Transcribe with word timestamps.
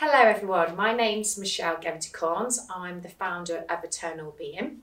Hello, 0.00 0.30
everyone. 0.30 0.76
My 0.76 0.94
name's 0.94 1.36
Michelle 1.36 1.74
Gempty 1.74 2.12
Corns. 2.12 2.64
I'm 2.72 3.00
the 3.00 3.08
founder 3.08 3.64
of 3.68 3.82
Eternal 3.82 4.32
Being. 4.38 4.82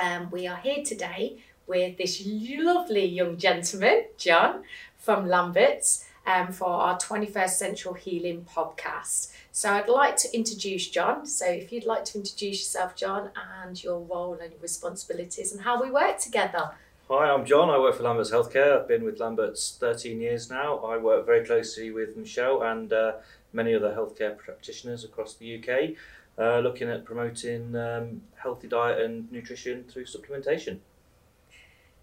Um, 0.00 0.30
we 0.30 0.46
are 0.46 0.58
here 0.58 0.84
today 0.84 1.38
with 1.66 1.98
this 1.98 2.22
lovely 2.24 3.04
young 3.04 3.36
gentleman, 3.36 4.04
Jon, 4.16 4.62
from 4.96 5.26
Lambert's, 5.26 6.04
um, 6.24 6.52
for 6.52 6.68
our 6.68 6.96
21st 6.96 7.50
Century 7.50 8.00
Healing 8.00 8.46
podcast. 8.48 9.32
So 9.50 9.72
I'd 9.72 9.88
like 9.88 10.16
to 10.18 10.32
introduce 10.32 10.88
Jon. 10.88 11.26
So 11.26 11.46
if 11.46 11.72
you'd 11.72 11.84
like 11.84 12.04
to 12.04 12.18
introduce 12.18 12.60
yourself, 12.60 12.94
Jon, 12.94 13.30
and 13.60 13.82
your 13.82 13.98
role 13.98 14.38
and 14.40 14.52
your 14.52 14.60
responsibilities 14.60 15.50
and 15.50 15.62
how 15.62 15.82
we 15.82 15.90
work 15.90 16.20
together. 16.20 16.70
Hi, 17.10 17.28
I'm 17.28 17.44
Jon. 17.44 17.70
I 17.70 17.78
work 17.78 17.96
for 17.96 18.04
Lambert's 18.04 18.30
Healthcare. 18.30 18.80
I've 18.80 18.88
been 18.88 19.02
with 19.02 19.18
Lambert's 19.18 19.76
13 19.80 20.20
years 20.20 20.48
now. 20.48 20.78
I 20.78 20.96
work 20.96 21.26
very 21.26 21.44
closely 21.44 21.90
with 21.90 22.16
Michelle 22.16 22.62
and 22.62 22.92
uh, 22.92 23.14
many 23.54 23.74
other 23.74 23.94
healthcare 23.94 24.36
practitioners 24.36 25.04
across 25.04 25.34
the 25.34 25.58
UK, 25.58 25.96
uh, 26.38 26.58
looking 26.58 26.88
at 26.88 27.04
promoting 27.04 27.74
um, 27.76 28.20
healthy 28.36 28.68
diet 28.68 29.00
and 29.00 29.30
nutrition 29.30 29.84
through 29.84 30.04
supplementation. 30.04 30.78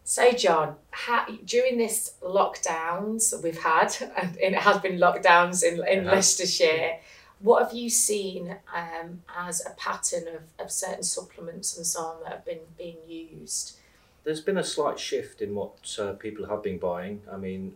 So, 0.03 0.31
Jon, 0.31 0.75
how, 0.89 1.25
during 1.45 1.77
this 1.77 2.15
lockdowns 2.23 3.41
we've 3.43 3.61
had, 3.61 3.95
and 4.15 4.35
it 4.37 4.55
has 4.55 4.79
been 4.79 4.97
lockdowns 4.97 5.63
in, 5.63 5.85
in 5.87 6.05
Leicestershire, 6.05 6.97
what 7.39 7.63
have 7.63 7.73
you 7.73 7.89
seen 7.89 8.55
um, 8.75 9.23
as 9.35 9.65
a 9.65 9.71
pattern 9.71 10.27
of, 10.27 10.41
of 10.63 10.71
certain 10.71 11.03
supplements 11.03 11.75
and 11.77 11.85
so 11.85 12.01
on 12.01 12.23
that 12.23 12.31
have 12.31 12.45
been 12.45 12.59
being 12.77 12.97
used? 13.07 13.77
There's 14.23 14.41
been 14.41 14.57
a 14.57 14.63
slight 14.63 14.99
shift 14.99 15.41
in 15.41 15.55
what 15.55 15.97
uh, 15.99 16.13
people 16.13 16.47
have 16.47 16.61
been 16.61 16.77
buying. 16.77 17.21
I 17.31 17.37
mean, 17.37 17.73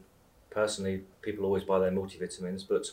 personally, 0.51 1.01
people 1.21 1.45
always 1.45 1.63
buy 1.63 1.79
their 1.79 1.91
multivitamins, 1.91 2.63
but 2.67 2.87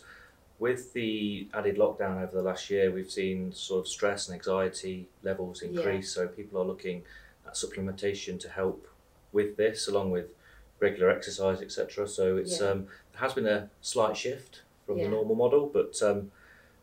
with 0.62 0.92
the 0.92 1.48
added 1.54 1.76
lockdown 1.76 2.22
over 2.22 2.36
the 2.36 2.40
last 2.40 2.70
year, 2.70 2.92
we've 2.92 3.10
seen 3.10 3.52
sort 3.52 3.80
of 3.80 3.88
stress 3.88 4.28
and 4.28 4.36
anxiety 4.36 5.08
levels 5.24 5.60
increase. 5.60 6.16
Yeah. 6.16 6.22
So 6.22 6.28
people 6.28 6.62
are 6.62 6.64
looking 6.64 7.02
at 7.44 7.54
supplementation 7.54 8.38
to 8.38 8.48
help 8.48 8.86
with 9.32 9.56
this, 9.56 9.88
along 9.88 10.12
with 10.12 10.34
regular 10.78 11.10
exercise, 11.10 11.60
etc. 11.60 12.06
So 12.06 12.36
it's 12.36 12.60
yeah. 12.60 12.68
um, 12.68 12.78
there 13.10 13.22
has 13.22 13.32
been 13.32 13.48
a 13.48 13.70
slight 13.80 14.16
shift 14.16 14.62
from 14.86 14.98
yeah. 14.98 15.04
the 15.04 15.10
normal 15.10 15.34
model, 15.34 15.66
but 15.66 16.00
um, 16.00 16.30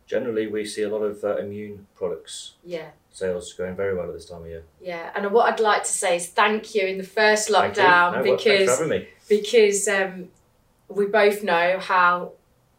generally 0.06 0.46
we 0.46 0.66
see 0.66 0.82
a 0.82 0.90
lot 0.90 1.02
of 1.02 1.24
uh, 1.24 1.38
immune 1.38 1.86
products. 1.94 2.56
Yeah. 2.62 2.90
Sales 3.10 3.54
going 3.54 3.76
very 3.76 3.96
well 3.96 4.08
at 4.08 4.12
this 4.12 4.26
time 4.26 4.42
of 4.42 4.48
year. 4.48 4.64
Yeah, 4.82 5.10
and 5.14 5.32
what 5.32 5.50
I'd 5.50 5.58
like 5.58 5.84
to 5.84 5.90
say 5.90 6.16
is 6.16 6.28
thank 6.28 6.74
you 6.74 6.86
in 6.86 6.98
the 6.98 7.10
first 7.18 7.48
lockdown 7.48 8.12
no, 8.12 8.36
because 8.36 8.78
because 9.26 9.88
um, 9.88 10.28
we 10.88 11.06
both 11.06 11.42
know 11.42 11.78
how 11.80 12.32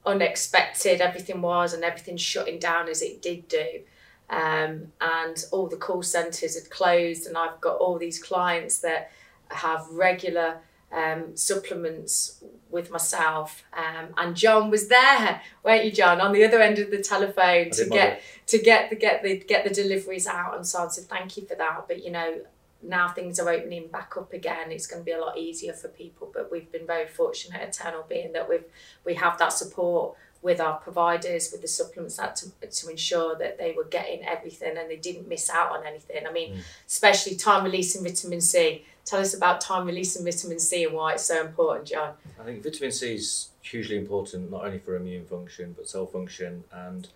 unexpected 0.05 1.02
everything 1.02 1.41
was 1.41 1.73
and 1.73 1.83
everything 1.83 2.17
shutting 2.17 2.59
down 2.59 2.89
as 2.89 3.02
it 3.02 3.21
did 3.21 3.47
do. 3.47 3.81
Um, 4.30 4.94
and 5.02 5.44
all 5.52 5.67
the 5.67 5.75
call 5.75 6.03
centres 6.03 6.55
had 6.55 6.69
closed, 6.69 7.27
and 7.27 7.38
I've 7.38 7.59
got 7.59 7.77
all 7.77 7.97
these 7.99 8.22
clients 8.22 8.79
that 8.79 9.11
have 9.49 9.85
regular 9.91 10.59
um, 10.91 11.35
supplements 11.35 12.41
with 12.69 12.91
myself. 12.91 13.63
Um, 13.73 14.07
and 14.17 14.35
Jon 14.35 14.69
was 14.69 14.88
there, 14.88 15.41
weren't 15.63 15.85
you, 15.85 15.91
John, 15.91 16.22
on 16.22 16.31
the 16.31 16.45
other 16.45 16.61
end 16.61 16.79
of 16.79 16.91
the 16.91 17.02
telephone 17.02 17.72
to 17.72 17.89
get 17.89 18.22
to 18.47 18.57
get 18.57 18.89
the 18.89 18.95
get 18.95 19.23
the 19.23 19.38
get 19.38 19.63
the 19.66 19.69
deliveries 19.69 20.27
out 20.27 20.55
and 20.55 20.66
so 20.66 20.79
on. 20.79 20.91
So 20.91 21.02
thank 21.02 21.38
you 21.38 21.45
for 21.45 21.55
that. 21.55 21.85
But 21.88 22.03
you 22.03 22.11
know, 22.11 22.41
now 22.84 23.10
things 23.10 23.40
are 23.40 23.50
opening 23.50 23.88
back 23.88 24.16
up 24.18 24.34
again. 24.34 24.72
It's 24.72 24.88
going 24.88 25.02
to 25.02 25.06
be 25.06 25.12
a 25.12 25.20
lot 25.20 25.38
easier 25.38 25.74
for 25.74 25.88
people. 25.88 26.32
But 26.34 26.52
we've 26.52 26.72
been 26.72 26.88
very 26.88 27.08
fortunate, 27.08 27.62
at 27.62 27.70
Eternal 27.70 28.06
Being, 28.08 28.34
that 28.34 28.50
we've 28.50 28.66
we 29.06 29.16
have 29.16 29.38
that 29.40 29.54
support 29.54 30.16
with 30.42 30.60
our 30.60 30.80
providers 30.80 31.52
with 31.52 31.62
the 31.62 31.68
supplements 31.68 32.18
that 32.18 32.36
to, 32.36 32.50
to 32.68 32.90
ensure 32.90 33.36
that 33.36 33.59
they 33.59 33.74
were 33.74 33.84
getting 33.84 34.26
everything 34.26 34.76
and 34.76 34.90
they 34.90 34.96
didn't 34.96 35.28
miss 35.28 35.52
out 35.52 35.72
on 35.72 35.86
anything. 35.86 36.26
I 36.26 36.32
mean, 36.32 36.56
mm. 36.56 36.59
especially 36.88 37.36
time 37.36 37.64
releasing 37.64 38.04
vitamin 38.04 38.42
C 38.42 38.84
Tell 39.03 39.20
us 39.20 39.34
about 39.34 39.62
time 39.62 39.88
releasing 39.88 40.24
vitamin 40.24 40.59
C 40.59 40.84
and 40.84 40.94
why 40.94 41.14
it's 41.14 41.25
so 41.25 41.41
important, 41.41 41.88
Jon. 41.88 42.14
I 42.40 42.44
think 42.44 42.64
vitamin 42.64 42.91
C 42.91 43.16
is 43.16 43.50
hugely 43.62 43.97
important 43.97 44.52
not 44.52 44.66
only 44.66 44.80
for 44.80 44.96
immune 44.96 45.25
function 45.25 45.74
but 45.78 45.88
cell 45.88 46.06
function 46.06 46.64
and 46.72 47.08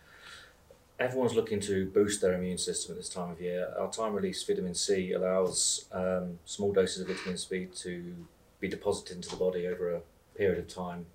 everyone's 0.99 1.35
looking 1.35 1.59
to 1.61 1.87
boost 1.87 2.21
their 2.21 2.33
immune 2.33 2.57
system 2.57 2.93
at 2.93 2.97
this 2.97 3.09
time 3.09 3.31
of 3.31 3.41
year. 3.41 3.73
Our 3.77 3.91
time 3.91 4.13
release 4.13 4.43
vitamin 4.43 4.73
C 4.73 5.11
allows 5.13 5.85
um, 5.91 6.39
small 6.45 6.71
doses 6.71 7.01
of 7.01 7.07
vitamin 7.07 7.37
C 7.37 7.67
to 7.83 8.15
be 8.59 8.67
deposited 8.67 9.17
into 9.17 9.29
the 9.29 9.35
body 9.35 9.67
over 9.67 9.93
a 9.93 10.01
period 10.35 10.59
of 10.59 10.67
time. 10.67 11.05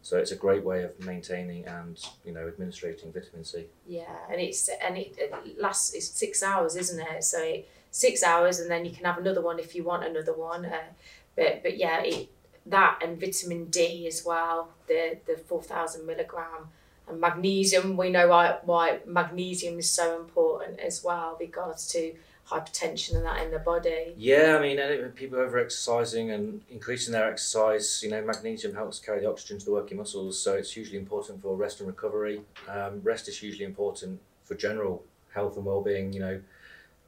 So 0.00 0.16
it's 0.16 0.30
a 0.30 0.36
great 0.36 0.64
way 0.64 0.84
of 0.84 0.98
maintaining 1.04 1.66
and 1.66 1.98
you 2.24 2.32
know 2.32 2.46
administrating 2.46 3.12
vitamin 3.12 3.44
C. 3.44 3.66
Yeah, 3.86 4.16
and 4.30 4.40
it's 4.40 4.68
and 4.82 4.96
it, 4.96 5.14
it 5.18 5.60
lasts 5.60 5.94
it's 5.94 6.08
six 6.08 6.42
hours, 6.42 6.76
isn't 6.76 7.00
it? 7.00 7.24
So 7.24 7.42
it, 7.42 7.68
six 7.90 8.22
hours, 8.22 8.60
and 8.60 8.70
then 8.70 8.84
you 8.84 8.92
can 8.92 9.04
have 9.04 9.18
another 9.18 9.42
one 9.42 9.58
if 9.58 9.74
you 9.74 9.84
want 9.84 10.04
another 10.04 10.32
one. 10.32 10.64
Uh, 10.64 10.92
but 11.36 11.62
but 11.62 11.76
yeah, 11.76 12.00
it, 12.02 12.28
that 12.66 13.00
and 13.02 13.20
vitamin 13.20 13.66
D 13.66 14.06
as 14.06 14.24
well, 14.24 14.70
the 14.86 15.18
the 15.26 15.36
four 15.36 15.62
thousand 15.62 16.06
milligram, 16.06 16.68
and 17.10 17.20
magnesium. 17.20 17.96
We 17.96 18.10
know 18.10 18.28
why 18.28 18.58
why 18.64 19.00
magnesium 19.06 19.78
is 19.78 19.90
so 19.90 20.20
important 20.20 20.80
as 20.80 21.02
well, 21.04 21.36
with 21.38 21.48
regards 21.48 21.88
to 21.92 22.14
hypertension 22.48 23.16
and 23.16 23.26
that 23.26 23.42
in 23.44 23.50
the 23.50 23.58
body. 23.58 24.14
Yeah, 24.16 24.56
I 24.58 24.62
mean, 24.62 25.10
people 25.10 25.38
over 25.38 25.58
exercising 25.58 26.30
and 26.30 26.62
increasing 26.70 27.12
their 27.12 27.30
exercise, 27.30 28.00
you 28.02 28.10
know, 28.10 28.22
magnesium 28.22 28.74
helps 28.74 28.98
carry 28.98 29.20
the 29.20 29.28
oxygen 29.28 29.58
to 29.58 29.64
the 29.64 29.72
working 29.72 29.98
muscles, 29.98 30.40
so 30.40 30.54
it's 30.54 30.72
hugely 30.72 30.96
important 30.96 31.42
for 31.42 31.56
rest 31.56 31.80
and 31.80 31.86
recovery. 31.86 32.40
Um, 32.68 33.02
rest 33.02 33.28
is 33.28 33.38
hugely 33.38 33.64
important 33.64 34.20
for 34.44 34.54
general 34.54 35.04
health 35.34 35.56
and 35.56 35.66
well-being. 35.66 36.12
You 36.12 36.20
know, 36.20 36.40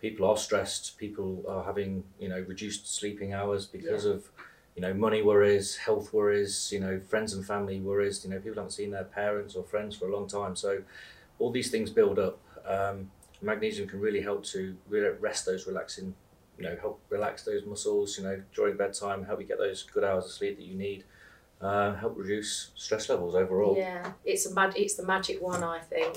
people 0.00 0.27
are 0.27 0.37
stressed. 0.37 0.99
People 0.99 1.44
are 1.49 1.65
having 1.65 2.05
you 2.19 2.28
know 2.28 2.44
reduced 2.47 2.94
sleeping 2.94 3.32
hours 3.32 3.67
because 3.67 4.05
yeah. 4.05 4.12
of 4.12 4.28
you 4.81 4.87
know 4.87 4.95
money 4.95 5.21
worries, 5.21 5.77
health 5.77 6.11
worries, 6.15 6.71
you 6.73 6.81
know 6.81 6.99
friends 7.07 7.35
and 7.35 7.47
family 7.47 7.81
worries. 7.81 8.25
You 8.25 8.31
know 8.31 8.39
people 8.39 8.55
haven't 8.55 8.71
seen 8.71 8.91
their 8.91 9.05
parents 9.05 9.55
or 9.55 9.63
friends 9.63 9.95
for 9.95 10.09
a 10.09 10.17
long 10.17 10.27
time, 10.27 10.57
so 10.57 10.81
all 11.39 11.51
these 11.53 11.71
things 11.71 11.91
build 11.91 12.19
up. 12.19 12.41
Um, 12.67 13.11
magnesium 13.43 13.87
can 13.87 14.01
really 14.01 14.23
help 14.23 14.43
to 14.47 14.75
rest 14.89 15.45
those 15.45 15.67
relaxing, 15.67 16.15
you 16.57 16.65
know, 16.65 16.77
help 16.81 16.99
relax 17.11 17.43
those 17.43 17.67
muscles. 17.67 18.17
You 18.17 18.25
know, 18.25 18.43
during 18.55 18.79
bedtime, 18.79 19.23
help 19.27 19.41
you 19.43 19.47
get 19.47 19.59
those 19.59 19.83
good 19.83 20.03
hours 20.03 20.25
of 20.25 20.31
sleep 20.31 20.57
that 20.57 20.65
you 20.65 20.77
need. 20.77 21.05
Uh, 21.61 21.95
help 21.97 22.17
reduce 22.17 22.71
stress 22.75 23.11
levels 23.11 23.35
overall. 23.35 23.77
Yeah, 23.77 24.12
it's 24.25 24.47
a 24.47 24.55
mag- 24.55 24.79
it's 24.79 24.95
the 24.95 25.05
magic 25.05 25.43
one, 25.43 25.62
I 25.62 25.81
think 25.81 26.17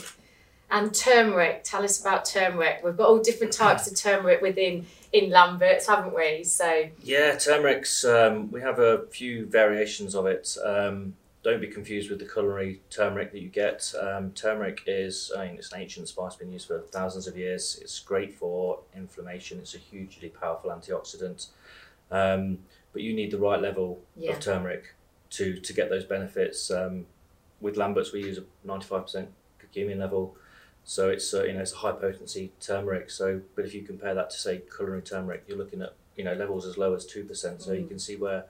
and 0.74 0.94
turmeric. 0.94 1.63
Tell 1.63 1.84
us 1.84 2.01
about 2.01 2.25
turmeric. 2.25 2.81
We've 2.84 2.97
got 2.97 3.07
all 3.07 3.19
different 3.19 3.53
types 3.53 3.88
of 3.88 3.95
turmeric 3.95 4.41
within 4.41 4.88
in 5.13 5.29
Lambert's, 5.29 5.88
haven't 5.88 6.16
we? 6.16 6.44
So 6.44 6.90
yeah, 7.01 7.38
turmeric's. 7.38 8.03
Um, 8.03 8.51
we 8.51 8.59
have 8.62 8.79
a 8.79 9.06
few 9.07 9.46
variations 9.46 10.16
of 10.16 10.25
it. 10.25 10.57
Um, 10.63 11.16
don't 11.44 11.62
be 11.62 11.68
confused 11.68 12.09
with 12.09 12.19
the 12.19 12.25
culinary 12.25 12.81
turmeric 12.90 13.31
that 13.34 13.41
you 13.41 13.50
get. 13.50 13.94
Um, 14.01 14.31
turmeric 14.31 14.81
is, 14.88 15.29
I 15.38 15.47
mean, 15.47 15.56
it's 15.57 15.74
an 15.74 15.81
ancient 15.81 16.07
spice 16.07 16.35
been 16.35 16.51
used 16.51 16.68
for 16.68 16.79
thousands 16.79 17.28
of 17.28 17.38
years. 17.38 17.78
It's 17.81 18.00
great 18.00 18.34
for 18.34 18.79
inflammation. 18.96 19.59
It's 19.59 19.75
a 19.75 19.78
hugely 19.78 20.29
powerful 20.29 20.72
antioxidant. 20.72 21.47
Um, 22.09 22.59
but 22.94 23.01
you 23.01 23.13
need 23.13 23.31
the 23.31 23.40
right 23.40 23.62
level 23.62 24.00
yeah. 24.16 24.31
of 24.31 24.40
turmeric 24.40 24.95
to 25.31 25.56
to 25.59 25.74
get 25.74 25.90
those 25.90 26.06
benefits. 26.06 26.72
Um, 26.72 27.06
with 27.59 27.78
Lambert's, 27.78 28.12
we 28.12 28.24
use 28.24 28.38
a 28.38 28.44
ninety 28.63 28.85
five 28.85 29.03
percent 29.03 29.30
curcumin 29.59 29.97
level. 29.97 30.35
So 30.85 31.09
it's 31.09 31.33
uh, 31.33 31.44
you 31.44 31.53
know 31.53 31.61
it's 31.61 31.73
a 31.73 31.77
high 31.77 31.94
potency 31.94 32.51
turmeric. 32.59 33.09
So, 33.09 33.41
but 33.55 33.66
if 33.66 33.73
you 33.73 33.83
compare 33.83 34.13
that 34.13 34.29
to 34.31 34.38
say 34.38 34.61
culinary 34.75 35.01
turmeric, 35.01 35.45
you're 35.47 35.57
looking 35.57 35.81
at 35.81 35.94
you 36.16 36.23
know 36.23 36.33
levels 36.33 36.66
as 36.66 36.77
low 36.77 36.94
as 36.94 37.05
two 37.05 37.23
percent. 37.23 37.61
So 37.61 37.71
mm. 37.71 37.81
you 37.81 37.88
can 37.88 37.99
see 37.99 38.16
where 38.16 38.45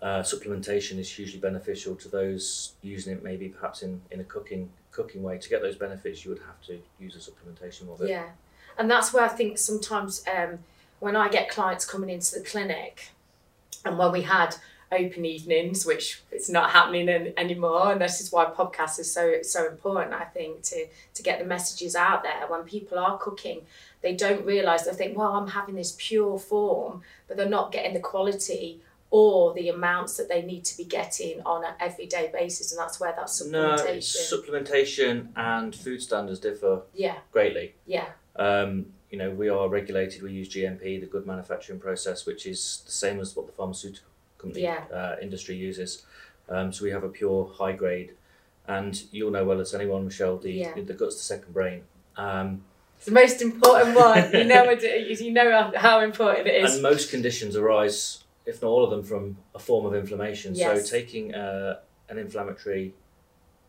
uh, 0.00 0.20
supplementation 0.22 0.98
is 0.98 1.10
hugely 1.10 1.38
beneficial 1.38 1.94
to 1.96 2.08
those 2.08 2.72
using 2.82 3.12
it 3.12 3.22
maybe 3.22 3.48
perhaps 3.48 3.82
in, 3.82 4.00
in 4.10 4.20
a 4.20 4.24
cooking 4.24 4.70
cooking 4.90 5.22
way 5.22 5.38
to 5.38 5.48
get 5.48 5.62
those 5.62 5.76
benefits. 5.76 6.24
You 6.24 6.30
would 6.32 6.42
have 6.42 6.60
to 6.66 6.80
use 6.98 7.14
a 7.16 7.18
supplementation 7.18 7.92
of 7.92 8.00
it. 8.00 8.08
Yeah, 8.08 8.30
and 8.78 8.90
that's 8.90 9.12
where 9.12 9.24
I 9.24 9.28
think 9.28 9.58
sometimes 9.58 10.24
um, 10.34 10.58
when 11.00 11.16
I 11.16 11.28
get 11.28 11.50
clients 11.50 11.84
coming 11.84 12.08
into 12.08 12.34
the 12.34 12.44
clinic, 12.44 13.10
and 13.84 13.98
when 13.98 14.10
we 14.10 14.22
had 14.22 14.56
open 14.92 15.24
evenings, 15.24 15.84
which 15.86 16.22
it's 16.30 16.48
not 16.48 16.70
happening 16.70 17.08
in, 17.08 17.32
anymore. 17.36 17.92
And 17.92 18.00
this 18.00 18.20
is 18.20 18.30
why 18.30 18.44
podcasts 18.46 18.98
is 18.98 19.12
so 19.12 19.42
so 19.42 19.66
important, 19.66 20.14
I 20.14 20.24
think, 20.24 20.62
to 20.64 20.86
to 21.14 21.22
get 21.22 21.38
the 21.38 21.44
messages 21.44 21.96
out 21.96 22.22
there. 22.22 22.46
When 22.48 22.62
people 22.62 22.98
are 22.98 23.18
cooking, 23.18 23.62
they 24.02 24.14
don't 24.14 24.44
realise 24.44 24.82
they 24.82 24.92
think, 24.92 25.16
well, 25.16 25.34
I'm 25.34 25.48
having 25.48 25.74
this 25.74 25.96
pure 25.98 26.38
form, 26.38 27.02
but 27.26 27.36
they're 27.36 27.48
not 27.48 27.72
getting 27.72 27.94
the 27.94 28.00
quality 28.00 28.80
or 29.10 29.52
the 29.52 29.68
amounts 29.68 30.16
that 30.16 30.26
they 30.28 30.40
need 30.40 30.64
to 30.64 30.76
be 30.76 30.84
getting 30.84 31.42
on 31.42 31.62
an 31.64 31.74
everyday 31.78 32.30
basis, 32.32 32.72
and 32.72 32.80
that's 32.80 32.98
where 32.98 33.12
that 33.12 33.26
supplementation. 33.26 33.50
No, 33.52 34.38
supplementation 34.38 35.28
and 35.36 35.76
food 35.76 36.02
standards 36.02 36.40
differ. 36.40 36.82
Yeah. 36.94 37.16
Greatly. 37.30 37.74
Yeah. 37.86 38.06
Um, 38.36 38.86
you 39.10 39.18
know, 39.18 39.30
we 39.30 39.50
are 39.50 39.68
regulated. 39.68 40.22
We 40.22 40.32
use 40.32 40.48
GMP, 40.48 40.98
the 40.98 41.06
good 41.06 41.26
manufacturing 41.26 41.78
process, 41.78 42.24
which 42.24 42.46
is 42.46 42.82
the 42.86 42.92
same 42.92 43.20
as 43.20 43.36
what 43.36 43.46
the 43.46 43.52
pharmaceutical 43.52 44.08
company 44.42 44.62
yeah. 44.62 44.84
uh, 44.92 45.16
industry 45.22 45.54
uses. 45.54 46.04
Um, 46.48 46.72
so 46.72 46.84
we 46.84 46.90
have 46.90 47.04
a 47.04 47.08
pure 47.08 47.50
high 47.58 47.72
grade 47.72 48.12
And 48.68 48.94
you'll 49.10 49.32
know 49.36 49.44
well 49.44 49.60
as 49.60 49.74
anyone, 49.74 50.04
Michelle, 50.04 50.38
the, 50.38 50.52
Yeah. 50.52 50.74
the 50.90 50.94
gut's 51.00 51.16
the 51.16 51.22
second 51.34 51.52
brain. 51.52 51.80
Um, 52.16 52.48
It's 52.96 53.06
the 53.06 53.12
most 53.22 53.42
important 53.42 53.96
one. 53.96 54.30
You 54.40 54.44
know, 54.52 54.64
it- 54.70 55.20
you 55.20 55.32
know 55.32 55.50
how- 55.58 55.72
how 55.86 55.96
important 56.10 56.46
it 56.46 56.56
is. 56.62 56.74
and 56.74 56.82
most 56.82 57.10
conditions 57.10 57.56
arise, 57.56 57.98
if 58.46 58.62
not 58.62 58.68
all 58.74 58.84
of 58.86 58.90
them, 58.90 59.02
from 59.02 59.36
a 59.52 59.58
form 59.58 59.84
of 59.88 59.94
inflammation. 60.02 60.54
Yes. 60.54 60.68
So 60.88 60.96
taking 60.98 61.34
uh, 61.34 61.80
an 62.10 62.18
inflammatory 62.18 62.94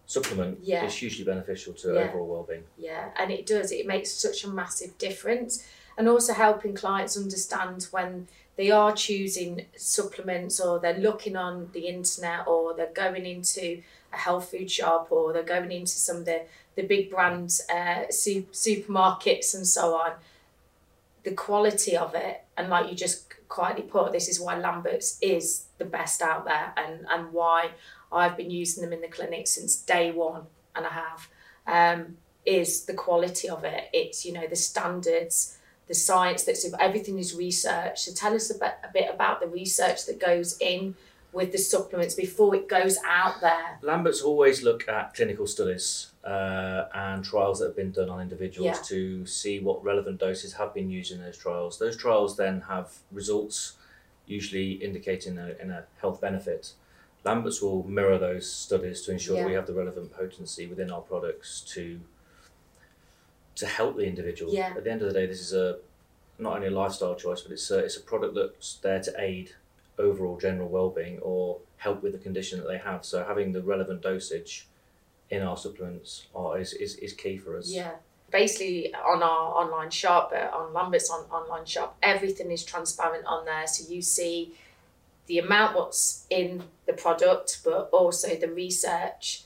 supplement 0.06 0.60
Yeah. 0.62 0.86
is 0.86 0.94
hugely 1.02 1.26
beneficial 1.26 1.74
to 1.82 1.88
Yeah. 1.94 2.04
overall 2.10 2.28
well-being. 2.34 2.66
Yeah, 2.78 3.04
and 3.20 3.32
it 3.32 3.44
does. 3.48 3.72
It 3.72 3.86
makes 3.88 4.10
such 4.12 4.44
a 4.44 4.50
massive 4.62 4.92
difference. 5.08 5.52
And 5.98 6.08
also 6.08 6.34
helping 6.34 6.74
clients 6.76 7.16
understand 7.18 7.78
when 7.96 8.28
they 8.56 8.72
are 8.72 8.94
choosing 8.94 9.66
supplements 9.76 10.60
or 10.60 10.80
they're 10.80 10.98
looking 10.98 11.36
on 11.36 11.70
the 11.74 11.88
internet 11.88 12.48
or 12.48 12.74
they're 12.74 12.94
going 12.94 13.26
into 13.26 13.82
a 14.12 14.18
health 14.18 14.52
food 14.52 14.70
shop 14.70 15.08
or 15.12 15.34
they're 15.34 15.44
going 15.44 15.72
into 15.72 15.94
some 15.94 16.18
of 16.18 16.26
the, 16.26 16.44
the 16.76 16.84
big 16.84 17.10
brand 17.10 17.52
uh, 17.74 18.04
su- 18.10 18.48
supermarkets 18.52 19.56
and 19.56 19.66
so 19.66 19.96
on. 19.96 20.14
The 21.24 21.32
quality 21.32 21.96
of 21.96 22.16
it, 22.16 22.44
and 22.58 22.70
like 22.70 22.90
you 22.90 22.96
just 22.96 23.34
quietly 23.48 23.84
put, 23.84 24.12
this 24.12 24.28
is 24.28 24.40
why 24.40 24.58
Lambert's 24.58 25.18
is 25.22 25.66
the 25.78 25.86
best 25.86 26.22
out 26.22 26.46
there 26.46 26.74
and, 26.76 27.06
and 27.10 27.32
why 27.32 27.72
I've 28.12 28.38
been 28.38 28.52
using 28.52 28.84
them 28.84 28.94
in 28.94 29.02
the 29.02 29.08
clinic 29.08 29.48
since 29.48 29.76
day 29.76 30.12
one 30.12 30.44
and 30.76 30.86
I 30.86 30.90
have. 30.90 31.30
Um, 31.66 32.18
is 32.46 32.86
the 32.86 32.94
quality 32.94 33.50
of 33.50 33.64
it. 33.64 33.90
It's 33.94 34.26
you 34.26 34.34
know 34.34 34.48
the 34.48 34.56
standards, 34.56 35.58
the 35.94 36.00
science 36.00 36.44
that's 36.44 36.66
everything 36.80 37.20
is 37.20 37.36
research. 37.36 38.02
So 38.02 38.14
tell 38.14 38.34
us 38.34 38.50
a 38.50 38.58
bit, 38.58 38.74
a 38.84 38.92
bit 38.92 39.14
about 39.14 39.40
the 39.42 39.48
research 39.48 40.08
that 40.08 40.20
goes 40.20 40.58
in 40.60 40.96
with 41.32 41.52
the 41.52 41.58
supplements 41.60 42.16
before 42.16 42.56
it 42.56 42.68
goes 42.68 42.98
out 43.08 43.42
there. 43.42 43.78
Lambert's 43.84 44.22
always 44.22 44.64
look 44.64 44.88
at 44.88 45.14
clinical 45.14 45.46
studies 45.46 46.08
uh, 46.24 46.86
and 46.96 47.24
trials 47.24 47.60
that 47.60 47.68
have 47.68 47.76
been 47.76 47.92
done 47.92 48.10
on 48.10 48.22
individuals 48.22 48.78
Yeah. 48.78 48.84
to 48.94 49.26
see 49.28 49.60
what 49.60 49.84
relevant 49.84 50.20
doses 50.20 50.54
have 50.54 50.74
been 50.74 50.90
used 50.90 51.12
in 51.12 51.20
those 51.22 51.38
trials. 51.38 51.78
Those 51.78 51.96
trials 51.98 52.38
then 52.38 52.62
have 52.62 52.88
results, 53.12 53.74
usually 54.26 54.72
indicating 54.74 55.38
a, 55.38 55.50
in 55.62 55.70
a 55.70 55.86
health 56.02 56.20
benefit. 56.22 56.74
Lambert's 57.24 57.62
will 57.62 57.84
mirror 57.88 58.18
those 58.18 58.52
studies 58.52 59.02
to 59.04 59.12
ensure 59.12 59.36
that 59.36 59.42
Yeah. 59.44 59.48
we 59.48 59.54
have 59.54 59.68
the 59.68 59.74
relevant 59.74 60.12
potency 60.12 60.66
within 60.68 60.90
our 60.92 61.02
products 61.02 61.62
to 61.76 62.00
to 63.56 63.66
help 63.66 63.98
the 63.98 64.06
individual. 64.06 64.54
Yeah. 64.54 64.74
At 64.76 64.84
the 64.84 64.92
end 64.92 65.02
of 65.02 65.08
the 65.08 65.14
day, 65.14 65.26
this 65.26 65.40
is 65.40 65.54
a 65.54 65.78
not 66.40 66.56
only 66.56 66.68
a 66.68 66.72
lifestyle 66.72 67.16
choice, 67.16 67.42
but 67.42 67.52
it's 67.52 67.70
a, 67.72 67.80
it's 67.80 67.98
a 67.98 68.02
product 68.02 68.36
that's 68.36 68.76
there 68.78 69.02
to 69.02 69.14
aid 69.18 69.52
overall 70.00 70.38
general 70.38 70.68
well-being 70.68 71.20
or 71.20 71.60
help 71.78 72.02
with 72.02 72.14
the 72.14 72.18
condition 72.18 72.60
that 72.60 72.68
they 72.68 72.80
have. 72.80 73.06
So 73.06 73.24
having 73.24 73.52
the 73.52 73.62
relevant 73.62 74.02
dosage 74.02 74.68
in 75.30 75.44
our 75.44 75.58
supplements 75.58 76.28
are, 76.36 76.58
is, 76.60 76.74
is, 76.74 76.96
is 76.96 77.14
key 77.14 77.38
for 77.38 77.58
us. 77.58 77.70
Yeah. 77.70 77.92
Basically, 78.32 78.94
on 78.96 79.22
our 79.22 79.54
online 79.54 79.92
shop, 79.92 80.34
uh, 80.36 80.56
on 80.56 80.74
Lambert's 80.74 81.10
on, 81.12 81.26
online 81.26 81.66
shop, 81.66 81.96
everything 82.02 82.50
is 82.50 82.64
transparent 82.66 83.26
on 83.26 83.46
there. 83.46 83.68
So 83.68 83.94
you 83.94 84.02
see 84.02 84.54
the 85.28 85.38
amount 85.38 85.76
what's 85.76 86.26
in 86.32 86.64
the 86.88 86.94
product, 86.94 87.62
but 87.64 87.90
also 87.92 88.36
the 88.36 88.50
research 88.50 89.44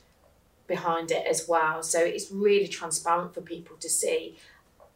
behind 0.67 1.11
it 1.11 1.25
as 1.25 1.47
well. 1.47 1.81
So 1.81 1.99
it's 1.99 2.31
really 2.31 2.67
transparent 2.67 3.33
for 3.33 3.41
people 3.41 3.77
to 3.77 3.89
see. 3.89 4.37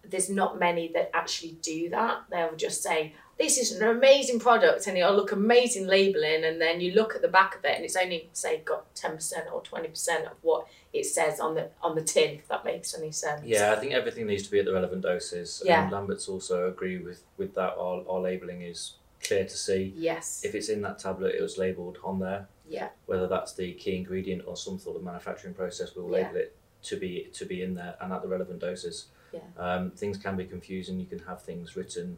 There's 0.03 0.29
not 0.29 0.59
many 0.59 0.91
that 0.94 1.09
actually 1.13 1.57
do 1.62 1.89
that. 1.89 2.23
They'll 2.29 2.56
just 2.56 2.83
say, 2.83 3.13
This 3.38 3.57
is 3.57 3.71
an 3.71 3.88
amazing 3.88 4.39
product, 4.39 4.88
and 4.88 4.97
it'll 4.97 5.15
look 5.15 5.31
amazing 5.31 5.88
labeling. 5.88 6.44
And 6.44 6.59
then 6.59 6.81
you 6.81 6.94
look 6.94 7.15
at 7.15 7.21
the 7.21 7.27
back 7.27 7.56
of 7.56 7.63
it, 7.65 7.75
and 7.75 7.85
it's 7.85 7.95
only, 7.95 8.29
say, 8.33 8.62
got 8.65 8.94
10% 8.95 9.51
or 9.53 9.62
20% 9.62 10.25
of 10.25 10.38
what 10.41 10.68
it 10.91 11.06
says 11.06 11.39
on 11.39 11.56
the 11.56 11.69
on 11.81 11.95
the 11.95 12.01
tin, 12.01 12.35
if 12.35 12.47
that 12.50 12.65
makes 12.65 12.97
any 12.97 13.12
sense. 13.12 13.44
Yeah, 13.45 13.71
I 13.71 13.79
think 13.79 13.94
everything 13.94 14.27
needs 14.27 14.44
to 14.44 14.51
be 14.51 14.59
at 14.59 14.65
the 14.65 14.74
relevant 14.74 15.03
doses. 15.03 15.62
Yeah. 15.63 15.83
And 15.83 15.91
Lambert's 15.91 16.27
also 16.27 16.67
agree 16.67 16.97
with, 16.97 17.24
with 17.38 17.56
that. 17.56 17.75
Our, 17.77 18.03
our 18.09 18.19
labelling 18.19 18.63
is 18.63 18.95
clear 19.24 19.44
to 19.44 19.57
see. 19.57 19.94
Yes. 19.95 20.41
If 20.44 20.56
it's 20.56 20.69
in 20.69 20.81
that 20.81 21.00
tablet, 21.00 21.35
it 21.35 21.41
was 21.41 21.57
labelled 21.57 22.00
on 22.03 22.19
there. 22.19 22.47
Yeah. 22.71 22.89
Whether 23.06 23.27
that's 23.27 23.53
the 23.53 23.73
key 23.73 23.95
ingredient 23.97 24.44
or 24.47 24.56
some 24.56 24.79
sort 24.79 24.95
of 24.97 25.03
manufacturing 25.03 25.53
process, 25.53 25.95
we'll 25.95 26.06
Yeah. 26.06 26.27
label 26.27 26.38
it 26.38 26.56
to 26.83 26.97
be 26.97 27.29
to 27.33 27.45
be 27.45 27.62
in 27.62 27.75
there 27.75 27.95
and 28.01 28.12
at 28.13 28.21
the 28.21 28.27
relevant 28.27 28.59
doses. 28.59 29.07
Yeah. 29.31 29.41
Um, 29.57 29.91
things 29.91 30.18
can 30.18 30.35
be 30.35 30.45
confusing. 30.45 31.00
You 31.00 31.06
can 31.06 31.19
have 31.19 31.41
things 31.41 31.75
written 31.75 32.18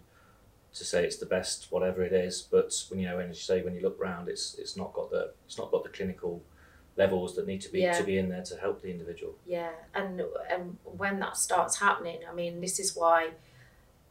to 0.74 0.84
say 0.84 1.06
it's 1.06 1.18
the 1.18 1.26
best, 1.28 1.72
whatever 1.72 2.02
it 2.04 2.14
is. 2.14 2.42
But 2.42 2.74
when 2.90 3.00
you 3.00 3.08
know, 3.08 3.18
when 3.18 3.28
you 3.30 3.34
say 3.36 3.62
when 3.62 3.76
you 3.76 3.82
look 3.82 4.00
round, 4.00 4.30
it's 4.30 4.56
it's 4.56 4.78
not 4.78 4.94
got 4.94 5.10
the 5.12 5.34
it's 5.46 5.58
not 5.58 5.72
got 5.72 5.84
the 5.84 5.90
clinical 5.90 6.42
levels 6.96 7.36
that 7.36 7.48
need 7.48 7.60
to 7.62 7.72
be 7.72 7.82
Yeah. 7.82 7.98
to 7.98 8.04
be 8.04 8.18
in 8.20 8.30
there 8.30 8.44
to 8.44 8.56
help 8.58 8.82
the 8.82 8.90
individual. 8.92 9.36
Yeah, 9.46 9.72
and 9.96 10.22
and 10.50 10.78
when 10.84 11.20
that 11.20 11.38
starts 11.38 11.80
happening, 11.80 12.20
I 12.30 12.34
mean, 12.34 12.62
this 12.62 12.80
is 12.80 12.96
why 12.96 13.32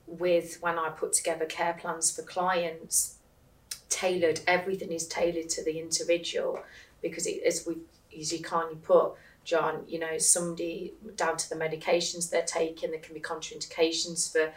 with 0.06 0.60
when 0.60 0.78
I 0.78 0.90
put 0.90 1.12
together 1.12 1.46
care 1.46 1.74
plans 1.74 2.14
for 2.14 2.22
clients, 2.22 3.18
tailored 3.92 4.40
everything 4.46 4.90
is 4.90 5.06
tailored 5.06 5.48
to 5.50 5.62
the 5.62 5.78
individual 5.78 6.62
because 7.02 7.26
it, 7.26 7.42
as 7.44 7.66
we 7.66 7.76
as 8.18 8.32
you 8.32 8.40
kindly 8.42 8.76
put, 8.76 9.12
Jon, 9.44 9.84
you 9.88 9.98
know, 9.98 10.18
somebody 10.18 10.94
down 11.16 11.36
to 11.36 11.48
the 11.48 11.56
medications 11.56 12.30
they're 12.30 12.42
taking, 12.42 12.90
there 12.90 13.00
can 13.00 13.14
be 13.14 13.20
contraindications 13.20 14.30
for 14.32 14.52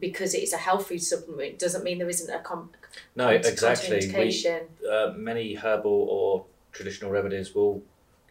because 0.00 0.34
it 0.34 0.42
is 0.42 0.52
a 0.52 0.56
health 0.58 0.88
food 0.88 1.02
supplement. 1.02 1.58
Doesn't 1.58 1.84
mean 1.84 1.98
there 1.98 2.08
isn't 2.08 2.32
a 2.34 2.40
com- 2.40 2.70
No, 3.14 3.28
exactly. 3.28 4.10
We, 4.14 4.88
uh, 4.88 5.12
many 5.16 5.54
herbal 5.54 5.90
or 6.10 6.46
traditional 6.72 7.10
remedies 7.10 7.54
will 7.54 7.82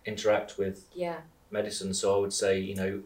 interact 0.06 0.58
with 0.58 0.86
yeah, 0.94 1.18
medicine. 1.52 1.94
So 1.94 2.16
I 2.16 2.20
would 2.20 2.34
say, 2.34 2.60
you 2.60 2.76
know, 2.76 3.02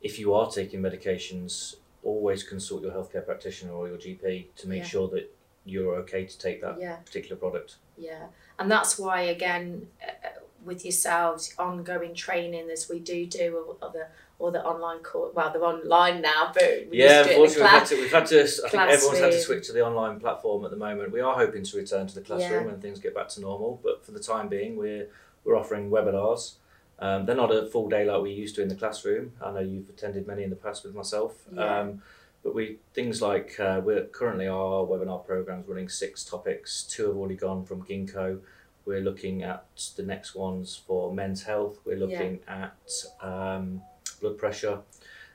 if 0.00 0.18
you 0.18 0.34
are 0.34 0.50
taking 0.50 0.80
medications, 0.80 1.76
always 2.02 2.42
consult 2.42 2.82
your 2.82 2.92
healthcare 2.92 3.24
practitioner 3.24 3.72
or 3.72 3.88
your 3.88 3.96
GP 3.96 4.48
to 4.56 4.68
make 4.68 4.82
Yeah. 4.82 4.88
sure 4.88 5.08
that 5.08 5.34
you're 5.64 5.96
okay 5.96 6.24
to 6.24 6.38
take 6.38 6.60
that 6.60 6.78
yeah. 6.80 6.96
particular 6.96 7.36
product. 7.36 7.76
Yeah, 7.96 8.26
and 8.58 8.70
that's 8.70 8.98
why 8.98 9.22
again, 9.22 9.88
uh, 10.02 10.40
with 10.64 10.84
yourselves, 10.84 11.54
ongoing 11.58 12.14
training 12.14 12.70
as 12.70 12.88
we 12.88 12.98
do 12.98 13.26
do 13.26 13.76
or 13.80 13.90
the 13.90 14.06
or 14.38 14.50
the 14.50 14.64
online 14.64 14.98
course. 14.98 15.34
Well, 15.34 15.52
they're 15.52 15.64
online 15.64 16.20
now, 16.20 16.50
but 16.52 16.88
we 16.90 16.98
yeah, 16.98 17.18
used 17.18 17.28
do 17.28 17.34
it 17.34 17.36
in 17.36 17.42
unfortunately, 17.42 17.62
we've 17.62 17.70
had 17.70 17.86
to. 17.86 17.96
We've 17.96 18.12
had 18.12 18.26
to. 18.26 18.42
I 18.42 18.68
think 18.68 18.82
everyone's 18.82 19.18
had 19.20 19.32
to 19.32 19.40
switch 19.40 19.66
to 19.66 19.72
the 19.72 19.84
online 19.84 20.20
platform 20.20 20.64
at 20.64 20.70
the 20.70 20.76
moment. 20.76 21.12
We 21.12 21.20
are 21.20 21.34
hoping 21.34 21.62
to 21.64 21.76
return 21.76 22.06
to 22.06 22.14
the 22.14 22.20
classroom 22.20 22.64
Yeah. 22.64 22.72
when 22.72 22.80
things 22.80 22.98
get 22.98 23.14
back 23.14 23.28
to 23.30 23.40
normal, 23.40 23.80
but 23.82 24.04
for 24.04 24.12
the 24.12 24.20
time 24.20 24.48
being, 24.48 24.76
we're 24.76 25.08
we're 25.44 25.56
offering 25.56 25.90
webinars. 25.90 26.54
Um, 26.98 27.26
they're 27.26 27.36
not 27.36 27.52
a 27.52 27.66
full 27.66 27.88
day 27.88 28.04
like 28.04 28.22
we 28.22 28.30
used 28.30 28.54
to 28.56 28.62
in 28.62 28.68
the 28.68 28.74
classroom. 28.76 29.32
I 29.42 29.50
know 29.50 29.60
you've 29.60 29.88
attended 29.88 30.26
many 30.26 30.42
in 30.42 30.50
the 30.50 30.56
past 30.56 30.84
with 30.84 30.94
myself. 30.94 31.34
Yeah. 31.52 31.80
Um, 31.80 32.02
but 32.44 32.54
we 32.54 32.76
things 32.92 33.22
like 33.22 33.58
uh, 33.58 33.80
we're 33.82 34.04
currently 34.04 34.46
our 34.46 34.86
webinar 34.86 35.26
programs 35.26 35.66
running 35.66 35.88
six 35.88 36.22
topics. 36.22 36.82
Two 36.84 37.06
have 37.08 37.16
already 37.16 37.36
gone 37.36 37.64
from 37.64 37.82
Ginkgo. 37.82 38.38
We're 38.84 39.00
looking 39.00 39.42
at 39.42 39.64
the 39.96 40.02
next 40.02 40.34
ones 40.34 40.80
for 40.86 41.12
men's 41.12 41.42
health. 41.44 41.78
We're 41.86 41.96
looking 41.96 42.40
at 42.46 42.76
um, 43.22 43.80
blood 44.20 44.36
pressure, 44.36 44.80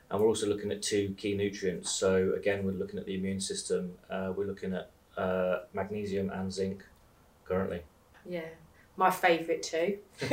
and 0.08 0.20
we're 0.20 0.28
also 0.28 0.46
looking 0.46 0.70
at 0.70 0.82
two 0.82 1.14
key 1.18 1.34
nutrients. 1.34 1.90
So 1.90 2.32
again, 2.36 2.64
we're 2.64 2.72
looking 2.72 3.00
at 3.00 3.06
the 3.06 3.16
immune 3.16 3.40
system. 3.40 3.94
Uh, 4.08 4.32
we're 4.34 4.46
looking 4.46 4.72
at 4.72 4.88
uh, 5.18 5.62
magnesium 5.74 6.30
and 6.30 6.52
zinc 6.52 6.84
currently. 7.44 7.82
Yeah, 8.24 8.46
my 8.96 9.10
favourite 9.10 9.64
too. 9.64 9.98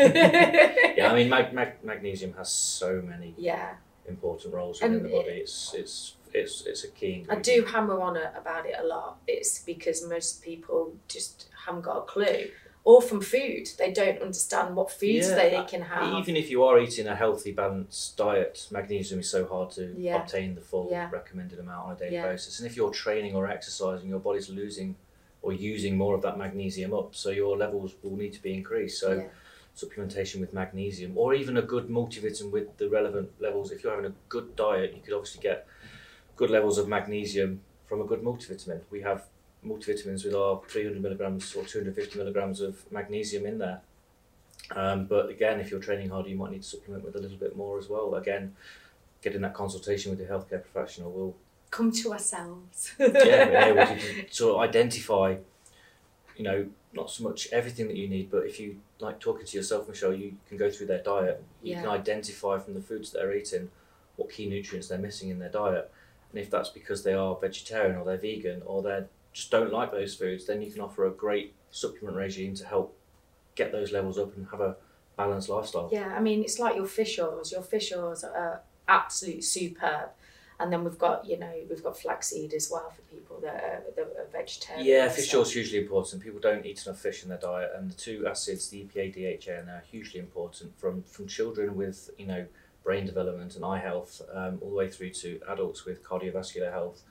Yeah, 0.98 1.12
I 1.12 1.16
mean 1.16 1.30
mag- 1.30 1.54
mag- 1.54 1.84
magnesium 1.84 2.34
has 2.34 2.52
so 2.52 3.02
many 3.04 3.34
yeah, 3.38 3.76
important 4.08 4.54
roles 4.54 4.82
within 4.82 4.98
And 4.98 5.06
the 5.06 5.10
body. 5.10 5.30
It's 5.30 5.74
it's 5.76 6.17
it's 6.34 6.66
it's 6.66 6.84
a 6.84 6.90
key 6.90 7.26
I 7.30 7.36
do 7.36 7.66
hammer 7.66 8.00
on 8.02 8.16
it 8.16 8.32
about 8.38 8.66
it 8.66 8.76
a 8.80 8.86
lot. 8.86 9.18
It's 9.28 9.60
because 9.60 10.08
most 10.08 10.44
people 10.44 10.94
just 11.08 11.50
haven't 11.66 11.82
got 11.84 11.98
a 11.98 12.02
clue. 12.02 12.50
Or 12.84 13.02
from 13.02 13.20
food, 13.20 13.68
they 13.78 13.92
don't 13.92 14.22
understand 14.22 14.74
what 14.78 14.90
foods 14.90 15.28
Yeah, 15.28 15.36
they 15.36 15.64
can 15.68 15.82
have. 15.82 16.14
Even 16.20 16.38
if 16.38 16.50
you 16.50 16.64
are 16.64 16.80
eating 16.80 17.06
a 17.06 17.16
healthy, 17.16 17.52
balanced 17.52 18.16
diet, 18.16 18.66
magnesium 18.72 19.20
is 19.20 19.30
so 19.30 19.46
hard 19.46 19.72
to 19.72 19.94
Yeah. 19.98 20.22
obtain 20.22 20.56
the 20.56 20.62
full 20.62 20.88
Yeah. 20.90 21.10
recommended 21.12 21.60
amount 21.60 21.88
on 21.88 21.96
a 21.98 22.00
daily 22.00 22.16
basis. 22.22 22.60
And 22.60 22.66
if 22.70 22.78
you're 22.78 22.92
training 22.92 23.36
or 23.36 23.46
exercising, 23.46 24.08
your 24.08 24.20
body's 24.20 24.50
losing 24.50 24.96
or 25.42 25.52
using 25.52 25.98
more 25.98 26.16
of 26.16 26.22
that 26.22 26.38
magnesium 26.38 26.94
up, 26.94 27.14
so 27.14 27.30
your 27.30 27.58
levels 27.58 27.94
will 28.02 28.16
need 28.16 28.32
to 28.34 28.42
be 28.42 28.54
increased. 28.54 29.02
So 29.02 29.30
supplementation 29.76 30.40
with 30.40 30.54
magnesium, 30.54 31.18
or 31.18 31.34
even 31.34 31.58
a 31.58 31.62
good 31.62 31.88
multivitamin 31.88 32.52
with 32.52 32.78
the 32.78 32.90
relevant 32.90 33.30
levels. 33.40 33.72
If 33.72 33.84
you're 33.84 33.92
having 33.94 34.10
a 34.10 34.16
good 34.30 34.56
diet, 34.56 34.94
you 34.96 35.02
could 35.02 35.14
obviously 35.14 35.42
get 35.42 35.68
good 36.38 36.50
levels 36.50 36.78
of 36.78 36.88
magnesium 36.88 37.62
from 37.88 38.00
a 38.02 38.06
good 38.06 38.22
multivitamin. 38.22 38.82
We 38.90 39.02
have 39.02 39.26
multivitamins 39.66 40.24
with 40.24 40.36
our 40.36 40.62
300 40.68 41.02
milligrams 41.02 41.54
or 41.56 41.64
250 41.64 42.18
milligrams 42.18 42.62
of 42.62 42.90
magnesium 42.92 43.46
in 43.46 43.58
there. 43.58 43.82
Um, 44.72 45.06
but 45.06 45.30
again, 45.30 45.60
if 45.60 45.72
you're 45.72 45.80
training 45.80 46.10
hard, 46.10 46.28
you 46.28 46.36
might 46.36 46.52
need 46.52 46.62
to 46.62 46.68
supplement 46.68 47.04
with 47.04 47.16
a 47.16 47.20
little 47.20 47.38
bit 47.38 47.58
more 47.58 47.78
as 47.78 47.90
well. 47.90 48.16
Again, 48.16 48.56
getting 49.22 49.42
that 49.42 49.54
consultation 49.54 50.12
with 50.12 50.20
your 50.20 50.30
healthcare 50.30 50.62
professional 50.62 51.12
will 51.12 51.36
Come 51.70 51.92
to 51.92 52.14
ourselves. 52.14 52.94
yeah, 53.00 53.66
able 53.66 53.86
to 53.96 54.00
sort 54.30 54.56
of 54.56 54.62
identify, 54.62 55.36
you 56.38 56.44
know, 56.44 56.68
not 56.94 57.12
so 57.12 57.24
much 57.24 57.50
everything 57.52 57.88
that 57.88 57.98
you 57.98 58.08
need, 58.08 58.32
but 58.32 58.46
if 58.46 58.60
you 58.60 58.78
like 59.00 59.20
talking 59.20 59.46
to 59.46 59.58
yourself, 59.58 59.88
Michelle, 59.88 60.14
you 60.14 60.34
can 60.48 60.58
go 60.58 60.72
through 60.72 60.88
their 60.88 61.04
diet. 61.04 61.44
You 61.62 61.76
can 61.76 61.88
identify 61.88 62.58
from 62.58 62.74
the 62.74 62.82
foods 62.82 63.12
that 63.12 63.20
they're 63.20 63.36
eating 63.36 63.70
what 64.16 64.32
key 64.32 64.48
nutrients 64.48 64.88
they're 64.88 64.98
missing 64.98 65.30
in 65.30 65.40
their 65.40 65.50
diet. 65.50 65.92
And 66.32 66.40
if 66.40 66.50
that's 66.50 66.70
because 66.70 67.04
they 67.04 67.14
are 67.14 67.38
vegetarian 67.40 67.98
or 67.98 68.06
they're 68.06 68.18
vegan 68.18 68.62
or 68.66 68.82
they 68.82 69.06
just 69.34 69.52
don't 69.52 69.72
like 69.72 69.92
those 69.92 70.16
foods, 70.16 70.46
then 70.46 70.62
you 70.62 70.72
can 70.72 70.82
offer 70.82 71.06
a 71.06 71.12
great 71.12 71.54
supplement 71.72 72.18
regime 72.18 72.56
to 72.56 72.66
help 72.66 72.98
get 73.56 73.72
those 73.72 73.92
levels 73.92 74.18
up 74.18 74.36
and 74.36 74.48
have 74.52 74.62
a 74.62 74.76
balanced 75.16 75.50
lifestyle. 75.50 75.90
Yeah, 75.92 76.14
I 76.16 76.20
mean, 76.20 76.44
it's 76.44 76.60
like 76.60 76.76
your 76.76 76.86
fish 76.86 77.20
oils. 77.20 77.52
Your 77.52 77.62
fish 77.62 77.92
oils 77.96 78.24
are 78.24 78.62
absolute 78.88 79.44
superb. 79.44 80.10
And 80.60 80.74
then 80.74 80.84
we've 80.84 80.98
got, 80.98 81.28
you 81.28 81.38
know, 81.38 81.54
we've 81.70 81.84
got 81.84 82.00
flaxseed 82.00 82.54
as 82.54 82.70
well 82.72 82.90
for 82.90 83.02
people 83.16 83.40
that 83.42 83.64
are, 83.64 83.84
that 83.96 84.16
are 84.18 84.28
vegetarian. 84.32 84.86
Yeah, 84.88 85.08
fish 85.08 85.32
oil 85.36 85.44
is 85.44 85.54
hugely 85.54 85.78
important. 85.78 86.24
People 86.24 86.40
don't 86.40 86.66
eat 86.66 86.84
enough 86.86 87.00
fish 87.00 87.22
in 87.22 87.30
their 87.30 87.38
diet, 87.38 87.72
and 87.76 87.92
the 87.92 87.96
two 87.96 88.26
acids, 88.28 88.70
the 88.70 88.84
EPA, 88.84 89.14
DHA, 89.46 89.72
are 89.72 89.84
hugely 89.92 90.20
important 90.20 90.78
from 90.80 91.04
from 91.04 91.28
children 91.28 91.76
with 91.76 92.10
you 92.18 92.26
know 92.26 92.48
brain 92.88 93.06
development 93.06 93.58
and 93.58 93.66
eye 93.66 93.78
health, 93.78 94.22
um, 94.34 94.58
all 94.62 94.70
the 94.70 94.76
way 94.76 94.90
through 94.90 95.10
to 95.10 95.42
adults 95.50 95.84
with 95.84 96.02
cardiovascular 96.06 96.72
health, 96.72 97.02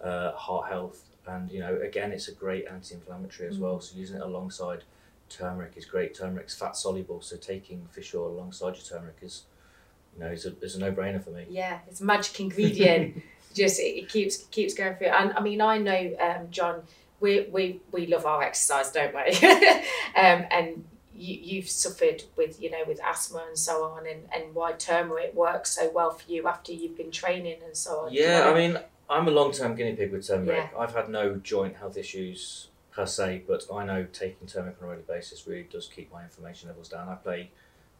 uh, 0.00 0.32
heart 0.32 0.70
health, 0.70 1.02
and 1.26 1.50
you 1.50 1.60
know 1.60 1.78
again 1.82 2.12
it's 2.12 2.28
a 2.28 2.32
great 2.32 2.64
anti-inflammatory 2.66 3.46
as 3.46 3.58
well. 3.58 3.78
So 3.78 3.98
using 3.98 4.16
it 4.16 4.22
alongside 4.22 4.84
turmeric 5.28 5.74
is 5.76 5.84
great. 5.84 6.14
Turmeric's 6.14 6.58
fat 6.58 6.76
soluble, 6.76 7.20
so 7.20 7.36
taking 7.36 7.86
fish 7.92 8.14
oil 8.14 8.28
alongside 8.28 8.76
your 8.76 8.86
turmeric 8.88 9.18
is 9.20 9.42
you 10.14 10.20
know 10.20 10.30
is 10.30 10.46
a, 10.46 10.58
is 10.62 10.76
a 10.76 10.80
no 10.80 10.92
brainer 10.92 11.22
for 11.22 11.30
me. 11.30 11.44
Yeah, 11.50 11.80
it's 11.86 12.00
a 12.00 12.04
magic 12.04 12.40
ingredient. 12.40 13.22
Just 13.52 13.78
it, 13.80 13.98
it 13.98 14.08
keeps 14.08 14.44
keeps 14.44 14.72
going 14.72 14.96
through. 14.96 15.08
And 15.08 15.34
I 15.34 15.40
mean, 15.40 15.60
I 15.60 15.76
know, 15.76 16.16
um, 16.20 16.50
Jon, 16.50 16.82
we 17.20 17.48
we 17.52 17.80
we 17.92 18.06
love 18.06 18.24
our 18.24 18.42
exercise, 18.42 18.90
don't 18.92 19.14
we? 19.14 19.20
um, 20.22 20.46
and 20.50 20.84
you 21.18 21.38
you've 21.42 21.68
suffered 21.68 22.24
with 22.36 22.62
you 22.62 22.70
know 22.70 22.82
with 22.86 23.00
asthma 23.02 23.44
and 23.48 23.58
so 23.58 23.84
on, 23.84 24.06
and 24.06 24.20
and 24.32 24.54
why 24.54 24.72
turmeric 24.72 25.34
works 25.34 25.70
so 25.70 25.90
well 25.92 26.10
for 26.10 26.30
you 26.30 26.46
after 26.46 26.72
you've 26.72 26.96
been 26.96 27.10
training 27.10 27.58
and 27.64 27.76
so 27.76 28.00
on. 28.00 28.12
You 28.12 28.22
Yeah, 28.22 28.50
I 28.50 28.54
mean, 28.54 28.78
I'm 29.10 29.26
a 29.28 29.30
long 29.30 29.52
term 29.52 29.74
guinea 29.74 29.96
pig 29.96 30.12
with 30.12 30.26
turmeric. 30.26 30.70
I've 30.78 30.94
had 30.94 31.08
no 31.08 31.36
joint 31.36 31.76
health 31.76 31.96
issues 31.96 32.68
per 32.92 33.06
se, 33.06 33.44
but 33.46 33.64
I 33.72 33.84
know 33.84 34.06
taking 34.12 34.46
turmeric 34.46 34.76
on 34.80 34.88
a 34.88 34.90
regular 34.90 35.14
basis 35.16 35.46
really 35.46 35.68
does 35.70 35.88
keep 35.94 36.12
my 36.12 36.22
inflammation 36.22 36.68
levels 36.68 36.88
down. 36.88 37.08
I 37.08 37.14
play 37.14 37.50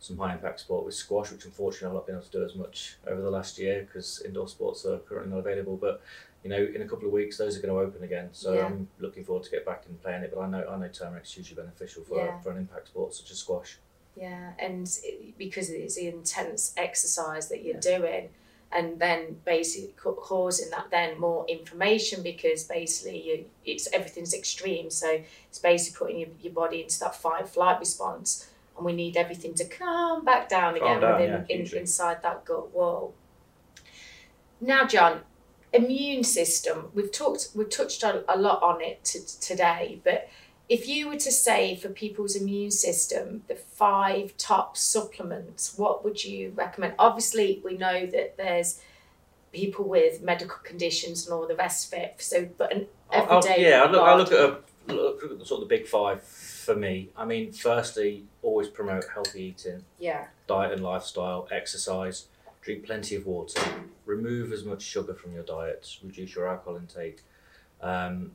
some 0.00 0.16
high 0.18 0.32
impact 0.32 0.60
sport 0.60 0.84
with 0.84 0.94
squash, 0.94 1.30
which 1.32 1.44
unfortunately 1.44 1.88
I've 1.88 1.94
not 1.94 2.06
been 2.06 2.14
able 2.16 2.24
to 2.24 2.30
do 2.30 2.44
as 2.44 2.54
much 2.54 2.96
over 3.06 3.20
the 3.20 3.30
last 3.30 3.58
year 3.58 3.82
because 3.82 4.22
indoor 4.24 4.48
sports 4.48 4.84
are 4.86 4.98
currently 4.98 5.32
not 5.32 5.40
available. 5.40 5.76
But 5.76 6.02
you 6.44 6.50
know, 6.50 6.68
in 6.74 6.82
a 6.82 6.86
couple 6.88 7.06
of 7.06 7.12
weeks, 7.12 7.36
those 7.36 7.56
are 7.58 7.60
going 7.60 7.74
to 7.74 7.80
open 7.80 8.04
again. 8.04 8.28
So 8.32 8.54
Yeah. 8.54 8.66
I'm 8.66 8.88
looking 8.98 9.24
forward 9.24 9.44
to 9.44 9.50
get 9.50 9.66
back 9.66 9.84
and 9.86 10.00
playing 10.00 10.22
it. 10.22 10.32
But 10.34 10.40
I 10.42 10.48
know 10.48 10.66
I 10.70 10.76
know 10.78 10.88
turmeric's 10.88 11.32
hugely 11.32 11.56
beneficial 11.56 12.04
for 12.04 12.18
Yeah. 12.18 12.40
for 12.40 12.50
an 12.50 12.58
impact 12.58 12.88
sport 12.88 13.14
such 13.14 13.30
as 13.30 13.38
squash. 13.38 13.78
Yeah, 14.16 14.52
and 14.58 14.88
it, 15.04 15.38
because 15.38 15.70
it's 15.70 15.94
the 15.96 16.08
intense 16.08 16.74
exercise 16.76 17.48
that 17.48 17.62
you're 17.64 17.74
Yeah. 17.76 17.98
doing, 17.98 18.28
and 18.72 18.98
then 18.98 19.40
basically 19.44 19.94
causing 19.96 20.70
that 20.70 20.90
then 20.90 21.18
more 21.20 21.44
inflammation 21.48 22.22
because 22.22 22.64
basically 22.64 23.22
you, 23.22 23.44
it's 23.64 23.88
everything's 23.92 24.34
extreme. 24.34 24.90
So 24.90 25.22
it's 25.48 25.58
basically 25.58 25.98
putting 25.98 26.20
your, 26.20 26.28
your 26.40 26.52
body 26.52 26.82
into 26.82 26.98
that 27.00 27.14
fight 27.14 27.48
flight 27.48 27.78
response, 27.80 28.48
and 28.76 28.84
we 28.84 28.92
need 28.92 29.16
everything 29.16 29.54
to 29.54 29.64
come 29.64 30.24
back 30.24 30.48
down 30.48 30.74
Calm 30.78 30.82
again 30.82 31.00
down, 31.00 31.20
within 31.20 31.46
yeah, 31.48 31.56
in, 31.72 31.78
inside 31.78 32.22
that 32.22 32.44
gut 32.44 32.72
wall. 32.72 33.14
Now, 34.60 34.84
Jon, 34.86 35.20
immune 35.72 36.24
system. 36.24 36.88
We've 36.94 37.12
talked, 37.12 37.50
we've 37.54 37.70
touched 37.70 38.02
a, 38.02 38.24
a 38.32 38.36
lot 38.38 38.62
on 38.62 38.80
it 38.82 39.04
today, 39.04 40.00
but 40.04 40.28
if 40.68 40.86
you 40.86 41.08
were 41.08 41.16
to 41.16 41.32
say 41.32 41.76
for 41.76 41.88
people's 41.88 42.36
immune 42.36 42.70
system 42.70 43.42
the 43.48 43.54
five 43.54 44.36
top 44.36 44.76
supplements, 44.76 45.78
what 45.78 46.04
would 46.04 46.24
you 46.24 46.52
recommend? 46.54 46.94
Obviously, 46.98 47.60
we 47.64 47.76
know 47.76 48.06
that 48.06 48.36
there's 48.36 48.80
people 49.52 49.86
with 49.88 50.22
medical 50.22 50.58
conditions 50.62 51.26
and 51.26 51.32
all 51.34 51.46
the 51.46 51.56
rest 51.56 51.90
of 51.92 51.98
it. 51.98 52.14
So, 52.18 52.48
but 52.58 52.72
an 52.72 52.86
I'll- 53.10 53.22
I'll- 53.30 53.38
everyday. 53.38 53.70
yeah, 53.70 53.82
I 53.82 53.90
look, 53.90 54.02
I 54.02 54.14
look 54.14 54.32
at 54.32 54.40
a, 54.40 54.92
look 54.92 55.22
at 55.24 55.46
sort 55.46 55.62
of 55.62 55.68
the 55.68 55.74
big 55.74 55.86
five 55.86 56.22
for 56.22 56.76
me. 56.76 57.08
I 57.16 57.24
mean, 57.24 57.52
firstly, 57.52 58.24
always 58.42 58.68
promote 58.68 59.04
healthy 59.14 59.44
eating. 59.44 59.84
Yeah, 59.98 60.26
diet 60.46 60.72
and 60.72 60.82
lifestyle, 60.82 61.48
exercise, 61.50 62.26
drink 62.68 62.84
plenty 62.84 63.16
of 63.16 63.24
water, 63.24 63.62
remove 64.04 64.52
as 64.52 64.62
much 64.62 64.82
sugar 64.82 65.14
from 65.14 65.32
your 65.32 65.42
diet, 65.42 65.96
reduce 66.04 66.34
your 66.34 66.46
alcohol 66.46 66.76
intake. 66.76 67.22
Um, 67.80 68.32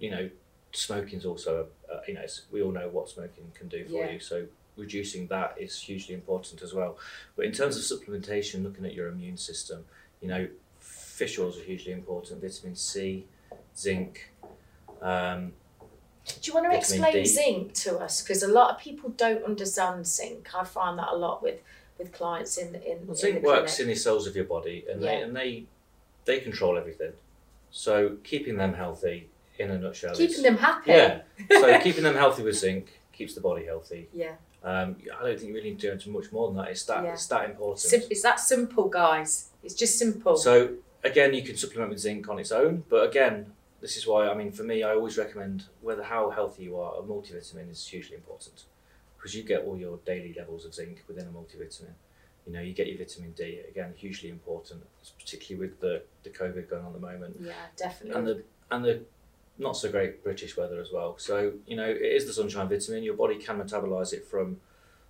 you 0.00 0.10
know, 0.10 0.30
smoking 0.72 1.18
is 1.18 1.26
also, 1.26 1.68
uh, 1.92 2.00
you 2.08 2.14
know, 2.14 2.20
it's- 2.20 2.46
we 2.50 2.62
all 2.62 2.72
know 2.72 2.88
what 2.88 3.10
smoking 3.10 3.52
can 3.54 3.68
do 3.68 3.84
for 3.84 3.92
Yeah. 3.92 4.12
you. 4.12 4.20
So 4.20 4.46
reducing 4.74 5.26
that 5.26 5.60
is 5.60 5.78
hugely 5.78 6.14
important 6.14 6.62
as 6.62 6.72
well. 6.72 6.98
But 7.36 7.44
in 7.44 7.52
terms 7.52 7.76
of 7.76 7.82
supplementation, 7.82 8.62
looking 8.62 8.86
at 8.86 8.94
your 8.94 9.08
immune 9.08 9.36
system, 9.36 9.84
you 10.22 10.28
know, 10.28 10.48
fish 10.78 11.38
oils 11.38 11.58
are 11.58 11.64
hugely 11.64 11.92
important. 11.92 12.40
Vitamin 12.40 12.74
C, 12.74 13.26
zinc. 13.76 14.32
Um, 15.02 15.52
Do 16.24 16.32
you 16.44 16.54
want 16.54 16.70
to 16.70 16.78
explain 16.78 17.12
D. 17.12 17.26
zinc 17.26 17.74
to 17.74 17.98
us? 17.98 18.22
Because 18.22 18.42
a 18.42 18.48
lot 18.48 18.70
of 18.74 18.80
people 18.80 19.10
don't 19.10 19.44
understand 19.44 20.06
zinc. 20.06 20.54
I 20.54 20.64
find 20.64 20.98
that 20.98 21.08
a 21.08 21.16
lot 21.16 21.42
with 21.42 21.60
with 22.02 22.12
clients 22.12 22.58
in 22.58 22.74
in, 22.74 22.98
Well, 23.06 23.10
in 23.10 23.14
zinc 23.16 23.42
works 23.42 23.80
in 23.80 23.88
the 23.88 23.94
cells 23.94 24.26
of 24.26 24.34
your 24.36 24.44
body, 24.44 24.84
and 24.90 25.02
they 25.02 25.20
and 25.22 25.34
they 25.36 25.64
they 26.24 26.40
control 26.40 26.76
everything. 26.76 27.12
So 27.70 28.16
keeping 28.22 28.56
them 28.56 28.74
healthy, 28.74 29.28
in 29.58 29.70
a 29.70 29.78
nutshell, 29.78 30.14
Keeping 30.14 30.42
them 30.42 30.58
happy. 30.58 30.90
Yeah. 30.90 31.22
so 31.50 31.80
keeping 31.80 32.04
them 32.04 32.14
healthy 32.14 32.42
with 32.42 32.56
zinc 32.56 33.00
keeps 33.12 33.34
the 33.34 33.40
body 33.40 33.64
healthy. 33.66 34.08
Yeah. 34.12 34.34
Um, 34.64 34.96
I 35.18 35.24
don't 35.26 35.38
think 35.38 35.48
you 35.48 35.54
really 35.54 35.70
need 35.70 35.80
to 35.80 35.96
do 35.96 36.10
much 36.10 36.30
more 36.32 36.48
than 36.48 36.56
that. 36.58 36.68
It's 36.68 36.84
that 36.84 37.02
Yeah. 37.04 37.12
it's 37.14 37.26
that 37.26 37.44
important. 37.50 37.80
Sim- 37.80 38.08
it's 38.10 38.22
that 38.22 38.38
simple, 38.40 38.88
guys. 38.88 39.48
It's 39.64 39.74
just 39.74 39.98
simple. 39.98 40.36
So 40.36 40.74
again, 41.02 41.34
you 41.34 41.42
can 41.42 41.56
supplement 41.56 41.90
with 41.90 42.00
zinc 42.00 42.28
on 42.28 42.38
its 42.38 42.52
own, 42.52 42.84
but 42.88 43.08
again, 43.08 43.52
this 43.80 43.96
is 43.96 44.06
why 44.06 44.28
I 44.28 44.34
mean, 44.34 44.52
for 44.52 44.62
me, 44.62 44.82
I 44.82 44.90
always 44.94 45.16
recommend 45.18 45.64
whether 45.80 46.04
how 46.04 46.30
healthy 46.30 46.64
you 46.64 46.78
are, 46.78 46.94
a 47.00 47.02
multivitamin 47.02 47.70
is 47.70 47.86
hugely 47.86 48.16
important 48.16 48.64
because 49.22 49.36
you 49.36 49.44
get 49.44 49.62
all 49.64 49.78
your 49.78 49.98
daily 50.04 50.34
levels 50.36 50.64
of 50.64 50.74
zinc 50.74 51.04
within 51.06 51.28
a 51.28 51.30
multivitamin. 51.30 51.92
You 52.44 52.52
know, 52.52 52.60
you 52.60 52.72
get 52.72 52.88
your 52.88 52.98
vitamin 52.98 53.30
D 53.32 53.60
again, 53.68 53.94
hugely 53.96 54.30
important, 54.30 54.82
particularly 55.18 55.68
with 55.68 55.80
the 55.80 56.02
the 56.24 56.30
COVID 56.30 56.68
going 56.68 56.82
on 56.82 56.88
at 56.88 57.00
the 57.00 57.06
moment 57.06 57.36
yeah, 57.40 57.52
definitely. 57.76 58.18
and 58.18 58.26
the 58.26 58.42
and 58.72 58.84
the 58.84 59.00
not 59.58 59.76
so 59.76 59.90
great 59.90 60.24
British 60.24 60.56
weather 60.56 60.80
as 60.80 60.90
well. 60.92 61.16
So 61.18 61.52
you 61.68 61.76
know, 61.76 61.88
it 61.88 62.02
is 62.02 62.26
the 62.26 62.32
sunshine 62.32 62.68
vitamin. 62.68 63.04
Your 63.04 63.14
body 63.14 63.36
can 63.36 63.60
metabolize 63.60 64.12
it 64.12 64.26
from 64.26 64.60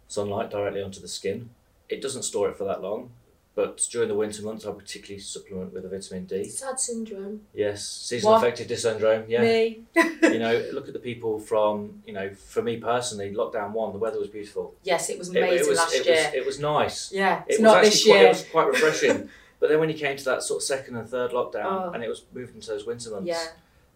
sunlight 0.09 0.51
directly 0.51 0.83
onto 0.83 1.01
the 1.01 1.09
skin. 1.09 1.49
It 1.89 2.03
doesn't 2.03 2.25
store 2.25 2.51
it 2.51 2.59
for 2.59 2.65
that 2.65 2.83
long, 2.83 3.13
but 3.55 3.87
during 3.91 4.09
the 4.09 4.15
winter 4.15 4.43
months, 4.43 4.65
I 4.67 4.73
particularly 4.73 5.21
supplement 5.21 5.73
with 5.75 5.85
a 5.85 5.89
vitamin 5.89 6.25
D. 6.25 6.45
Sad 6.45 6.81
syndrome. 6.81 7.43
Yes, 7.55 7.87
seasonal 7.87 8.33
What? 8.35 8.43
affective 8.47 8.79
syndrome. 8.79 9.25
Yeah, 9.29 9.43
Me. 9.43 9.83
you 10.23 10.39
know, 10.39 10.65
look 10.73 10.87
at 10.89 10.95
the 10.95 10.99
people 11.01 11.39
from 11.39 12.03
you 12.07 12.13
know, 12.15 12.31
for 12.35 12.63
me 12.63 12.79
personally, 12.79 13.33
lockdown 13.35 13.73
one, 13.73 13.93
the 13.93 13.99
weather 13.99 14.19
was 14.19 14.29
beautiful. 14.29 14.75
yes, 14.83 15.11
it 15.11 15.19
was 15.19 15.29
It- 15.29 15.37
it, 15.37 15.43
amazing 15.43 15.69
was 15.69 15.79
last 15.79 15.95
it 15.95 16.07
year. 16.07 16.15
was 16.17 16.35
it 16.35 16.47
was 16.47 16.59
nice. 16.61 17.13
yeah, 17.13 17.43
it's 17.47 17.59
It 17.59 17.63
was 17.63 17.65
not 17.65 17.77
actually 17.77 17.91
this 17.91 18.05
quite, 18.05 18.15
year. 18.17 18.25
It 18.25 18.29
was 18.29 18.45
quite 18.51 18.67
refreshing. 18.75 19.29
But 19.61 19.69
then 19.69 19.79
when 19.81 19.91
you 19.91 19.97
came 19.97 20.17
to 20.17 20.25
that 20.25 20.43
sort 20.43 20.59
of 20.59 20.65
second 20.65 20.97
and 20.97 21.09
third 21.09 21.31
lockdown, 21.31 21.89
Oh. 21.89 21.91
and 21.93 22.03
it 22.03 22.09
was 22.09 22.25
moved 22.33 22.55
into 22.55 22.69
those 22.69 22.85
winter 22.85 23.11
months, 23.11 23.29
yeah, 23.29 23.47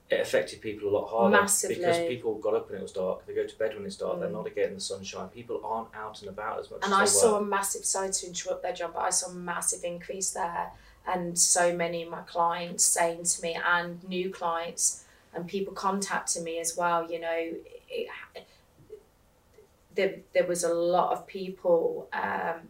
it 0.09 0.21
affected 0.21 0.61
people 0.61 0.89
a 0.89 0.93
lot 0.97 1.09
harder 1.09 1.37
Massively. 1.37 1.77
because 1.77 1.99
people 2.07 2.35
got 2.37 2.55
up 2.55 2.69
and 2.71 2.79
it 2.79 2.83
was 2.83 2.93
dark. 2.93 3.27
They 3.27 3.35
go 3.35 3.45
to 3.47 3.59
bed 3.59 3.75
when 3.75 3.85
it's 3.87 3.97
dark. 3.97 4.21
They're 4.21 4.29
Mm. 4.29 4.45
not 4.45 4.55
getting 4.55 4.75
the 4.77 4.81
sunshine. 4.81 5.29
People 5.31 5.61
aren't 5.65 5.93
out 5.97 6.21
and 6.21 6.29
about 6.29 6.61
as 6.61 6.71
much 6.71 6.81
and 6.85 6.93
as 6.93 6.99
I 7.01 7.05
saw 7.07 7.33
were. 7.33 7.39
a 7.39 7.45
massive. 7.45 7.85
Sorry 7.85 8.11
to 8.11 8.27
interrupt 8.29 8.63
their 8.63 8.73
job, 8.73 8.93
but 8.95 9.01
I 9.03 9.11
saw 9.11 9.31
a 9.31 9.35
massive 9.35 9.83
increase 9.83 10.31
there, 10.31 10.71
and 11.07 11.37
so 11.37 11.75
many 11.75 12.05
of 12.05 12.11
my 12.11 12.21
clients 12.23 12.85
saying 12.85 13.25
to 13.25 13.43
me, 13.43 13.55
and 13.57 14.03
new 14.09 14.31
clients, 14.31 15.05
and 15.35 15.47
people 15.49 15.75
contacting 15.75 16.45
me 16.45 16.61
as 16.61 16.77
well. 16.77 17.11
You 17.11 17.21
know, 17.21 17.53
it, 17.89 18.09
there 19.95 20.21
there 20.35 20.47
was 20.47 20.63
a 20.63 20.73
lot 20.73 21.13
of 21.13 21.27
people. 21.27 22.09
Um, 22.13 22.69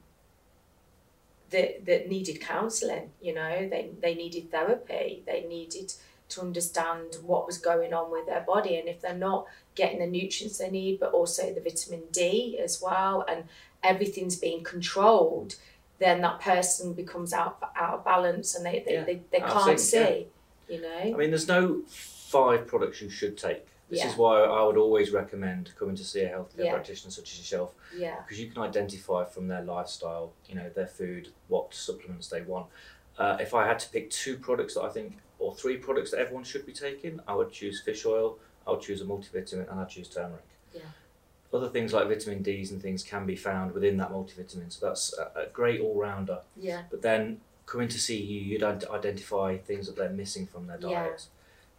that, 1.51 1.87
that 1.87 2.09
needed 2.09 2.41
counselling, 2.41 3.11
you 3.23 3.33
know, 3.33 3.69
they, 3.69 3.91
they 4.03 4.17
needed 4.17 4.51
therapy, 4.51 5.23
they 5.27 5.43
needed 5.49 5.95
to 6.29 6.41
understand 6.41 7.17
what 7.23 7.47
was 7.47 7.59
going 7.59 7.95
on 7.95 8.11
with 8.11 8.27
their 8.27 8.41
body 8.41 8.77
and 8.79 8.89
if 8.89 9.01
they're 9.01 9.15
not 9.15 9.47
getting 9.75 9.99
the 10.01 10.07
nutrients 10.07 10.59
they 10.59 10.71
need, 10.71 10.99
but 10.99 11.13
also 11.13 11.53
the 11.53 11.61
vitamin 11.61 12.03
D 12.13 12.59
as 12.63 12.81
well, 12.83 13.25
and 13.29 13.45
everything's 13.83 14.37
being 14.37 14.65
controlled, 14.65 15.55
then 15.99 16.21
that 16.23 16.41
person 16.41 16.93
becomes 16.95 17.33
out 17.33 17.59
out 17.77 17.95
of 17.95 18.05
balance 18.05 18.55
and 18.55 18.67
they, 18.67 18.83
they, 18.87 18.95
Yeah, 18.95 19.05
they, 19.05 19.23
they 19.31 19.41
can't 19.41 19.79
see, 19.81 20.27
you 20.69 20.81
know. 20.81 20.99
I 20.99 21.13
mean, 21.13 21.31
there's 21.31 21.49
no 21.49 21.83
five 21.87 22.67
products 22.67 23.01
you 23.01 23.09
should 23.09 23.39
take. 23.39 23.67
This 23.89 24.01
Yeah. 24.01 24.11
is 24.11 24.17
why 24.17 24.41
I 24.43 24.65
would 24.65 24.77
always 24.77 25.13
recommend 25.13 25.73
coming 25.79 25.95
to 25.95 26.05
see 26.05 26.23
a 26.23 26.29
healthcare 26.29 26.65
Yeah. 26.65 26.73
practitioner 26.73 27.13
such 27.13 27.33
as 27.33 27.39
yourself 27.39 27.75
Yeah, 27.95 28.17
because 28.23 28.41
you 28.41 28.51
can 28.51 28.63
identify 28.63 29.25
from 29.25 29.47
their 29.47 29.63
lifestyle, 29.63 30.33
you 30.49 30.57
know, 30.57 30.69
their 30.71 30.89
food, 30.89 31.33
what 31.47 31.73
supplements 31.73 32.29
they 32.29 32.43
want. 32.43 32.67
Uh, 33.17 33.37
if 33.41 33.55
I 33.55 33.67
had 33.67 33.79
to 33.79 33.89
pick 33.89 34.11
two 34.11 34.37
products 34.39 34.75
that 34.75 34.83
I 34.83 34.89
think, 34.89 35.19
or 35.39 35.55
three 35.55 35.77
products 35.77 36.11
that 36.13 36.21
everyone 36.21 36.45
should 36.45 36.65
be 36.67 36.73
taking, 36.73 37.21
I 37.29 37.35
would 37.35 37.53
choose 37.53 37.81
fish 37.83 38.05
oil, 38.07 38.39
I 38.67 38.71
would 38.73 38.81
choose 38.81 39.01
a 39.01 39.05
multivitamin 39.05 39.71
and 39.71 39.79
I'll 39.81 39.87
choose 39.87 40.09
turmeric. 40.09 40.45
Yeah. 40.73 40.81
Other 41.53 41.69
things 41.69 41.93
like 41.93 42.09
vitamin 42.09 42.43
D's 42.43 42.73
and 42.73 42.83
things 42.83 43.03
can 43.03 43.25
be 43.27 43.37
found 43.37 43.73
within 43.73 43.97
that 43.99 44.11
multivitamin, 44.11 44.73
so 44.73 44.87
that's 44.87 45.15
a, 45.19 45.47
great 45.53 45.81
all 45.81 45.95
rounder. 45.95 46.41
Yeah. 46.57 46.83
But 46.91 47.03
then 47.03 47.41
coming 47.67 47.89
to 47.89 47.99
see 47.99 48.21
you, 48.21 48.41
you'd 48.41 48.63
id- 48.63 48.85
identify 48.91 49.57
things 49.59 49.87
that 49.87 49.97
they're 49.97 50.11
missing 50.11 50.47
from 50.47 50.67
their 50.67 50.79
Yeah. 50.81 51.05
diet. 51.05 51.27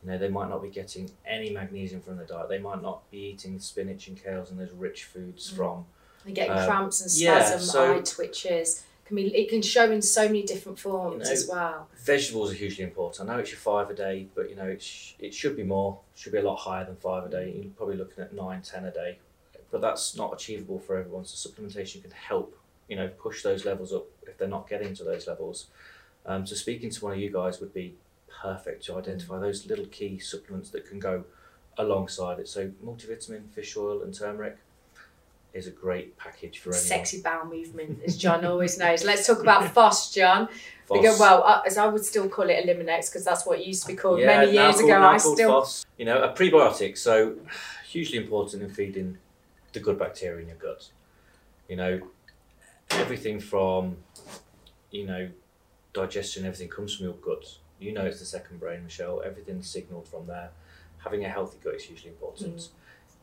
You 0.04 0.12
know, 0.12 0.18
they 0.18 0.30
might 0.30 0.50
not 0.50 0.62
be 0.62 0.70
getting 0.70 1.12
any 1.26 1.50
magnesium 1.50 2.02
from 2.02 2.18
their 2.18 2.26
diet. 2.26 2.50
They 2.50 2.60
might 2.60 2.82
not 2.82 3.10
be 3.12 3.18
eating 3.18 3.60
spinach 3.60 4.08
and 4.08 4.22
kales 4.22 4.50
and 4.52 4.60
those 4.60 4.72
rich 4.72 5.04
foods 5.06 5.52
Mm. 5.52 5.56
from. 5.56 5.86
And 6.26 6.36
getting 6.36 6.52
Um, 6.58 6.66
cramps 6.68 7.02
and 7.02 7.12
yeah, 7.20 7.44
spasm, 7.46 7.60
so- 7.68 7.96
eye 7.98 8.02
twitches. 8.02 8.84
Can 9.08 9.16
be, 9.16 9.36
it 9.36 9.50
can 9.50 9.62
show 9.62 9.90
in 9.90 10.02
so 10.02 10.26
many 10.26 10.44
different 10.44 10.78
forms 10.78 11.28
know, 11.28 11.32
as 11.32 11.48
well. 11.50 11.88
Vegetables 12.04 12.52
are 12.52 12.56
hugely 12.56 12.84
important. 12.84 13.30
I 13.30 13.34
know 13.34 13.40
it's 13.40 13.52
your 13.52 13.60
five 13.60 13.90
a 13.90 13.94
day, 13.94 14.28
but 14.36 14.50
you 14.50 14.56
know 14.56 14.66
it, 14.66 14.86
it 15.20 15.34
should 15.34 15.56
be 15.56 15.64
more. 15.64 16.00
Should 16.16 16.34
be 16.34 16.40
a 16.40 16.44
lot 16.44 16.58
higher 16.58 16.84
than 16.84 16.98
five 16.98 17.26
a 17.26 17.30
day. 17.30 17.54
You're 17.56 17.72
probably 17.72 17.96
looking 17.96 18.24
at 18.24 18.34
nine, 18.34 18.62
ten 18.62 18.84
a 18.86 18.92
day, 18.92 19.20
but 19.72 19.80
that's 19.80 20.16
not 20.18 20.34
achievable 20.34 20.80
for 20.80 20.98
everyone. 20.98 21.26
So 21.26 21.50
supplementation 21.50 22.02
can 22.02 22.12
help. 22.12 22.58
You 22.90 22.98
know, 22.98 23.08
push 23.08 23.44
those 23.44 23.66
levels 23.66 23.94
up 23.94 24.06
if 24.24 24.38
they're 24.38 24.48
not 24.48 24.70
getting 24.70 24.94
to 24.96 25.04
those 25.04 25.28
levels. 25.28 25.68
Um, 26.26 26.46
so 26.46 26.56
speaking 26.56 26.90
to 26.90 27.04
one 27.06 27.14
of 27.14 27.20
you 27.20 27.32
guys 27.32 27.60
would 27.62 27.74
be 27.74 27.96
perfect 28.42 28.86
to 28.86 28.98
identify 28.98 29.40
those 29.40 29.66
little 29.66 29.86
key 29.86 30.20
supplements 30.20 30.70
that 30.72 30.86
can 30.88 31.00
go 31.00 31.24
alongside 31.78 32.40
it. 32.40 32.48
So 32.48 32.72
multivitamin, 32.84 33.50
fish 33.52 33.78
oil, 33.78 34.02
and 34.02 34.14
turmeric 34.14 34.58
is 35.54 35.68
a 35.68 35.72
great 35.72 36.18
package 36.18 36.60
for 36.60 36.70
anyone. 36.70 36.86
Sexy 36.86 37.22
bowel 37.22 37.46
movement, 37.46 38.00
as 38.06 38.18
Jon 38.18 38.46
always 38.46 38.78
knows. 38.78 39.04
Let's 39.04 39.26
talk 39.26 39.42
about 39.42 39.64
FOS, 39.74 40.14
Jon. 40.14 40.48
Phos. 40.86 40.98
Because, 41.02 41.20
well, 41.20 41.44
uh, 41.44 41.62
as 41.66 41.78
I 41.78 41.88
would 41.88 42.06
still 42.06 42.30
call 42.30 42.50
it 42.50 42.66
Eliminex 42.66 43.10
because 43.10 43.26
that's 43.26 43.46
what 43.46 43.60
it 43.60 43.66
used 43.66 43.82
to 43.84 43.88
be 43.90 43.96
called 43.96 44.20
Yeah, 44.20 44.28
many 44.28 44.52
years 44.54 44.76
called- 44.76 44.86
ago. 44.90 45.02
I 45.02 45.18
still 45.18 45.62
FOS. 45.62 45.86
you 45.98 46.06
know, 46.06 46.22
a 46.22 46.34
prebiotic. 46.34 46.98
So 46.98 47.36
hugely 47.88 48.18
important 48.18 48.62
in 48.64 48.70
feeding 48.70 49.18
the 49.74 49.80
good 49.80 49.98
bacteria 50.00 50.42
in 50.42 50.48
your 50.48 50.58
gut. 50.58 50.90
You 51.68 51.76
know, 51.76 52.02
everything 52.92 53.40
from 53.40 53.98
you 54.92 55.06
know 55.06 55.30
digestion, 55.94 56.46
everything 56.46 56.70
comes 56.70 56.96
from 56.96 57.06
your 57.08 57.16
gut. 57.16 57.58
You 57.80 57.92
know, 57.94 58.06
it's 58.06 58.20
the 58.20 58.26
second 58.26 58.60
brain, 58.60 58.84
Michelle. 58.84 59.22
Everything's 59.26 59.70
signaled 59.70 60.08
from 60.08 60.28
there. 60.28 60.52
Having 61.00 61.26
a 61.26 61.30
healthy 61.30 61.58
gut 61.64 61.76
is 61.76 61.84
hugely 61.84 62.10
important. 62.10 62.56
Mm. 62.58 62.70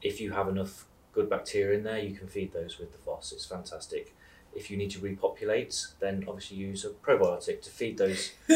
If 0.02 0.20
you 0.20 0.32
have 0.32 0.48
enough 0.48 0.84
good 1.14 1.30
bacteria 1.30 1.76
in 1.78 1.84
there, 1.84 1.98
you 1.98 2.14
can 2.14 2.26
feed 2.28 2.52
those 2.52 2.78
with 2.78 2.92
the 2.92 2.98
FOS. 2.98 3.32
It's 3.32 3.44
fantastic. 3.46 4.14
If 4.56 4.70
you 4.70 4.76
need 4.76 4.90
to 4.92 5.00
repopulate, 5.00 5.84
then 5.98 6.24
obviously 6.28 6.58
use 6.58 6.84
a 6.84 6.90
probiotic 6.90 7.60
to 7.62 7.70
feed 7.70 7.98
those 7.98 8.30
so 8.48 8.54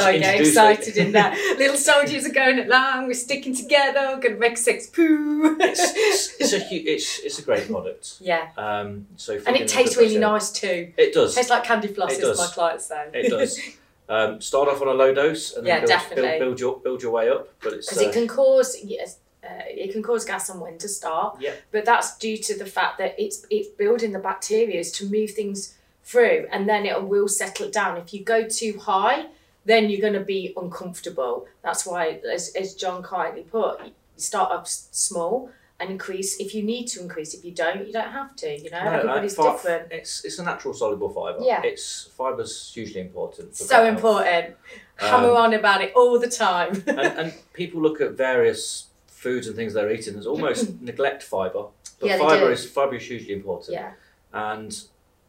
I 0.00 0.18
get 0.18 0.40
excited 0.40 0.96
it. 0.96 1.06
in 1.06 1.12
that. 1.12 1.36
Little 1.56 1.76
soldiers 1.76 2.26
are 2.26 2.32
going 2.32 2.58
along, 2.58 3.06
we're 3.06 3.14
sticking 3.14 3.54
together, 3.54 4.00
we're 4.14 4.20
going 4.20 4.34
to 4.34 4.40
make 4.40 4.58
sex 4.58 4.88
poo. 4.88 5.56
it's, 5.60 5.80
it's, 5.94 6.34
it's 6.40 6.52
a 6.52 6.58
hu- 6.58 6.82
it's 6.84 7.20
it's 7.20 7.38
a 7.38 7.42
great 7.42 7.68
product. 7.70 8.16
yeah, 8.20 8.48
Um, 8.56 9.06
so 9.16 9.38
and 9.46 9.54
it 9.56 9.68
tastes 9.68 9.96
really 9.96 10.18
nice 10.18 10.50
too. 10.50 10.92
It 10.96 11.14
does. 11.14 11.32
It 11.32 11.36
Tastes 11.36 11.50
like 11.50 11.62
candy 11.62 11.88
floss, 11.88 12.18
It 12.18 12.24
as 12.24 12.36
my 12.36 12.46
clients 12.48 12.86
say. 12.86 13.08
It 13.14 13.30
does. 13.30 13.58
Um, 14.10 14.40
start 14.40 14.68
off 14.68 14.82
on 14.82 14.88
a 14.88 14.92
low 14.92 15.14
dose 15.14 15.54
and 15.54 15.64
then 15.64 15.72
Yeah, 15.72 15.78
build, 15.82 15.88
definitely. 15.88 16.22
build, 16.30 16.40
build 16.40 16.60
your 16.60 16.80
build 16.80 17.02
your 17.04 17.12
way 17.12 17.28
up. 17.28 17.48
But 17.62 17.74
it's 17.74 17.86
Because 17.88 18.02
uh, 18.04 18.08
it 18.08 18.12
can 18.12 18.26
cause 18.26 18.76
yes, 18.82 19.18
uh, 19.44 19.62
it 19.68 19.92
can 19.92 20.02
cause 20.02 20.24
gas 20.24 20.48
and 20.50 20.60
wind 20.60 20.80
to 20.80 20.88
start. 20.88 21.36
Yeah. 21.40 21.54
But 21.72 21.84
that's 21.84 22.16
due 22.18 22.36
to 22.38 22.58
the 22.58 22.66
fact 22.66 22.98
that 22.98 23.14
it's 23.18 23.46
it's 23.50 23.68
building 23.68 24.12
the 24.12 24.18
bacteria 24.18 24.82
to 24.84 25.06
move 25.06 25.30
things 25.32 25.74
through, 26.04 26.46
and 26.50 26.68
then 26.68 26.86
it 26.86 27.02
will 27.04 27.28
settle 27.28 27.66
it 27.66 27.72
down. 27.72 27.96
If 27.96 28.12
you 28.14 28.24
go 28.24 28.48
too 28.48 28.78
high, 28.80 29.26
then 29.64 29.90
you're 29.90 30.00
going 30.00 30.14
to 30.14 30.20
be 30.36 30.52
uncomfortable. 30.56 31.46
That's 31.62 31.86
why, 31.86 32.20
as, 32.32 32.52
as 32.56 32.74
Jon 32.74 33.02
kindly 33.02 33.42
put, 33.42 33.80
you 33.84 33.92
start 34.16 34.50
up 34.52 34.66
small 34.66 35.50
and 35.78 35.90
increase 35.90 36.38
if 36.40 36.54
you 36.54 36.62
need 36.62 36.86
to 36.88 37.00
increase. 37.00 37.32
If 37.32 37.42
you 37.44 37.52
don't, 37.52 37.86
you 37.86 37.92
don't 37.92 38.10
have 38.10 38.36
to. 38.36 38.58
You 38.58 38.70
know, 38.70 38.84
no, 38.84 38.90
everybody's 38.92 39.34
fi- 39.34 39.52
different. 39.52 39.92
It's 39.92 40.24
it's 40.24 40.38
a 40.38 40.44
natural 40.44 40.74
soluble 40.74 41.08
fibre. 41.08 41.42
Yeah. 41.42 41.62
It's 41.62 42.08
fiber's 42.16 42.70
hugely 42.74 43.00
important. 43.00 43.56
So 43.56 43.84
important. 43.86 44.56
Hammer 44.96 45.30
Um, 45.30 45.36
on 45.36 45.54
about 45.54 45.80
it 45.80 45.92
all 45.94 46.18
the 46.18 46.28
time. 46.28 46.82
and, 46.86 46.98
and 46.98 47.34
people 47.54 47.80
look 47.80 48.00
at 48.02 48.10
various 48.12 48.86
foods 49.20 49.46
and 49.46 49.54
things 49.54 49.74
they're 49.74 49.92
eating 49.92 50.16
as 50.16 50.26
almost 50.26 50.80
neglect 50.90 51.22
fibre. 51.22 51.64
But 52.00 52.06
Yeah, 52.08 52.18
fibre 52.18 52.50
is 52.52 52.64
fibre 52.70 52.96
is 52.96 53.04
hugely 53.06 53.34
important. 53.34 53.74
yeah. 53.74 53.92
And 54.32 54.72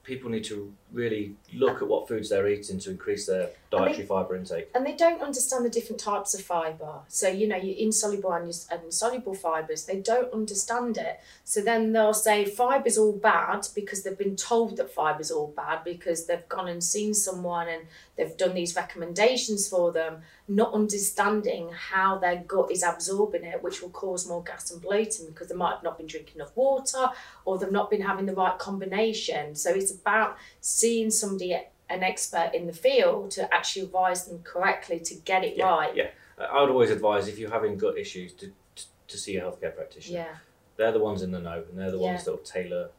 people 0.03 0.29
need 0.29 0.45
to 0.45 0.73
really 0.91 1.35
look 1.53 1.81
at 1.81 1.87
what 1.87 2.07
foods 2.07 2.29
they're 2.29 2.47
eating 2.47 2.79
to 2.79 2.91
increase 2.91 3.25
their 3.25 3.49
dietary 3.69 4.05
fibre 4.05 4.35
intake. 4.35 4.69
and 4.75 4.85
they 4.85 4.93
don't 4.93 5.21
understand 5.21 5.63
the 5.63 5.69
different 5.69 5.99
types 5.99 6.33
of 6.33 6.41
fibre. 6.41 6.99
So 7.07 7.29
you 7.29 7.47
know, 7.47 7.55
your 7.55 7.77
insoluble 7.77 8.33
and, 8.33 8.45
your, 8.45 8.55
and 8.69 8.93
soluble 8.93 9.33
fibres, 9.33 9.85
they 9.85 9.99
don't 10.01 10.31
understand 10.33 10.97
it. 10.97 11.21
So 11.45 11.61
then 11.61 11.93
they'll 11.93 12.13
say 12.13 12.45
fiber's 12.45 12.97
all 12.97 13.13
bad 13.13 13.67
because 13.73 14.03
they've 14.03 14.17
been 14.17 14.35
told 14.35 14.77
that 14.77 14.93
fiber's 14.93 15.31
all 15.31 15.53
bad 15.55 15.83
because 15.83 16.25
they've 16.25 16.47
gone 16.49 16.67
and 16.67 16.83
seen 16.83 17.13
someone 17.13 17.69
and 17.69 17.83
they've 18.17 18.35
done 18.35 18.53
these 18.53 18.75
recommendations 18.75 19.67
for 19.67 19.91
them, 19.91 20.21
not 20.47 20.73
understanding 20.73 21.69
how 21.73 22.17
their 22.17 22.43
gut 22.47 22.71
is 22.71 22.83
absorbing 22.83 23.43
it, 23.45 23.63
which 23.63 23.81
will 23.81 23.89
cause 23.89 24.27
more 24.27 24.43
gas 24.43 24.71
and 24.71 24.81
bloating 24.81 25.27
because 25.27 25.47
they 25.47 25.55
might 25.55 25.75
have 25.75 25.83
not 25.83 25.97
been 25.97 26.07
drinking 26.07 26.35
enough 26.35 26.55
water 26.55 27.07
or 27.45 27.57
they've 27.57 27.71
not 27.71 27.89
been 27.89 28.01
having 28.01 28.25
the 28.25 28.35
right 28.35 28.57
combination. 28.59 29.55
So 29.55 29.71
it's 29.71 29.91
about 29.91 30.37
seeing 30.81 31.11
somebody 31.11 31.53
an 31.89 32.03
expert 32.03 32.51
in 32.53 32.65
the 32.67 32.73
field 32.73 33.29
to 33.31 33.53
actually 33.53 33.83
advise 33.83 34.25
them 34.25 34.39
correctly 34.43 34.99
to 34.99 35.13
get 35.15 35.43
it 35.43 35.55
Yeah, 35.57 35.69
right. 35.69 35.95
yeah. 35.95 36.09
I 36.39 36.59
would 36.61 36.71
always 36.71 36.89
advise 36.89 37.27
if 37.27 37.37
you're 37.37 37.51
having 37.51 37.77
gut 37.77 37.97
issues 37.97 38.33
to, 38.33 38.47
to, 38.75 38.83
to 39.09 39.17
see 39.17 39.35
a 39.37 39.41
healthcare 39.43 39.75
practitioner. 39.75 40.19
Yeah, 40.19 40.35
They're 40.77 40.91
the 40.91 40.99
ones 40.99 41.21
in 41.21 41.31
the 41.31 41.39
know, 41.39 41.63
and 41.69 41.77
they're 41.77 41.91
the 41.91 41.99
Yeah. 41.99 42.11
ones 42.13 42.23
that 42.25 42.31
will 42.31 42.39
tailor 42.39 42.89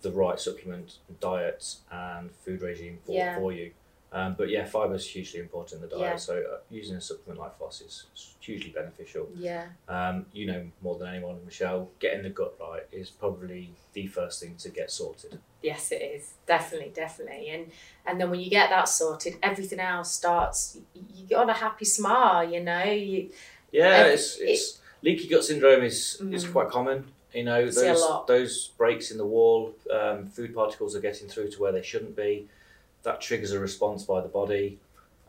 the 0.00 0.10
right 0.12 0.40
supplement, 0.40 0.96
diet, 1.20 1.76
and 1.92 2.30
food 2.42 2.62
regime 2.62 3.00
for, 3.04 3.12
Yeah. 3.12 3.36
for 3.36 3.52
you. 3.52 3.72
Um, 4.12 4.34
but 4.36 4.48
yeah, 4.50 4.64
fibre 4.64 4.94
is 4.96 5.06
hugely 5.06 5.38
important 5.38 5.82
in 5.82 5.88
the 5.88 5.94
diet. 5.96 6.10
Yeah. 6.12 6.16
So 6.16 6.34
uh, 6.52 6.56
using 6.68 6.96
a 6.96 7.00
supplement 7.00 7.38
like 7.38 7.56
FOS 7.58 7.80
is 7.82 8.04
is 8.14 8.34
hugely 8.40 8.70
beneficial. 8.70 9.28
yeah, 9.36 9.66
Um, 9.88 10.26
you 10.32 10.46
know 10.46 10.66
more 10.82 10.98
than 10.98 11.08
anyone, 11.14 11.36
Michelle. 11.44 11.90
Getting 12.00 12.22
the 12.24 12.30
gut 12.30 12.54
right 12.60 12.82
is 12.90 13.08
probably 13.10 13.70
the 13.92 14.08
first 14.08 14.40
thing 14.42 14.56
to 14.56 14.68
get 14.68 14.90
sorted. 14.90 15.38
yes, 15.62 15.92
it 15.92 16.02
is 16.02 16.32
definitely, 16.46 16.90
definitely. 16.94 17.50
And 17.50 17.70
and 18.04 18.20
then 18.20 18.30
when 18.30 18.40
you 18.40 18.50
get 18.50 18.70
that 18.70 18.88
sorted, 18.88 19.34
everything 19.42 19.78
else 19.78 20.10
starts. 20.12 20.78
You, 21.14 21.26
got 21.28 21.48
a 21.48 21.52
happy 21.52 21.84
smile, 21.84 22.50
you 22.50 22.60
know. 22.64 22.82
You 22.84 23.30
Yeah, 23.70 24.02
Um, 24.06 24.10
it's, 24.10 24.38
it's 24.40 24.80
leaky 25.02 25.28
gut 25.28 25.44
syndrome 25.44 25.84
is 25.84 26.20
is 26.32 26.44
Mm. 26.44 26.52
quite 26.52 26.68
common. 26.68 27.04
You 27.32 27.44
know, 27.44 27.70
those 27.70 28.02
those 28.26 28.68
breaks 28.76 29.12
in 29.12 29.18
the 29.18 29.26
wall, 29.26 29.72
um, 29.92 30.26
food 30.30 30.52
particles 30.52 30.96
are 30.96 31.00
getting 31.00 31.28
through 31.28 31.50
to 31.52 31.60
where 31.62 31.70
they 31.70 31.82
shouldn't 31.82 32.16
be. 32.16 32.48
That 33.02 33.20
triggers 33.20 33.52
a 33.52 33.60
response 33.60 34.04
by 34.04 34.20
the 34.20 34.28
body. 34.28 34.78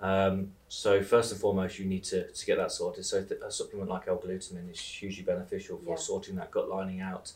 Um, 0.02 0.52
so 0.68 1.02
first 1.04 1.32
and 1.32 1.40
foremost, 1.40 1.78
you 1.80 1.86
need 1.86 2.04
to, 2.06 2.28
to 2.32 2.46
get 2.46 2.58
that 2.58 2.72
sorted. 2.72 3.06
So 3.06 3.24
th- 3.24 3.40
a 3.46 3.52
supplement 3.52 3.90
like 3.90 4.08
L-glutamine 4.08 4.72
is 4.72 4.80
hugely 4.80 5.24
beneficial 5.24 5.78
for 5.78 5.92
Yeah. 5.92 5.96
sorting 5.98 6.36
that 6.38 6.50
gut 6.52 6.70
lining 6.70 7.02
out, 7.02 7.34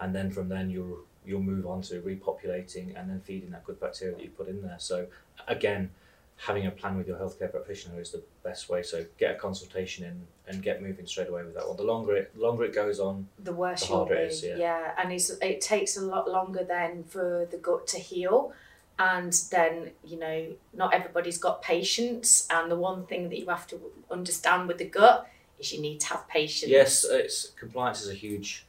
and 0.00 0.14
then 0.14 0.30
from 0.30 0.48
then 0.48 0.70
you'll 0.70 1.00
you'll 1.24 1.42
move 1.42 1.66
on 1.66 1.82
to 1.82 2.00
repopulating 2.00 2.98
and 2.98 3.10
then 3.10 3.20
feeding 3.20 3.50
that 3.50 3.64
good 3.64 3.80
bacteria 3.80 4.14
that 4.14 4.22
you 4.22 4.30
put 4.30 4.46
in 4.48 4.62
there. 4.62 4.76
So 4.78 5.06
again, 5.48 5.90
having 6.36 6.66
a 6.66 6.70
plan 6.70 6.96
with 6.96 7.08
your 7.08 7.16
healthcare 7.18 7.50
practitioner 7.50 8.00
is 8.00 8.12
the 8.12 8.22
best 8.44 8.68
way. 8.68 8.82
So 8.84 9.04
get 9.18 9.34
a 9.34 9.38
consultation 9.38 10.04
in 10.04 10.20
and 10.46 10.62
get 10.62 10.80
moving 10.82 11.04
straight 11.06 11.28
away 11.28 11.42
with 11.42 11.54
that 11.54 11.66
one. 11.66 11.76
The 11.76 11.82
longer 11.82 12.16
it 12.16 12.34
the 12.34 12.40
longer 12.42 12.64
it 12.64 12.72
goes 12.74 12.98
on, 13.00 13.28
the 13.42 13.52
worse 13.52 13.80
The 13.80 13.86
harder 13.94 14.14
be. 14.14 14.20
it 14.22 14.32
is, 14.32 14.42
yeah. 14.42 14.94
and 14.96 15.12
it's 15.12 15.30
it 15.30 15.60
takes 15.60 15.96
a 15.96 16.02
lot 16.02 16.30
longer 16.30 16.64
then 16.64 17.04
for 17.04 17.46
the 17.50 17.58
gut 17.58 17.86
to 17.88 17.98
heal. 17.98 18.52
And 18.98 19.32
then, 19.50 19.90
you 20.04 20.18
know, 20.18 20.46
not 20.72 20.94
everybody's 20.94 21.38
got 21.38 21.60
patience. 21.62 22.46
And 22.50 22.70
the 22.70 22.76
one 22.76 23.04
thing 23.06 23.28
that 23.28 23.38
you 23.38 23.46
have 23.48 23.66
to 23.68 23.80
understand 24.10 24.68
with 24.68 24.78
the 24.78 24.86
gut 24.86 25.28
is 25.58 25.72
you 25.72 25.80
need 25.80 26.00
to 26.00 26.06
have 26.08 26.26
patience. 26.28 26.70
yes, 26.70 27.04
it's 27.04 27.50
compliance 27.58 28.00
is 28.02 28.08
a 28.10 28.14
huge 28.14 28.64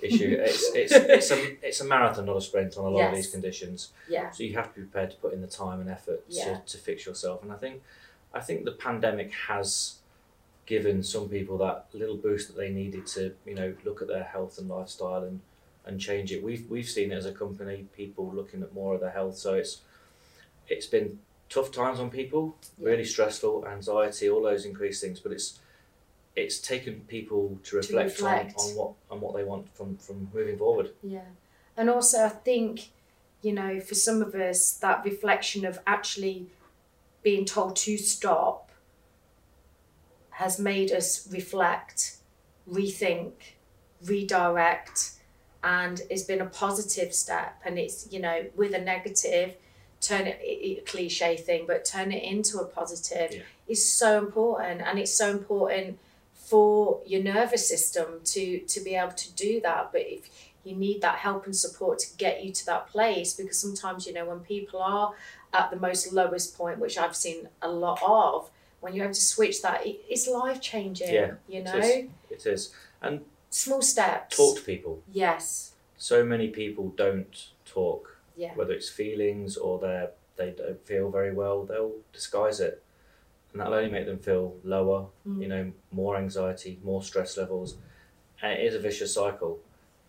issue. 0.00 0.36
it's 0.40 0.70
it's 0.74 0.92
it's 0.92 1.30
a 1.30 1.66
it's 1.66 1.80
a 1.80 1.84
marathon, 1.84 2.26
not 2.26 2.36
a 2.36 2.40
sprint 2.40 2.76
on 2.76 2.84
a 2.84 2.88
lot 2.90 3.08
of 3.08 3.14
these 3.14 3.30
conditions. 3.30 3.92
Yeah. 4.08 4.30
So 4.30 4.42
you 4.44 4.54
have 4.54 4.72
to 4.74 4.80
be 4.80 4.86
prepared 4.86 5.10
to 5.12 5.16
put 5.16 5.32
in 5.32 5.40
the 5.40 5.46
time 5.48 5.80
and 5.80 5.90
effort 5.90 6.24
Yeah. 6.28 6.58
to, 6.58 6.62
to 6.66 6.78
fix 6.78 7.04
yourself. 7.06 7.42
And 7.42 7.50
I 7.52 7.56
think 7.56 7.82
I 8.32 8.40
think 8.40 8.64
the 8.64 8.72
pandemic 8.72 9.32
has 9.48 9.96
given 10.66 11.02
some 11.02 11.28
people 11.28 11.56
that 11.58 11.86
little 11.92 12.16
boost 12.16 12.48
that 12.48 12.56
they 12.56 12.70
needed 12.70 13.06
to, 13.06 13.32
you 13.46 13.54
know, 13.54 13.74
look 13.84 14.02
at 14.02 14.08
their 14.08 14.24
health 14.24 14.58
and 14.58 14.68
lifestyle 14.68 15.22
and, 15.22 15.40
and 15.86 16.00
change 16.00 16.32
it. 16.32 16.42
We've 16.42 16.68
we've 16.68 16.88
seen 16.88 17.12
it 17.12 17.14
as 17.16 17.26
a 17.26 17.32
company, 17.32 17.86
people 17.96 18.30
looking 18.34 18.62
at 18.62 18.74
more 18.74 18.94
of 18.94 19.00
their 19.00 19.10
health. 19.10 19.36
So 19.38 19.54
it's 19.54 19.80
it's 20.68 20.86
been 20.86 21.18
tough 21.48 21.70
times 21.70 22.00
on 22.00 22.10
people, 22.10 22.56
Yeah. 22.78 22.90
really 22.90 23.04
stressful, 23.04 23.66
anxiety, 23.66 24.28
all 24.28 24.42
those 24.42 24.64
increased 24.64 25.00
things, 25.02 25.20
but 25.20 25.32
it's 25.32 25.60
it's 26.34 26.58
taken 26.58 27.00
people 27.08 27.58
to 27.64 27.76
reflect, 27.76 28.10
reflect. 28.10 28.58
On, 28.58 28.70
on 28.70 28.76
what 28.76 28.92
on 29.10 29.20
what 29.20 29.34
they 29.36 29.44
want 29.44 29.74
from, 29.74 29.96
from 29.96 30.28
moving 30.34 30.58
forward. 30.58 30.90
Yeah. 31.02 31.20
And 31.76 31.88
also, 31.90 32.24
I 32.24 32.30
think, 32.30 32.88
you 33.42 33.52
know, 33.52 33.80
for 33.80 33.94
some 33.94 34.22
of 34.22 34.34
us, 34.34 34.72
that 34.72 35.04
reflection 35.04 35.64
of 35.64 35.78
actually 35.86 36.46
being 37.22 37.44
told 37.44 37.76
to 37.76 37.96
stop 37.98 38.70
has 40.30 40.58
made 40.58 40.90
us 40.92 41.28
reflect 41.30 42.16
rethink, 42.70 43.32
redirect, 44.04 45.12
and 45.66 46.00
it's 46.08 46.22
been 46.22 46.40
a 46.40 46.46
positive 46.46 47.12
step. 47.12 47.60
And 47.64 47.76
it's, 47.76 48.06
you 48.12 48.20
know, 48.20 48.46
with 48.54 48.72
a 48.72 48.78
negative, 48.78 49.56
turn 50.00 50.28
it, 50.28 50.38
it, 50.40 50.58
it 50.70 50.86
cliche 50.86 51.36
thing, 51.36 51.64
but 51.66 51.84
turn 51.84 52.12
it 52.12 52.22
into 52.22 52.58
a 52.60 52.64
positive 52.64 53.34
Yeah. 53.34 53.42
is 53.66 53.82
so 54.02 54.18
important. 54.18 54.80
And 54.82 54.96
it's 55.00 55.12
so 55.12 55.28
important 55.30 55.98
for 56.34 57.00
your 57.04 57.20
nervous 57.20 57.68
system 57.68 58.20
to 58.34 58.60
to 58.60 58.80
be 58.80 58.94
able 58.94 59.16
to 59.26 59.32
do 59.32 59.60
that. 59.62 59.90
But 59.90 60.02
if 60.02 60.30
you 60.62 60.76
need 60.76 61.00
that 61.02 61.16
help 61.16 61.46
and 61.46 61.56
support 61.56 61.98
to 62.04 62.16
get 62.16 62.44
you 62.44 62.52
to 62.52 62.66
that 62.66 62.86
place, 62.86 63.34
because 63.34 63.58
sometimes, 63.58 64.06
you 64.06 64.12
know, 64.12 64.26
when 64.32 64.40
people 64.40 64.80
are 64.80 65.14
at 65.52 65.70
the 65.72 65.80
most 65.86 66.12
lowest 66.12 66.56
point, 66.56 66.78
which 66.78 66.96
I've 66.96 67.16
seen 67.16 67.48
a 67.60 67.68
lot 67.68 67.98
of, 68.06 68.50
when 68.82 68.94
you 68.94 69.02
have 69.02 69.12
to 69.12 69.20
switch 69.34 69.62
that, 69.62 69.84
it, 69.84 69.96
it's 70.08 70.28
life 70.28 70.60
changing. 70.60 71.12
Yeah, 71.12 71.32
you 71.48 71.64
know, 71.64 71.76
is. 71.76 72.08
It 72.30 72.46
is. 72.46 72.72
And 73.02 73.24
small 73.56 73.82
steps. 73.82 74.36
talk 74.36 74.56
to 74.58 74.62
people. 74.62 75.02
Yes. 75.12 75.72
So 75.96 76.24
many 76.24 76.48
people 76.48 76.90
don't 76.90 77.48
talk, 77.64 78.18
Yeah. 78.36 78.54
whether 78.54 78.72
it's 78.74 78.88
feelings 78.88 79.56
or 79.56 79.78
they 79.78 80.08
they 80.36 80.50
don't 80.50 80.84
feel 80.86 81.10
very 81.10 81.32
well. 81.32 81.64
They'll 81.64 81.94
disguise 82.12 82.60
it, 82.60 82.82
and 83.52 83.60
that'll 83.60 83.72
only 83.72 83.90
make 83.90 84.04
them 84.04 84.18
feel 84.18 84.56
lower. 84.62 85.06
Mm. 85.26 85.40
You 85.42 85.48
know, 85.48 85.72
more 85.90 86.18
anxiety, 86.18 86.78
more 86.84 87.02
stress 87.02 87.38
levels, 87.38 87.76
and 88.42 88.52
it 88.52 88.60
is 88.66 88.74
a 88.74 88.78
vicious 88.78 89.14
cycle. 89.14 89.60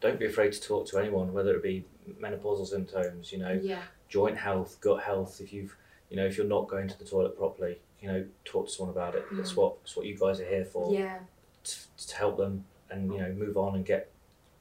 Don't 0.01 0.19
be 0.19 0.25
afraid 0.25 0.51
to 0.51 0.61
talk 0.61 0.85
to 0.87 0.97
anyone, 0.97 1.31
whether 1.31 1.55
it 1.55 1.63
be 1.63 1.85
menopausal 2.19 2.67
symptoms. 2.67 3.31
You 3.31 3.37
know, 3.39 3.53
Yeah. 3.53 3.83
joint 4.09 4.37
health, 4.37 4.81
gut 4.81 5.03
health. 5.03 5.39
If 5.39 5.53
you've, 5.53 5.77
you 6.09 6.17
know, 6.17 6.25
if 6.25 6.35
you're 6.37 6.45
not 6.57 6.67
going 6.67 6.89
to 6.89 6.99
the 6.99 7.05
toilet 7.05 7.37
properly, 7.37 7.79
you 8.01 8.09
know, 8.09 8.25
talk 8.43 8.65
to 8.67 8.71
someone 8.73 8.93
about 8.93 9.15
it. 9.15 9.23
That's 9.31 9.53
Mm. 9.53 9.57
what 9.57 9.77
that's 9.81 9.95
what 9.95 10.05
you 10.05 10.17
guys 10.17 10.41
are 10.41 10.45
here 10.55 10.65
for 10.65 10.93
Yeah. 10.93 11.19
to, 11.63 11.75
to 12.07 12.15
help 12.17 12.35
them 12.37 12.65
and 12.89 13.11
you 13.11 13.19
know 13.19 13.31
move 13.33 13.57
on 13.57 13.75
and 13.75 13.85
get 13.85 14.11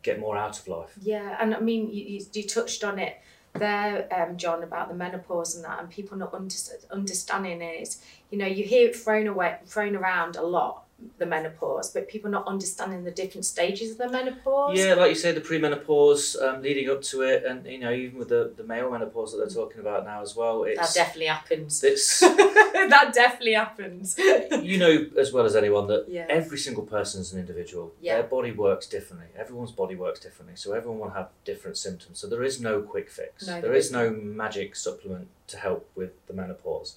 get 0.02 0.20
more 0.20 0.36
out 0.36 0.58
of 0.58 0.68
life. 0.68 0.92
Yeah, 1.02 1.36
and 1.40 1.54
I 1.54 1.60
mean, 1.60 1.92
you, 1.92 2.24
you, 2.32 2.42
touched 2.44 2.84
on 2.84 2.98
it 2.98 3.16
there, 3.54 4.06
um, 4.14 4.36
Jon, 4.36 4.62
about 4.62 4.88
the 4.88 4.94
menopause 4.94 5.56
and 5.56 5.64
that, 5.64 5.80
and 5.80 5.90
people 5.90 6.16
not 6.16 6.32
under, 6.32 6.54
understanding 6.90 7.60
it. 7.60 7.82
Is, 7.82 8.02
you 8.30 8.38
know, 8.38 8.46
you 8.46 8.64
hear 8.64 8.88
it 8.88 8.96
thrown 8.96 9.26
away, 9.26 9.58
thrown 9.66 9.96
around 9.96 10.36
a 10.36 10.42
lot, 10.42 10.85
the 11.18 11.26
menopause, 11.26 11.90
but 11.92 12.08
people 12.08 12.30
not 12.30 12.46
understanding 12.46 13.04
the 13.04 13.10
different 13.10 13.44
stages 13.44 13.90
of 13.92 13.98
the 13.98 14.08
menopause. 14.08 14.78
Yeah, 14.78 14.94
like 14.94 15.10
you 15.10 15.14
say, 15.14 15.32
the 15.32 15.42
premenopause 15.42 16.40
um, 16.42 16.62
leading 16.62 16.88
up 16.88 17.02
to 17.02 17.20
it, 17.22 17.44
and 17.44 17.66
you 17.66 17.78
know 17.78 17.92
even 17.92 18.18
with 18.18 18.28
the, 18.30 18.52
the 18.56 18.64
male 18.64 18.90
menopause 18.90 19.32
that 19.32 19.38
they're 19.38 19.48
talking 19.62 19.80
about 19.80 20.04
now 20.04 20.22
as 20.22 20.34
well. 20.34 20.64
It's 20.64 20.78
That 20.80 20.94
definitely 20.94 21.26
happens. 21.26 21.84
it's 21.84 22.20
that 22.20 23.10
definitely 23.14 23.52
happens. 23.52 24.16
you 24.62 24.78
know 24.78 25.06
as 25.18 25.32
well 25.32 25.44
as 25.44 25.54
anyone 25.54 25.86
that 25.88 26.06
Yeah. 26.08 26.26
every 26.30 26.58
single 26.58 26.84
person 26.84 27.20
is 27.20 27.32
an 27.32 27.40
individual. 27.40 27.92
Yeah. 28.00 28.14
Their 28.14 28.24
body 28.24 28.52
works 28.52 28.86
differently. 28.86 29.28
Everyone's 29.36 29.72
body 29.72 29.96
works 29.96 30.20
differently. 30.20 30.56
So 30.56 30.72
everyone 30.72 31.00
will 31.00 31.10
have 31.10 31.28
different 31.44 31.76
symptoms. 31.76 32.18
So 32.18 32.26
there 32.26 32.42
is 32.42 32.58
no 32.60 32.80
quick 32.80 33.10
fix. 33.10 33.46
No, 33.46 33.52
there 33.54 33.62
there 33.62 33.74
is 33.74 33.92
no 33.92 34.10
magic 34.10 34.74
supplement 34.76 35.28
to 35.48 35.58
help 35.58 35.90
with 35.94 36.12
the 36.26 36.32
menopause. 36.32 36.96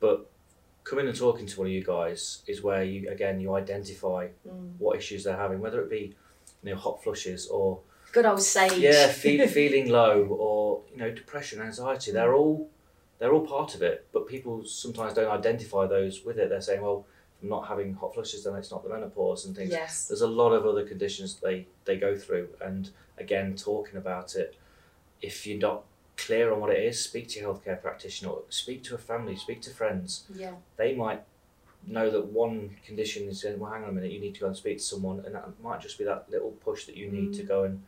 But 0.00 0.28
coming 0.90 1.06
and 1.08 1.16
talking 1.16 1.46
to 1.46 1.54
one 1.60 1.68
of 1.68 1.72
you 1.72 1.84
guys 1.84 2.42
is 2.52 2.62
where 2.62 2.82
you 2.92 2.98
again 3.16 3.40
you 3.44 3.54
identify 3.54 4.20
Mm. 4.48 4.72
what 4.78 4.96
issues 5.00 5.20
they're 5.24 5.36
having, 5.46 5.60
whether 5.60 5.80
it 5.84 5.90
be 5.98 6.04
you 6.62 6.68
know 6.70 6.76
hot 6.86 6.96
flushes 7.02 7.46
or 7.48 7.80
Good 8.12 8.26
old 8.26 8.42
sage. 8.42 8.72
yeah, 8.88 9.06
fe- 9.22 9.46
feeling 9.60 9.86
low 10.00 10.14
or 10.46 10.82
you 10.92 10.98
know 11.02 11.10
depression, 11.22 11.60
anxiety. 11.62 12.10
They're 12.12 12.34
all 12.40 12.68
they're 13.18 13.32
all 13.36 13.46
part 13.56 13.74
of 13.76 13.82
it, 13.82 13.98
but 14.14 14.26
people 14.34 14.64
sometimes 14.64 15.14
don't 15.14 15.30
identify 15.40 15.86
those 15.86 16.14
with 16.24 16.38
it. 16.42 16.48
They're 16.48 16.62
saying, 16.68 16.80
well, 16.86 17.04
if 17.36 17.42
I'm 17.44 17.50
not 17.50 17.68
having 17.68 17.92
hot 17.94 18.14
flushes, 18.14 18.44
then 18.44 18.54
it's 18.56 18.70
not 18.74 18.82
the 18.82 18.88
menopause 18.96 19.44
and 19.46 19.54
things. 19.54 19.70
yes. 19.70 20.08
There's 20.08 20.22
a 20.22 20.26
lot 20.42 20.52
of 20.58 20.62
other 20.70 20.84
conditions 20.92 21.28
they 21.46 21.66
they 21.84 21.96
go 22.06 22.12
through, 22.24 22.48
and 22.68 22.90
again, 23.24 23.54
talking 23.56 23.96
about 24.04 24.34
it. 24.42 24.56
If 25.22 25.46
you're 25.46 25.58
not 25.70 25.84
clear 26.26 26.52
on 26.52 26.60
what 26.60 26.70
it 26.70 26.82
is, 26.82 27.02
speak 27.02 27.28
to 27.28 27.40
your 27.40 27.54
healthcare 27.54 27.80
practitioner, 27.80 28.32
speak 28.48 28.82
to 28.84 28.94
a 28.94 28.98
family, 28.98 29.36
speak 29.36 29.60
to 29.62 29.70
friends. 29.70 30.24
Yeah. 30.34 30.52
They 30.76 30.94
might 30.94 31.22
know 31.86 32.10
that 32.10 32.26
one 32.26 32.76
condition 32.86 33.28
is 33.28 33.40
saying, 33.40 33.58
well, 33.58 33.72
hang 33.72 33.84
on 33.84 33.90
a 33.90 33.92
minute, 33.92 34.12
you 34.12 34.20
need 34.20 34.34
to 34.34 34.40
go 34.40 34.46
and 34.46 34.56
speak 34.56 34.78
to 34.78 34.84
someone, 34.84 35.22
and 35.24 35.34
that 35.34 35.48
might 35.62 35.80
just 35.80 35.98
be 35.98 36.04
that 36.04 36.30
little 36.30 36.50
push 36.64 36.84
that 36.86 36.96
you 36.96 37.10
need 37.10 37.32
to 37.34 37.42
go 37.42 37.64
and 37.64 37.82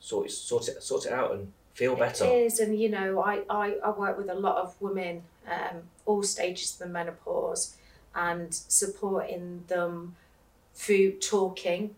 sort 0.00 0.26
it, 0.26 0.30
sort 0.30 0.68
it, 0.68 0.82
sort 0.82 1.06
it 1.06 1.12
out 1.12 1.32
and 1.32 1.52
feel 1.74 1.96
better. 1.96 2.24
It 2.24 2.46
is, 2.46 2.60
and 2.60 2.78
you 2.78 2.88
know, 2.88 3.20
I, 3.20 3.42
I, 3.50 3.76
I 3.84 3.90
work 3.90 4.16
with 4.16 4.28
a 4.28 4.34
lot 4.34 4.56
of 4.56 4.80
women, 4.80 5.22
um, 5.50 5.82
all 6.06 6.22
stages 6.22 6.74
of 6.74 6.78
the 6.78 6.86
menopause, 6.86 7.76
and 8.14 8.54
supporting 8.54 9.64
them 9.66 10.16
through 10.74 11.12
talking, 11.12 11.94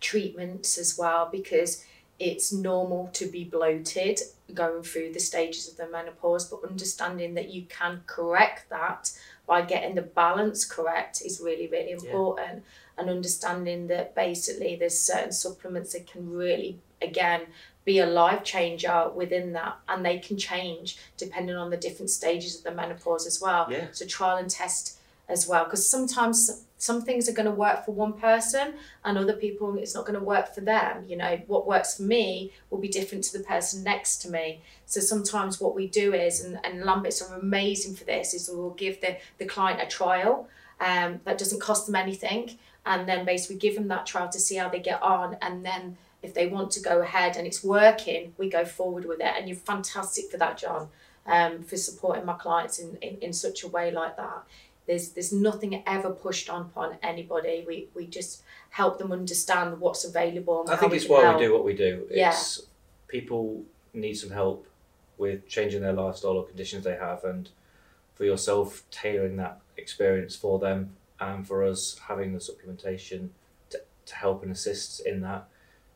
treatments 0.00 0.78
as 0.78 0.96
well, 0.98 1.28
because 1.30 1.84
it's 2.22 2.52
normal 2.52 3.08
to 3.14 3.26
be 3.26 3.42
bloated 3.44 4.20
going 4.54 4.82
through 4.82 5.12
the 5.12 5.18
stages 5.20 5.68
of 5.68 5.76
the 5.76 5.88
menopause, 5.88 6.44
but 6.48 6.60
understanding 6.68 7.34
that 7.34 7.50
you 7.50 7.62
can 7.68 8.02
correct 8.06 8.68
that 8.70 9.10
by 9.46 9.62
getting 9.62 9.94
the 9.96 10.02
balance 10.02 10.64
correct 10.64 11.22
is 11.24 11.40
really, 11.40 11.66
really 11.66 11.90
important. 11.90 12.62
And 12.96 13.10
understanding 13.10 13.88
that 13.88 14.14
basically 14.14 14.76
there's 14.76 14.98
certain 14.98 15.32
supplements 15.32 15.94
that 15.94 16.06
can 16.06 16.30
really, 16.30 16.78
again, 17.00 17.42
be 17.84 17.98
a 17.98 18.06
life 18.06 18.44
changer 18.44 19.10
within 19.12 19.52
that 19.54 19.78
and 19.88 20.04
they 20.06 20.18
can 20.18 20.38
change 20.38 20.98
depending 21.16 21.56
on 21.56 21.70
the 21.70 21.76
different 21.76 22.10
stages 22.10 22.56
of 22.56 22.62
the 22.62 22.70
menopause 22.70 23.26
as 23.26 23.40
well 23.40 23.66
Yeah. 23.68 23.86
so 23.90 24.06
trial 24.06 24.36
and 24.36 24.48
test 24.48 24.98
as 25.28 25.48
well 25.48 25.64
because 25.64 25.90
sometimes 25.90 26.62
some 26.82 27.00
things 27.00 27.28
are 27.28 27.32
going 27.32 27.46
to 27.46 27.52
work 27.52 27.84
for 27.84 27.92
one 27.92 28.12
person 28.12 28.74
and 29.04 29.16
other 29.16 29.34
people 29.34 29.78
it's 29.78 29.94
not 29.94 30.04
going 30.04 30.18
to 30.18 30.24
work 30.24 30.52
for 30.52 30.62
them 30.62 31.04
you 31.06 31.16
know 31.16 31.40
what 31.46 31.64
works 31.64 31.96
for 31.96 32.02
me 32.02 32.50
will 32.70 32.78
be 32.78 32.88
different 32.88 33.22
to 33.22 33.38
the 33.38 33.44
person 33.44 33.84
next 33.84 34.16
to 34.18 34.28
me 34.28 34.60
so 34.84 35.00
sometimes 35.00 35.60
what 35.60 35.76
we 35.76 35.86
do 35.86 36.12
is 36.12 36.40
and, 36.44 36.58
and 36.64 36.84
Lamberts 36.84 37.22
are 37.22 37.38
amazing 37.38 37.94
for 37.94 38.02
this 38.02 38.34
is 38.34 38.50
we'll 38.52 38.70
give 38.70 39.00
the, 39.00 39.16
the 39.38 39.44
client 39.44 39.80
a 39.80 39.86
trial 39.86 40.48
um, 40.80 41.20
that 41.24 41.38
doesn't 41.38 41.60
cost 41.60 41.86
them 41.86 41.94
anything 41.94 42.58
and 42.84 43.08
then 43.08 43.24
basically 43.24 43.56
give 43.56 43.76
them 43.76 43.86
that 43.86 44.04
trial 44.04 44.28
to 44.28 44.40
see 44.40 44.56
how 44.56 44.68
they 44.68 44.80
get 44.80 45.00
on 45.00 45.36
and 45.40 45.64
then 45.64 45.96
if 46.20 46.34
they 46.34 46.48
want 46.48 46.72
to 46.72 46.80
go 46.80 47.00
ahead 47.00 47.36
and 47.36 47.46
it's 47.46 47.62
working, 47.64 48.32
we 48.38 48.48
go 48.48 48.64
forward 48.64 49.04
with 49.04 49.20
it. 49.20 49.32
And 49.36 49.48
you're 49.48 49.56
fantastic 49.56 50.30
for 50.30 50.36
that, 50.36 50.56
Jon, 50.56 50.88
um, 51.26 51.62
for 51.64 51.76
supporting 51.76 52.24
my 52.24 52.34
clients 52.34 52.78
in, 52.78 52.96
in, 53.02 53.18
in 53.18 53.32
such 53.32 53.64
a 53.64 53.68
way 53.68 53.90
like 53.90 54.16
that. 54.16 54.44
There's 54.86 55.10
there's 55.10 55.32
nothing 55.32 55.82
ever 55.86 56.10
pushed 56.10 56.50
on 56.50 56.62
upon 56.62 56.98
anybody. 57.02 57.64
We 57.66 57.88
we 57.94 58.06
just 58.06 58.42
help 58.70 58.98
them 58.98 59.12
understand 59.12 59.80
what's 59.80 60.04
available. 60.04 60.62
And 60.62 60.70
I 60.70 60.76
think 60.76 60.92
it's 60.94 61.08
why 61.08 61.22
help. 61.22 61.38
we 61.38 61.46
do 61.46 61.52
what 61.52 61.64
we 61.64 61.74
do. 61.74 62.06
Yeah. 62.10 62.30
It's 62.30 62.66
people 63.08 63.62
need 63.92 64.14
some 64.14 64.30
help 64.30 64.66
with 65.18 65.46
changing 65.46 65.82
their 65.82 65.92
lifestyle 65.92 66.32
or 66.32 66.46
conditions 66.46 66.84
they 66.84 66.96
have, 66.96 67.24
and 67.24 67.48
for 68.14 68.24
yourself 68.24 68.82
tailoring 68.90 69.36
that 69.36 69.60
experience 69.76 70.34
for 70.34 70.58
them, 70.58 70.96
and 71.20 71.46
for 71.46 71.62
us 71.62 71.98
having 72.08 72.32
the 72.32 72.40
supplementation 72.40 73.28
to, 73.70 73.80
to 74.06 74.14
help 74.16 74.42
and 74.42 74.50
assist 74.50 75.00
in 75.06 75.20
that 75.20 75.46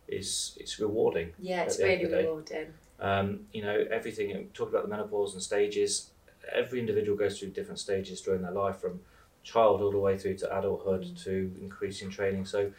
is 0.09 0.57
it's 0.61 0.79
rewarding. 0.79 1.33
Yeah, 1.39 1.63
it's 1.63 1.79
really 1.79 2.05
of 2.05 2.11
the 2.11 2.17
day. 2.17 2.23
rewarding. 2.23 2.67
Um, 2.99 3.41
you 3.53 3.63
know, 3.63 3.85
everything, 3.91 4.49
talk 4.55 4.71
about 4.71 4.85
the 4.85 4.89
menopause 4.89 5.35
and 5.35 5.43
stages, 5.43 6.11
every 6.53 6.81
individual 6.81 7.17
goes 7.17 7.39
through 7.39 7.51
different 7.51 7.79
stages 7.79 8.21
during 8.21 8.43
their 8.43 8.53
life 8.53 8.77
from 8.81 9.01
child 9.43 9.81
all 9.81 9.91
the 9.93 9.99
way 9.99 10.19
through 10.19 10.35
to 10.37 10.59
adulthood 10.59 11.03
Mm. 11.05 11.25
to 11.25 11.53
increasing 11.61 12.11
training. 12.11 12.47
So 12.47 12.73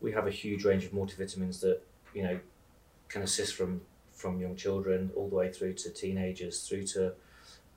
we 0.00 0.12
have 0.12 0.26
a 0.26 0.30
huge 0.30 0.64
range 0.64 0.84
of 0.84 0.92
multivitamins 0.92 1.60
that, 1.60 1.80
you 2.14 2.22
know, 2.22 2.38
can 3.08 3.22
assist 3.22 3.54
from, 3.54 3.80
from 4.12 4.40
young 4.40 4.56
children 4.56 5.10
all 5.14 5.28
the 5.28 5.34
way 5.34 5.52
through 5.52 5.74
to 5.74 5.90
teenagers, 5.90 6.66
through 6.68 6.84
to 6.84 7.12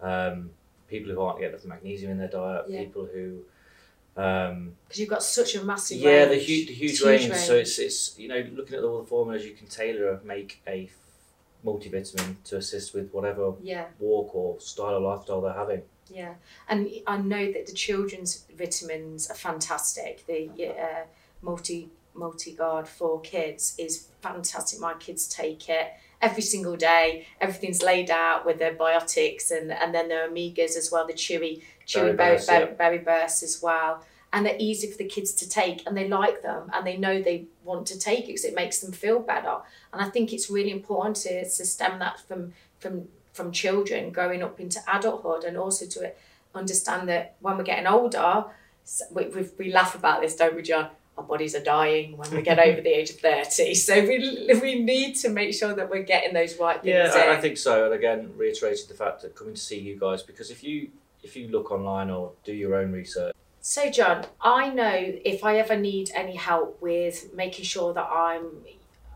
um, 0.02 0.52
people 0.88 1.12
who 1.12 1.20
aren't 1.22 1.40
getting 1.40 1.54
enough 1.56 1.66
magnesium 1.66 2.12
in 2.12 2.18
their 2.18 2.28
diet, 2.28 2.66
Yeah. 2.70 2.80
people 2.84 3.06
who 3.06 3.44
um, 4.18 4.76
Because 4.88 5.00
you've 5.00 5.10
got 5.10 5.24
such 5.24 5.56
a 5.56 5.64
massive 5.64 5.98
yeah, 6.00 6.26
the 6.26 6.32
range. 6.32 6.44
huge, 6.46 6.68
the 6.68 6.74
huge 6.74 6.92
It's 6.92 7.02
range. 7.02 7.34
So 7.34 7.56
it's 7.56 7.80
it's 7.80 8.20
you 8.20 8.28
know 8.28 8.46
looking 8.54 8.76
at 8.76 8.84
all 8.84 9.00
the 9.00 9.08
formulas, 9.08 9.46
you 9.46 9.54
can 9.54 9.68
tailor 9.68 10.20
make 10.26 10.62
a 10.68 10.90
multivitamin 11.66 12.36
to 12.44 12.58
assist 12.58 12.94
with 12.94 13.12
whatever 13.12 13.54
yeah. 13.62 13.86
walk 14.00 14.34
or 14.36 14.60
style 14.60 14.96
of 14.96 15.04
lifestyle 15.04 15.42
they're 15.42 15.54
having. 15.54 15.82
Yeah, 16.10 16.34
and 16.68 16.90
I 17.08 17.18
know 17.18 17.52
that 17.52 17.68
the 17.68 17.74
children's 17.74 18.46
vitamins 18.58 19.30
are 19.30 19.36
fantastic. 19.36 20.26
The 20.28 20.50
uh, 20.68 21.04
multi 21.42 21.90
multi 22.14 22.54
guard 22.54 22.88
for 22.88 23.22
kids 23.22 23.76
is 23.78 24.08
fantastic. 24.22 24.80
My 24.80 24.94
kids 24.96 25.28
take 25.28 25.70
it 25.70 25.88
every 26.22 26.44
single 26.44 26.76
day. 26.76 27.26
Everything's 27.40 27.82
laid 27.82 28.12
out 28.12 28.46
with 28.46 28.60
their 28.60 28.76
biotics 28.76 29.52
and 29.52 29.72
and 29.72 29.94
then 29.94 30.10
their 30.10 30.30
omegas 30.30 30.76
as 30.76 30.90
well. 30.92 31.08
The 31.08 31.14
chewy 31.14 31.62
chewy 31.88 32.16
Berry 32.16 32.38
berry, 32.38 32.40
berry, 32.46 32.66
yeah. 32.66 32.74
berry 32.74 32.98
bursts 33.00 33.44
as 33.44 33.62
well. 33.62 34.04
And 34.34 34.46
they're 34.46 34.56
easy 34.60 34.90
for 34.90 34.98
the 34.98 35.06
kids 35.06 35.34
to 35.34 35.50
take, 35.50 35.86
and 35.86 35.98
they 35.98 36.08
like 36.08 36.42
them, 36.42 36.70
and 36.74 36.88
they 36.88 36.96
know 36.96 37.22
they 37.22 37.48
want 37.66 37.86
to 37.88 38.00
take 38.00 38.22
it 38.22 38.28
because 38.28 38.46
it 38.46 38.56
makes 38.56 38.80
them 38.80 38.94
feel 38.94 39.20
better. 39.20 39.58
And 39.92 40.02
I 40.02 40.10
think 40.10 40.32
it's 40.32 40.50
really 40.50 40.72
important 40.72 41.18
to, 41.18 41.44
to 41.44 41.66
stem 41.66 42.00
that 42.00 42.20
from 42.22 42.54
from 42.80 43.10
from 43.34 43.52
children 43.52 44.12
growing 44.12 44.42
up 44.42 44.60
into 44.60 44.80
adulthood 44.88 45.44
and 45.44 45.58
also 45.58 45.86
to 45.86 46.14
understand 46.56 47.10
that 47.10 47.36
when 47.40 47.58
we're 47.58 47.64
getting 47.64 47.88
older, 47.88 48.46
we, 49.12 49.28
we, 49.28 49.48
we 49.58 49.72
laugh 49.72 49.96
about 49.96 50.22
this, 50.22 50.36
don't 50.36 50.56
we, 50.56 50.62
Jon? 50.62 50.90
our 51.18 51.24
bodies 51.24 51.56
are 51.56 51.64
dying 51.64 52.18
when 52.18 52.30
we 52.32 52.42
get 52.42 52.60
over 52.68 52.82
the 52.82 52.90
age 52.90 53.10
of 53.10 53.18
30. 53.18 53.76
So 53.76 54.02
we, 54.02 54.50
we 54.62 54.82
need 54.82 55.16
to 55.18 55.30
make 55.30 55.54
sure 55.54 55.74
that 55.74 55.90
we're 55.90 56.04
getting 56.04 56.34
those 56.34 56.58
right 56.58 56.82
things 56.82 57.16
Yeah, 57.16 57.32
I, 57.32 57.38
I 57.38 57.42
think 57.42 57.58
so. 57.58 57.86
And 57.86 57.94
again, 57.94 58.34
reiterated 58.38 58.88
the 58.88 58.94
fact 58.94 59.22
that 59.22 59.36
coming 59.36 59.54
to 59.54 59.60
see 59.60 59.80
you 59.80 60.00
guys 60.00 60.24
because 60.24 60.52
if 60.52 60.64
you 60.64 60.90
if 61.24 61.36
you 61.36 61.50
look 61.50 61.70
online 61.72 62.10
or 62.10 62.32
do 62.44 62.52
your 62.52 62.76
own 62.76 62.92
research, 62.92 63.36
So, 63.64 63.92
Jon, 63.92 64.26
I 64.42 64.70
know 64.70 64.92
if 64.92 65.44
I 65.44 65.58
ever 65.58 65.78
need 65.78 66.10
any 66.16 66.36
help 66.36 66.82
with 66.82 67.32
making 67.36 67.66
sure 67.66 67.94
that 67.94 68.10
I'm 68.12 68.48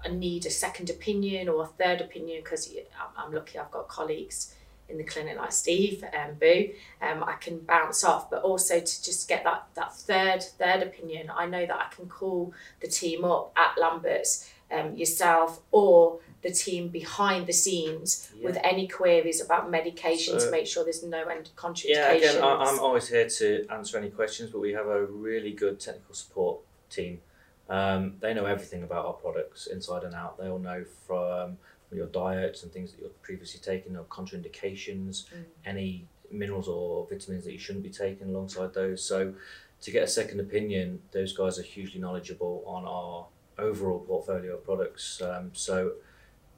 I 0.06 0.10
need 0.10 0.46
a 0.46 0.52
second 0.52 0.92
opinion 0.92 1.50
or 1.50 1.64
a 1.64 1.66
third 1.66 2.00
opinion 2.00 2.44
because 2.44 2.72
I'm 3.18 3.34
lucky 3.34 3.58
I've 3.58 3.72
got 3.72 3.88
colleagues 3.88 4.54
in 4.88 5.00
the 5.00 5.04
clinic 5.04 5.36
like 5.36 5.52
Steve 5.52 6.04
and 6.14 6.40
Boo, 6.40 6.70
um, 7.02 7.24
I 7.24 7.34
can 7.42 7.58
bounce 7.58 8.04
off, 8.04 8.30
but 8.30 8.44
also 8.44 8.80
to 8.80 9.04
just 9.04 9.28
get 9.28 9.44
that 9.46 9.68
that 9.74 9.96
third 9.96 10.44
third 10.44 10.84
opinion. 10.84 11.32
I 11.36 11.48
know 11.48 11.66
that 11.66 11.76
I 11.76 11.96
can 11.96 12.08
call 12.08 12.54
the 12.82 12.88
team 12.88 13.26
up 13.26 13.52
at 13.58 13.80
Lambert's, 13.80 14.48
um, 14.72 14.96
yourself 14.96 15.62
or 15.72 16.20
the 16.46 16.52
team 16.52 16.90
behind 16.90 17.48
the 17.48 17.54
scenes 17.54 18.30
Yeah. 18.38 18.46
with 18.48 18.58
any 18.64 18.88
queries 18.88 19.42
about 19.42 19.72
medication 19.72 20.40
So- 20.40 20.46
to 20.46 20.52
make 20.52 20.68
sure 20.68 20.84
there's 20.84 21.02
no 21.04 21.24
end 21.24 21.50
contraindications. 21.56 21.86
yeah, 21.88 22.12
again, 22.12 22.44
I, 22.44 22.50
I'm 22.66 22.80
always 22.80 23.08
here 23.08 23.28
to 23.28 23.66
answer 23.72 23.98
any 23.98 24.12
questions, 24.12 24.52
but 24.52 24.60
we 24.60 24.72
have 24.74 24.86
a 24.86 25.06
really 25.08 25.52
good 25.54 25.80
technical 25.80 26.14
support 26.14 26.60
team. 26.92 27.22
Um, 27.68 28.18
they 28.20 28.36
know 28.36 28.46
everything 28.46 28.84
about 28.84 29.08
our 29.08 29.14
products 29.14 29.66
inside 29.66 30.04
and 30.04 30.14
out. 30.14 30.38
They 30.38 30.48
all 30.48 30.60
know 30.60 30.86
from 31.08 31.58
your 31.92 32.06
diets 32.08 32.62
and 32.62 32.72
things 32.72 32.92
that 32.92 33.00
you're 33.02 33.10
previously 33.24 33.60
taking, 33.60 33.98
or 33.98 34.04
contraindications, 34.04 35.26
Mm. 35.34 35.46
any 35.66 36.08
minerals 36.30 36.68
or 36.68 37.08
vitamins 37.10 37.44
that 37.46 37.54
you 37.54 37.58
shouldn't 37.60 37.84
be 37.84 37.90
taking 37.90 38.28
alongside 38.30 38.72
those. 38.76 39.04
So, 39.04 39.34
to 39.82 39.92
get 39.92 40.04
a 40.04 40.08
second 40.08 40.40
opinion, 40.40 41.02
those 41.12 41.34
guys 41.36 41.58
are 41.58 41.64
hugely 41.64 42.00
knowledgeable 42.00 42.64
on 42.68 42.86
our 42.86 43.28
overall 43.58 44.00
portfolio 44.00 44.56
of 44.58 44.64
products. 44.64 45.22
Um, 45.24 45.50
so, 45.54 45.94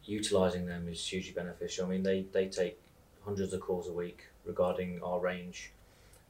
utilizing 0.08 0.66
them 0.66 0.88
is 0.88 1.06
hugely 1.06 1.34
beneficial. 1.34 1.86
I 1.86 1.90
mean, 1.90 2.04
they, 2.04 2.26
they 2.32 2.48
take 2.48 2.80
hundreds 3.24 3.54
of 3.54 3.62
calls 3.62 3.88
a 3.88 3.94
week 3.94 4.24
regarding 4.46 5.02
our 5.04 5.20
range. 5.20 5.72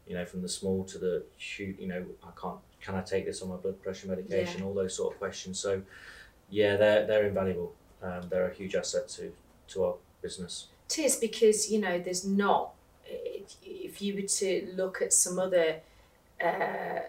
You 0.08 0.16
know, 0.16 0.26
from 0.26 0.42
the 0.42 0.50
small 0.50 0.86
to 0.86 0.98
the 0.98 1.24
huge. 1.38 1.78
You 1.80 1.88
know, 1.88 2.06
I 2.24 2.30
can't. 2.42 2.60
Can 2.82 2.96
I 2.96 3.02
take 3.02 3.26
this 3.26 3.42
on 3.42 3.50
my 3.50 3.58
blood 3.58 3.82
pressure 3.84 4.08
medication? 4.08 4.64
All 4.64 4.74
those 4.74 4.96
sort 4.96 5.14
of 5.14 5.20
questions. 5.20 5.60
So, 5.60 5.82
yeah, 6.50 6.78
they're 6.78 7.06
they're 7.06 7.26
invaluable. 7.26 7.74
Um, 8.02 8.22
they're 8.30 8.50
a 8.50 8.54
huge 8.54 8.74
asset 8.76 9.10
to 9.10 9.34
to 9.70 9.84
our 9.84 9.96
business. 10.22 10.68
It 10.90 11.00
is 11.00 11.18
because 11.18 11.70
you 11.70 11.82
know 11.82 12.00
there's 12.00 12.26
not. 12.26 12.74
If, 13.06 13.56
if 13.66 14.02
you 14.02 14.16
were 14.16 14.22
to 14.22 14.68
look 14.76 15.02
at 15.02 15.12
some 15.12 15.40
other 15.40 15.82
uh, 16.42 17.00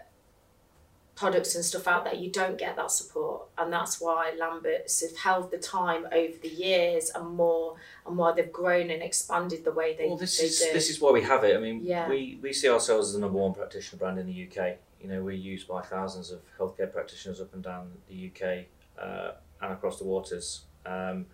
products 1.19 1.55
and 1.57 1.65
stuff 1.65 1.89
out 1.89 2.05
there, 2.05 2.15
you 2.15 2.31
don't 2.31 2.57
get 2.57 2.77
that 2.77 2.91
support, 2.91 3.43
and 3.59 3.73
that's 3.73 4.01
why 4.01 4.33
Lamberts 4.39 5.01
have 5.03 5.17
held 5.17 5.51
the 5.51 5.59
time 5.59 6.07
over 6.13 6.39
the 6.41 6.49
years 6.49 7.11
and 7.15 7.27
more, 7.31 7.75
and 8.07 8.17
why 8.17 8.33
they've 8.33 8.53
grown 8.53 8.91
and 8.91 9.03
expanded 9.03 9.65
the 9.65 9.73
way 9.73 9.97
they, 9.97 10.07
well, 10.07 10.17
this 10.17 10.39
they 10.39 10.45
is 10.47 10.59
do. 10.61 10.73
this 10.73 10.89
is 10.91 11.01
why 11.01 11.11
we 11.11 11.23
have 11.23 11.43
it. 11.45 11.57
I 11.57 11.61
mean, 11.61 11.81
Yeah. 11.83 12.09
we, 12.09 12.39
we 12.41 12.53
see 12.53 12.69
ourselves 12.69 13.09
as 13.09 13.15
the 13.15 13.21
number 13.21 13.39
one 13.39 13.53
practitioner 13.53 13.99
brand 13.99 14.19
in 14.19 14.27
the 14.27 14.47
UK. 14.49 14.77
You 15.01 15.09
know, 15.09 15.23
we're 15.23 15.33
used 15.33 15.67
by 15.69 15.83
thousands 15.83 16.31
of 16.31 16.41
healthcare 16.59 16.93
practitioners 16.93 17.41
up 17.41 17.53
and 17.55 17.63
down 17.63 17.93
the 18.09 18.31
UK 18.31 18.67
uh, 19.01 19.33
and 19.61 19.73
across 19.73 19.99
the 19.99 20.05
waters. 20.05 20.63
Um, 20.87 21.27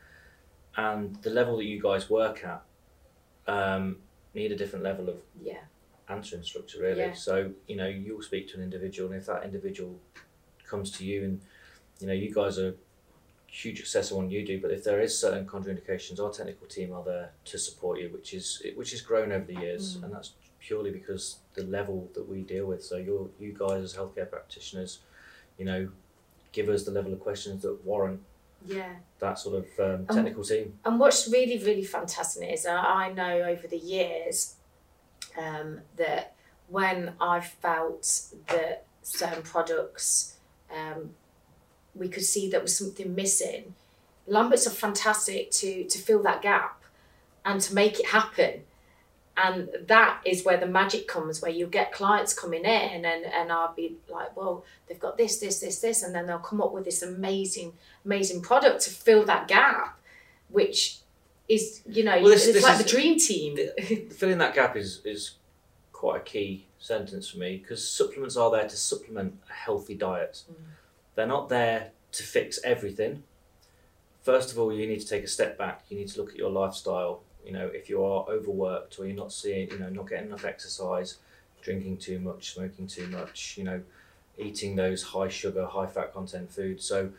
and 0.77 1.15
the 1.23 1.31
level 1.31 1.57
that 1.59 1.65
you 1.65 1.81
guys 1.81 2.11
work 2.11 2.45
at 2.45 2.63
um, 3.47 3.99
need 4.35 4.51
a 4.53 4.57
different 4.57 4.85
level 4.85 5.09
of 5.09 5.17
yeah, 5.43 5.59
answering 6.09 6.43
structure, 6.43 6.81
really. 6.81 7.01
Yeah. 7.01 7.13
So 7.15 7.53
you 7.67 7.77
know, 7.77 7.87
you'll 7.89 8.23
speak 8.23 8.49
to 8.51 8.57
an 8.59 8.63
individual, 8.63 9.11
and 9.13 9.21
if 9.21 9.27
that 9.27 9.45
individual 9.45 9.99
comes 10.67 10.91
to 10.99 11.05
you, 11.05 11.25
and 11.25 11.41
you 12.01 12.07
know, 12.07 12.13
you 12.13 12.35
guys 12.35 12.59
are 12.59 12.75
huge 13.47 13.79
success 13.79 14.11
on 14.11 14.25
what 14.25 14.31
you 14.33 14.45
do, 14.45 14.61
but 14.61 14.71
if 14.73 14.83
there 14.83 15.01
is 15.01 15.17
certain 15.17 15.47
contraindications, 15.47 16.19
our 16.21 16.31
technical 16.33 16.67
team 16.67 16.93
are 16.93 17.05
there 17.05 17.31
to 17.45 17.59
support 17.59 18.01
you, 18.01 18.09
which 18.09 18.35
is 18.35 18.63
which 18.77 18.91
has 18.91 19.01
grown 19.01 19.33
over 19.33 19.45
the 19.45 19.55
years, 19.61 19.97
Mm. 19.97 20.05
and 20.05 20.15
that's 20.15 20.33
purely 20.59 20.91
because 20.91 21.39
the 21.55 21.63
level 21.63 22.11
that 22.15 22.27
we 22.29 22.43
deal 22.43 22.67
with. 22.67 22.83
So 22.83 22.97
you 22.97 23.33
you 23.39 23.53
guys 23.53 23.83
as 23.83 23.95
healthcare 23.95 24.29
practitioners, 24.29 25.01
you 25.59 25.65
know, 25.65 25.91
give 26.53 26.69
us 26.69 26.85
the 26.85 26.91
level 26.91 27.13
of 27.13 27.21
questions 27.21 27.63
that 27.63 27.85
warrant 27.85 28.21
yeah. 28.67 28.95
that 29.19 29.39
sort 29.39 29.57
of 29.57 29.67
um, 29.79 30.07
Um, 30.09 30.17
technical 30.17 30.43
team. 30.43 30.79
And 30.85 30.99
what's 30.99 31.29
really, 31.29 31.59
really 31.59 31.85
fantastic 31.85 32.51
is 32.51 32.63
that 32.65 32.85
I 32.85 33.13
know 33.13 33.43
over 33.43 33.67
the 33.69 33.77
years 33.77 34.57
um, 35.37 35.81
that 35.97 36.35
when 36.69 37.15
I've 37.21 37.47
felt 37.47 38.21
that 38.49 38.87
certain 39.03 39.43
products, 39.43 40.37
um, 40.75 41.11
we 41.95 42.09
could 42.09 42.25
see 42.25 42.51
that 42.51 42.63
was 42.63 42.77
something 42.77 43.15
missing. 43.15 43.75
Lamberts 44.27 44.67
are 44.67 44.71
fantastic 44.71 45.51
to 45.53 45.85
to 45.85 45.99
fill 45.99 46.23
that 46.23 46.43
gap 46.43 46.83
and 47.45 47.61
to 47.61 47.75
make 47.75 48.01
it 48.01 48.07
happen. 48.07 48.63
And 49.37 49.69
that 49.89 50.21
is 50.25 50.45
where 50.45 50.57
the 50.57 50.67
magic 50.67 51.09
comes, 51.09 51.43
where 51.43 51.51
you'll 51.51 51.69
get 51.69 51.93
clients 51.93 52.33
coming 52.33 52.65
in 52.65 53.05
and, 53.05 53.25
and 53.25 53.51
I'll 53.51 53.75
be 53.75 53.97
like, 54.09 54.37
well, 54.37 54.65
they've 54.87 54.99
got 54.99 55.19
this, 55.19 55.39
this, 55.39 55.59
this, 55.59 55.81
this, 55.81 56.05
and 56.05 56.15
then 56.15 56.27
they'll 56.27 56.39
come 56.39 56.61
up 56.61 56.73
with 56.73 56.85
this 56.85 57.03
amazing, 57.03 57.73
amazing 58.05 58.43
product 58.43 58.83
to 58.83 58.91
fill 58.91 59.25
that 59.25 59.49
gap, 59.49 59.99
which 60.49 60.99
is, 61.49 61.83
you 61.87 62.05
know, 62.05 62.21
Well, 62.21 62.31
this- 62.33 62.45
it's 62.47 62.55
this 62.55 62.63
like 62.65 62.79
is- 62.79 62.85
the 62.85 62.91
dream 62.91 63.19
team. 63.19 63.59
filling 64.11 64.39
that 64.39 64.55
gap 64.55 64.77
is 64.77 65.01
is 65.05 65.33
quite 65.93 66.21
a 66.21 66.25
key 66.25 66.67
sentence 66.79 67.29
for 67.31 67.39
me 67.39 67.57
because 67.57 67.87
supplements 67.89 68.37
are 68.37 68.51
there 68.51 68.69
to 68.69 68.77
supplement 68.77 69.39
a 69.49 69.53
healthy 69.53 69.95
diet. 69.95 70.45
Mm. 70.51 70.55
They're 71.15 71.27
not 71.27 71.49
there 71.49 71.93
to 72.13 72.23
fix 72.23 72.59
everything. 72.65 73.23
First 74.23 74.51
of 74.53 74.59
all, 74.59 74.73
you 74.73 74.87
need 74.87 75.01
to 75.01 75.07
take 75.07 75.25
a 75.25 75.29
step 75.29 75.57
back. 75.59 75.83
You 75.89 75.99
need 75.99 76.09
to 76.09 76.21
look 76.21 76.31
at 76.31 76.37
your 76.37 76.51
lifestyle. 76.51 77.23
You 77.45 77.53
know, 77.53 77.67
if 77.69 77.91
you 77.91 78.03
are 78.03 78.25
overworked 78.29 78.99
or 78.99 79.07
you're 79.07 79.17
not 79.17 79.33
seeing, 79.33 79.71
you 79.71 79.79
know, 79.79 79.91
not 79.91 80.09
getting 80.09 80.29
enough 80.29 80.45
exercise, 80.47 81.19
drinking 81.63 81.99
too 81.99 82.19
much, 82.19 82.55
smoking 82.55 82.87
too 82.87 83.07
much, 83.09 83.57
you 83.59 83.65
know, 83.65 83.83
eating 84.39 84.77
those 84.77 85.03
high 85.03 85.29
sugar, 85.29 85.67
high 85.67 85.87
fat 85.87 86.13
content 86.15 86.51
foods. 86.51 86.85
So, 86.85 87.11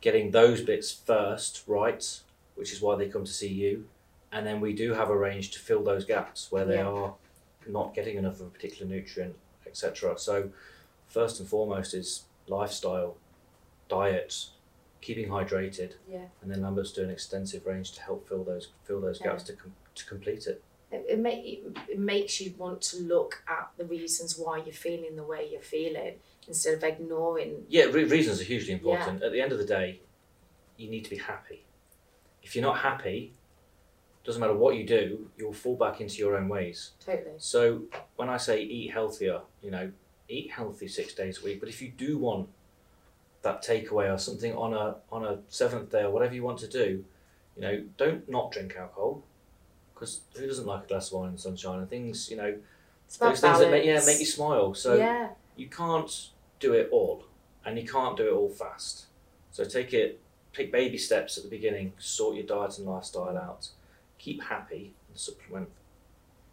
getting 0.00 0.32
those 0.32 0.60
bits 0.60 0.90
first 0.92 1.62
right, 1.66 2.20
which 2.60 2.74
is 2.74 2.82
why 2.82 2.94
they 2.94 3.08
come 3.08 3.24
to 3.24 3.32
see 3.32 3.48
you, 3.48 3.88
and 4.32 4.46
then 4.46 4.60
we 4.60 4.74
do 4.74 4.92
have 4.92 5.08
a 5.08 5.16
range 5.16 5.50
to 5.50 5.58
fill 5.58 5.82
those 5.82 6.04
gaps 6.04 6.52
where 6.52 6.66
they 6.66 6.74
Yeah. 6.76 6.88
are 6.88 7.14
not 7.66 7.94
getting 7.94 8.18
enough 8.18 8.38
of 8.38 8.48
a 8.48 8.50
particular 8.50 8.86
nutrient, 8.86 9.34
etc. 9.66 10.18
So, 10.18 10.52
first 11.08 11.40
and 11.40 11.48
foremost 11.48 11.94
is 11.94 12.24
lifestyle, 12.46 13.16
diet, 13.88 14.48
keeping 15.00 15.28
hydrated, 15.30 15.94
Yeah. 16.06 16.26
and 16.42 16.50
then 16.50 16.60
Lambert's 16.60 16.92
do 16.92 17.02
an 17.02 17.08
extensive 17.08 17.64
range 17.64 17.92
to 17.92 18.02
help 18.02 18.28
fill 18.28 18.44
those 18.44 18.68
fill 18.84 19.00
those 19.00 19.18
gaps 19.18 19.42
to 19.44 19.54
com- 19.54 19.74
to 19.94 20.04
complete 20.04 20.46
it. 20.46 20.62
It, 20.92 21.06
it, 21.08 21.18
make, 21.18 21.64
it 21.88 21.98
makes 21.98 22.42
you 22.42 22.52
want 22.58 22.82
to 22.82 22.98
look 22.98 23.42
at 23.48 23.70
the 23.78 23.86
reasons 23.86 24.36
why 24.36 24.58
you're 24.58 24.74
feeling 24.74 25.16
the 25.16 25.22
way 25.22 25.48
you're 25.50 25.62
feeling 25.62 26.16
instead 26.46 26.74
of 26.74 26.84
ignoring. 26.84 27.64
Yeah, 27.68 27.84
re- 27.84 28.04
reasons 28.04 28.38
are 28.42 28.44
hugely 28.44 28.74
important. 28.74 29.22
At 29.22 29.32
the 29.32 29.40
end 29.40 29.52
of 29.52 29.58
the 29.58 29.64
day, 29.64 30.00
you 30.76 30.90
need 30.90 31.04
to 31.04 31.10
be 31.10 31.16
happy. 31.16 31.64
If 32.42 32.54
you're 32.54 32.64
not 32.64 32.78
happy, 32.78 33.32
doesn't 34.24 34.40
matter 34.40 34.54
what 34.54 34.76
you 34.76 34.86
do, 34.86 35.30
you'll 35.36 35.52
fall 35.52 35.76
back 35.76 36.00
into 36.00 36.16
your 36.16 36.36
own 36.36 36.48
ways. 36.48 36.92
Totally. 37.04 37.32
So 37.38 37.82
when 38.16 38.28
I 38.28 38.36
say 38.36 38.62
eat 38.62 38.92
healthier, 38.92 39.40
you 39.62 39.70
know, 39.70 39.92
eat 40.28 40.50
healthy 40.50 40.88
six 40.88 41.14
days 41.14 41.40
a 41.40 41.44
week. 41.44 41.60
But 41.60 41.68
if 41.68 41.82
you 41.82 41.88
do 41.88 42.18
want 42.18 42.48
that 43.42 43.62
takeaway 43.62 44.12
or 44.12 44.18
something 44.18 44.54
on 44.54 44.74
a 44.74 44.96
on 45.10 45.24
a 45.24 45.38
seventh 45.48 45.90
day 45.90 46.02
or 46.02 46.10
whatever 46.10 46.34
you 46.34 46.42
want 46.42 46.58
to 46.58 46.68
do, 46.68 47.04
you 47.56 47.62
know, 47.62 47.84
don't 47.96 48.28
not 48.28 48.52
drink 48.52 48.76
alcohol. 48.76 49.22
Because 49.94 50.20
who 50.36 50.46
doesn't 50.46 50.66
like 50.66 50.84
a 50.84 50.86
glass 50.86 51.08
of 51.08 51.18
wine 51.18 51.28
and 51.30 51.40
sunshine 51.40 51.78
and 51.78 51.90
things, 51.90 52.30
you 52.30 52.36
know, 52.36 52.56
those 53.18 53.40
things 53.40 53.58
that 53.58 53.70
make 53.70 53.84
yeah 53.84 54.00
make 54.06 54.20
you 54.20 54.26
smile. 54.26 54.74
So 54.74 54.94
yeah. 54.94 55.30
you 55.56 55.68
can't 55.68 56.30
do 56.58 56.74
it 56.74 56.88
all, 56.92 57.24
and 57.64 57.78
you 57.78 57.86
can't 57.86 58.16
do 58.16 58.28
it 58.28 58.32
all 58.32 58.48
fast. 58.48 59.06
So 59.50 59.64
take 59.64 59.92
it, 59.92 60.20
take 60.54 60.72
baby 60.72 60.98
steps 60.98 61.36
at 61.36 61.44
the 61.44 61.50
beginning. 61.50 61.92
Sort 61.98 62.36
your 62.36 62.44
diet 62.44 62.78
and 62.78 62.86
lifestyle 62.86 63.36
out. 63.36 63.68
Keep 64.18 64.42
happy 64.44 64.94
and 65.08 65.18
supplement. 65.18 65.68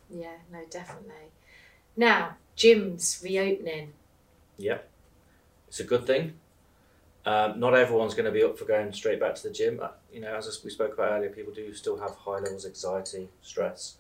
Yeah, 0.10 0.38
no, 0.52 0.60
definitely. 0.70 1.32
Now, 1.96 2.38
gyms 2.56 3.24
reopening. 3.24 3.94
Yep. 4.58 4.90
It's 5.68 5.80
a 5.80 5.84
good 5.84 6.06
thing. 6.06 6.34
Um, 7.26 7.60
not 7.60 7.74
everyone's 7.74 8.14
going 8.14 8.26
to 8.26 8.32
be 8.32 8.44
up 8.44 8.58
for 8.58 8.64
going 8.64 8.94
straight 8.94 9.20
back 9.20 9.36
to 9.36 9.44
the 9.44 9.52
gym. 9.52 9.82
Uh, 9.84 9.90
You 10.14 10.22
know, 10.22 10.34
as 10.34 10.64
we 10.64 10.70
spoke 10.70 10.94
about 10.94 11.12
earlier, 11.12 11.30
people 11.30 11.54
do 11.54 11.74
still 11.74 11.98
have 11.98 12.16
high 12.16 12.40
levels 12.40 12.64
of 12.64 12.70
anxiety, 12.70 13.28
stress, 13.42 13.98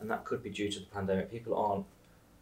and 0.00 0.10
that 0.10 0.24
could 0.24 0.42
be 0.42 0.48
due 0.48 0.70
to 0.70 0.80
the 0.80 0.86
pandemic. 0.86 1.30
People 1.30 1.54
aren't. 1.54 1.84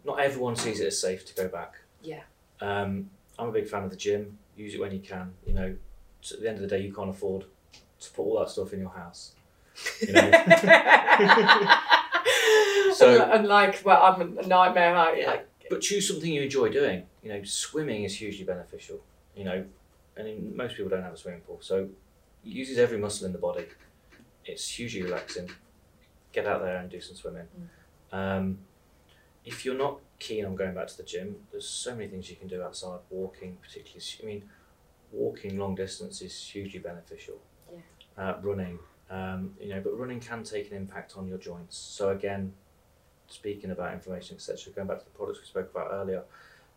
Not 0.05 0.21
everyone 0.21 0.55
sees 0.55 0.79
it 0.81 0.87
as 0.87 1.01
safe 1.01 1.27
to 1.27 1.35
go 1.35 1.49
back. 1.49 1.75
Yeah. 2.01 2.23
Um, 2.61 3.11
I'm 3.39 3.49
a 3.49 3.53
big 3.53 3.69
fan 3.69 3.83
of 3.83 3.91
the 3.91 3.97
gym. 3.97 4.39
Use 4.57 4.75
it 4.75 4.81
when 4.81 4.93
you 4.93 5.01
can. 5.01 5.35
You 5.45 5.55
know, 5.55 5.77
so 6.21 6.37
at 6.37 6.43
the 6.43 6.49
end 6.49 6.57
of 6.57 6.63
the 6.63 6.69
day, 6.69 6.81
you 6.83 6.93
can't 6.93 7.11
afford 7.11 7.45
to 8.01 8.11
put 8.11 8.23
all 8.23 8.39
that 8.41 8.51
stuff 8.51 8.73
in 8.73 8.81
your 8.81 8.91
house. 8.91 9.33
You 10.01 10.13
know? 10.13 10.31
So- 12.95 13.31
and 13.31 13.47
like, 13.47 13.83
well, 13.85 14.03
I'm 14.03 14.39
a 14.39 14.47
nightmare. 14.47 14.95
I, 14.97 15.15
Yeah. 15.15 15.27
like, 15.31 15.49
But 15.71 15.81
choose 15.81 16.07
something 16.09 16.31
you 16.31 16.43
enjoy 16.43 16.69
doing. 16.71 17.07
You 17.23 17.31
know, 17.33 17.43
swimming 17.45 18.05
is 18.05 18.17
hugely 18.17 18.45
beneficial. 18.45 19.01
you 19.37 19.45
know, 19.45 19.65
and 20.17 20.27
in, 20.29 20.57
most 20.57 20.77
people 20.77 20.91
don't 20.91 21.03
have 21.05 21.13
a 21.15 21.17
swimming 21.17 21.41
pool, 21.43 21.59
so 21.63 21.85
it 21.85 21.89
uses 22.45 22.77
every 22.79 22.99
muscle 22.99 23.27
in 23.27 23.33
the 23.33 23.39
body. 23.39 23.65
It's 24.45 24.69
hugely 24.69 25.03
relaxing. 25.03 25.49
Get 26.33 26.47
out 26.47 26.61
there 26.63 26.77
and 26.79 26.91
do 26.91 27.01
some 27.01 27.17
swimming. 27.17 27.47
Um, 28.13 28.59
if 29.45 29.65
you're 29.65 29.77
not 29.79 30.01
keen 30.19 30.45
on 30.45 30.57
going 30.57 30.75
back 30.75 30.89
to 30.89 30.97
the 30.97 31.05
gym, 31.05 31.37
there's 31.53 31.67
so 31.69 31.95
many 31.95 32.09
things 32.09 32.29
you 32.29 32.37
can 32.37 32.49
do 32.49 32.61
outside. 32.63 32.99
Walking, 33.09 33.57
particularly, 33.63 34.03
I 34.23 34.27
mean, 34.27 34.51
walking 35.13 35.59
long 35.59 35.75
distance 35.75 36.23
is 36.23 36.37
hugely 36.43 36.81
beneficial. 36.81 37.39
Yeah. 37.73 37.79
Uh, 38.17 38.37
running, 38.43 38.79
um, 39.11 39.55
you 39.61 39.69
know, 39.69 39.81
but 39.81 39.99
running 39.99 40.21
can 40.21 40.45
take 40.45 40.71
an 40.71 40.77
impact 40.77 41.17
on 41.17 41.27
your 41.27 41.39
joints. 41.39 41.77
So 41.77 42.11
again, 42.11 42.53
speaking 43.29 43.71
about 43.71 43.95
inflammation, 43.95 44.37
etc., 44.37 44.73
going 44.73 44.89
back 44.89 44.99
to 44.99 45.05
the 45.05 45.11
products 45.11 45.41
we 45.41 45.47
spoke 45.47 45.71
about 45.71 45.89
earlier, 45.93 46.23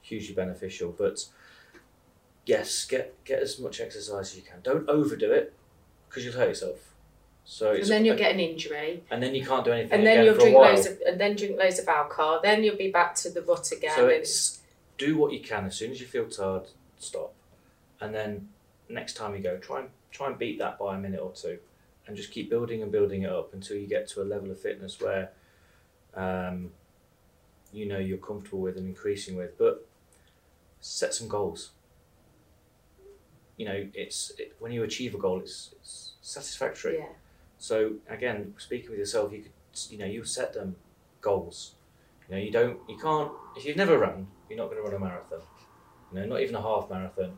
hugely 0.01 0.35
beneficial. 0.35 0.93
But 0.97 1.25
yes, 2.45 2.85
get 2.85 3.23
get 3.23 3.39
as 3.39 3.59
much 3.59 3.81
exercise 3.81 4.31
as 4.31 4.35
you 4.35 4.43
can. 4.43 4.61
Don't 4.61 4.87
overdo 4.89 5.31
it 5.31 5.53
because 6.07 6.25
you'll 6.25 6.35
hurt 6.35 6.49
yourself. 6.49 6.93
So 7.45 7.73
And 7.73 7.85
then 7.85 8.05
you'll 8.05 8.17
get 8.17 8.31
an 8.31 8.39
injury, 8.39 9.03
and 9.11 9.21
then 9.21 9.35
you 9.35 9.45
can't 9.45 9.65
do 9.65 9.71
anything 9.73 9.91
and 9.91 10.07
then 10.07 10.23
you'll 10.23 10.35
drink 10.37 10.55
loads 10.55 10.85
of, 10.85 10.97
and 11.05 11.19
then 11.19 11.35
drink 11.35 11.57
loads 11.59 11.77
of 11.77 11.87
alcohol. 11.89 12.39
Then 12.41 12.63
you'll 12.63 12.77
be 12.77 12.89
back 12.89 13.15
to 13.15 13.29
the 13.29 13.41
rut 13.41 13.69
again. 13.71 13.93
So 13.95 14.07
it's 14.07 14.61
do 14.97 15.17
what 15.17 15.33
you 15.33 15.41
can 15.41 15.65
as 15.65 15.75
soon 15.75 15.91
as 15.91 15.99
you 15.99 16.07
feel 16.07 16.29
tired, 16.29 16.67
stop, 16.99 17.33
and 18.01 18.13
then 18.13 18.49
next 18.89 19.13
time 19.13 19.35
you 19.35 19.41
go, 19.41 19.57
try 19.57 19.81
and 19.81 19.89
try 20.11 20.27
and 20.27 20.37
beat 20.37 20.59
that 20.59 20.77
by 20.77 20.95
a 20.95 20.99
minute 20.99 21.19
or 21.19 21.31
two, 21.31 21.59
and 22.07 22.15
just 22.15 22.31
keep 22.31 22.49
building 22.49 22.81
and 22.83 22.91
building 22.91 23.23
it 23.23 23.31
up 23.31 23.53
until 23.53 23.77
you 23.77 23.87
get 23.87 24.07
to 24.09 24.21
a 24.21 24.25
level 24.25 24.51
of 24.51 24.59
fitness 24.59 24.99
where, 24.99 25.31
um, 26.15 26.71
you 27.71 27.87
know 27.87 27.97
you're 27.97 28.17
comfortable 28.17 28.59
with 28.59 28.77
and 28.77 28.87
increasing 28.87 29.35
with. 29.35 29.57
But 29.57 29.87
set 30.79 31.13
some 31.13 31.27
goals. 31.27 31.71
You 33.57 33.65
know, 33.65 33.87
it's 33.93 34.31
it, 34.37 34.55
when 34.59 34.71
you 34.71 34.83
achieve 34.83 35.15
a 35.15 35.17
goal, 35.17 35.39
it's, 35.39 35.73
it's 35.79 36.13
satisfactory. 36.21 36.97
yeah, 36.97 37.05
So 37.57 37.93
again, 38.09 38.53
speaking 38.57 38.89
with 38.89 38.99
yourself, 38.99 39.31
you 39.31 39.41
could 39.43 39.51
you 39.89 39.97
know 39.97 40.05
you 40.05 40.23
set 40.23 40.53
them 40.53 40.75
goals. 41.21 41.75
You 42.27 42.35
know 42.35 42.41
you 42.41 42.51
don't 42.51 42.77
you 42.87 42.97
can't 42.97 43.31
if 43.55 43.65
you've 43.65 43.77
never 43.77 43.97
run, 43.97 44.27
you're 44.49 44.57
not 44.57 44.69
going 44.69 44.77
to 44.77 44.83
run 44.83 44.93
a 44.93 44.99
marathon. 44.99 45.39
You 46.11 46.19
know, 46.19 46.25
not 46.25 46.41
even 46.41 46.55
a 46.55 46.61
half 46.61 46.89
marathon. 46.89 47.37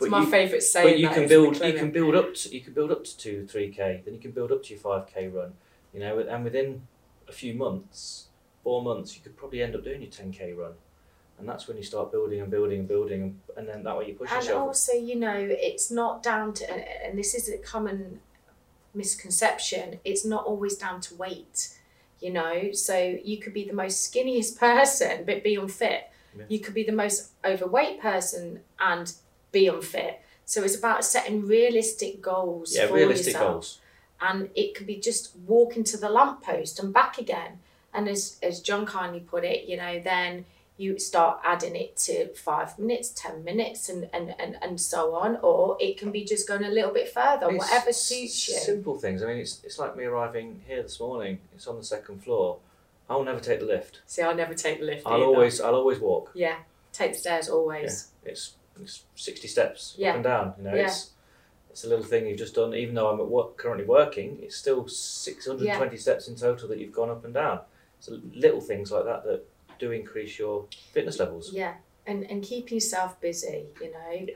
It's 0.00 0.10
my 0.10 0.20
you, 0.20 0.26
favourite 0.26 0.62
saying. 0.62 0.88
but 0.88 0.98
you 0.98 1.08
can 1.08 1.28
build 1.28 1.60
you 1.62 1.72
can 1.72 1.90
build 1.90 2.14
up 2.14 2.34
to 2.34 2.54
you 2.54 2.60
can 2.60 2.72
build 2.72 2.90
up 2.90 3.04
to 3.04 3.16
two 3.16 3.46
three 3.46 3.70
k. 3.70 4.02
Then 4.04 4.14
you 4.14 4.20
can 4.20 4.32
build 4.32 4.52
up 4.52 4.62
to 4.64 4.70
your 4.70 4.80
five 4.80 5.06
k 5.06 5.28
run. 5.28 5.54
You 5.92 6.00
know, 6.00 6.18
and 6.18 6.42
within 6.42 6.86
a 7.28 7.32
few 7.32 7.54
months, 7.54 8.26
four 8.62 8.82
months, 8.82 9.14
you 9.16 9.22
could 9.22 9.36
probably 9.36 9.62
end 9.62 9.74
up 9.76 9.84
doing 9.84 10.02
your 10.02 10.10
ten 10.10 10.32
k 10.32 10.52
run. 10.52 10.72
And 11.38 11.48
that's 11.48 11.66
when 11.66 11.76
you 11.76 11.82
start 11.82 12.12
building 12.12 12.40
and 12.40 12.50
building 12.50 12.80
and 12.80 12.88
building, 12.88 13.40
and, 13.56 13.68
then 13.68 13.82
that 13.82 13.98
way 13.98 14.06
you 14.06 14.14
push 14.14 14.30
And 14.30 14.36
yourself. 14.36 14.56
And 14.56 14.68
also, 14.68 14.92
you 14.92 15.16
know, 15.16 15.34
it's 15.36 15.90
not 15.90 16.22
down 16.22 16.54
to, 16.54 16.70
and- 16.72 16.84
and 17.04 17.18
this 17.18 17.34
is 17.34 17.48
a 17.48 17.58
common 17.58 18.20
misconception, 18.94 19.98
it's 20.04 20.24
not 20.24 20.44
always 20.44 20.76
down 20.76 21.00
to 21.02 21.14
weight, 21.16 21.76
you 22.20 22.32
know. 22.32 22.70
So 22.72 23.18
you 23.22 23.38
could 23.38 23.52
be 23.52 23.64
the 23.64 23.72
most 23.74 24.12
skinniest 24.12 24.58
person 24.66 25.24
but 25.26 25.42
be 25.42 25.56
unfit. 25.56 26.04
Yeah. 26.36 26.44
You 26.48 26.60
could 26.60 26.74
be 26.74 26.84
the 26.84 26.92
most 26.92 27.32
overweight 27.44 28.00
person 28.00 28.60
and 28.78 29.12
be 29.54 29.66
unfit. 29.68 30.20
So 30.44 30.62
it's 30.62 30.76
about 30.76 31.04
setting 31.04 31.46
realistic 31.46 32.20
goals 32.20 32.76
yeah, 32.76 32.88
for 32.88 32.94
realistic 32.94 33.32
yourself. 33.32 33.52
goals. 33.52 33.80
And 34.20 34.50
it 34.54 34.74
could 34.74 34.86
be 34.86 34.96
just 34.96 35.34
walking 35.46 35.84
to 35.84 35.96
the 35.96 36.10
lamppost 36.10 36.78
and 36.78 36.92
back 36.92 37.18
again. 37.18 37.60
And 37.94 38.08
as, 38.08 38.38
as 38.42 38.60
Jon 38.60 38.84
kindly 38.84 39.20
put 39.20 39.44
it, 39.44 39.66
you 39.66 39.76
know, 39.76 40.00
then 40.00 40.44
you 40.76 40.98
start 40.98 41.40
adding 41.44 41.76
it 41.76 41.96
to 41.96 42.28
five 42.34 42.78
minutes, 42.78 43.10
ten 43.10 43.44
minutes, 43.44 43.88
and, 43.88 44.08
and, 44.12 44.34
and, 44.38 44.56
and 44.60 44.80
so 44.80 45.14
on. 45.14 45.36
Or 45.42 45.76
it 45.80 45.96
can 45.96 46.10
be 46.10 46.24
just 46.24 46.48
going 46.48 46.64
a 46.64 46.70
little 46.70 46.92
bit 46.92 47.08
further, 47.08 47.48
It's 47.50 47.58
whatever 47.58 47.92
suits 47.92 48.48
you. 48.48 48.54
Simple 48.56 48.98
things. 48.98 49.22
I 49.22 49.26
mean, 49.26 49.38
it's 49.38 49.62
it's 49.64 49.78
like 49.78 49.96
me 49.96 50.04
arriving 50.04 50.62
here 50.66 50.82
this 50.82 50.98
morning. 50.98 51.38
It's 51.54 51.66
on 51.66 51.76
the 51.76 51.84
second 51.84 52.22
floor. 52.24 52.58
I'll 53.08 53.24
never 53.24 53.40
take 53.40 53.60
the 53.60 53.66
lift. 53.66 54.00
See, 54.06 54.22
I'll 54.22 54.34
never 54.34 54.54
take 54.54 54.80
the 54.80 54.86
lift. 54.86 55.06
I'll 55.06 55.14
either. 55.14 55.24
always 55.24 55.60
I'll 55.60 55.74
always 55.74 56.00
walk. 56.00 56.32
Yeah, 56.34 56.56
take 56.92 57.12
the 57.12 57.18
stairs 57.18 57.48
always. 57.48 58.08
It's 58.24 58.54
it's 58.82 59.04
sixty 59.14 59.48
steps 59.48 59.94
Yeah. 59.96 60.10
up 60.10 60.14
and 60.16 60.24
down. 60.24 60.54
You 60.58 60.64
know, 60.64 60.74
Yeah. 60.74 60.86
it's 60.86 61.10
it's 61.70 61.84
a 61.84 61.88
little 61.88 62.04
thing 62.04 62.26
you've 62.26 62.38
just 62.38 62.54
done. 62.54 62.74
Even 62.74 62.94
though 62.94 63.08
I'm 63.10 63.20
at 63.20 63.26
work, 63.26 63.56
currently 63.56 63.84
working, 63.84 64.38
it's 64.42 64.56
still 64.56 64.86
six 64.88 65.46
hundred 65.46 65.68
and 65.68 65.76
twenty 65.78 65.96
steps 65.96 66.28
in 66.28 66.36
total 66.36 66.68
that 66.68 66.78
you've 66.78 66.92
gone 66.92 67.10
up 67.10 67.24
and 67.24 67.34
down. 67.34 67.60
So 68.00 68.20
little 68.34 68.60
things 68.60 68.92
like 68.92 69.04
that 69.04 69.24
that 69.24 69.44
do 69.78 69.90
increase 69.90 70.38
your 70.38 70.66
fitness 70.92 71.18
levels. 71.18 71.52
Yeah, 71.52 71.74
and 72.06 72.30
and 72.30 72.42
keeping 72.42 72.76
yourself 72.76 73.20
busy, 73.20 73.66
you 73.80 73.90
know, 73.92 74.26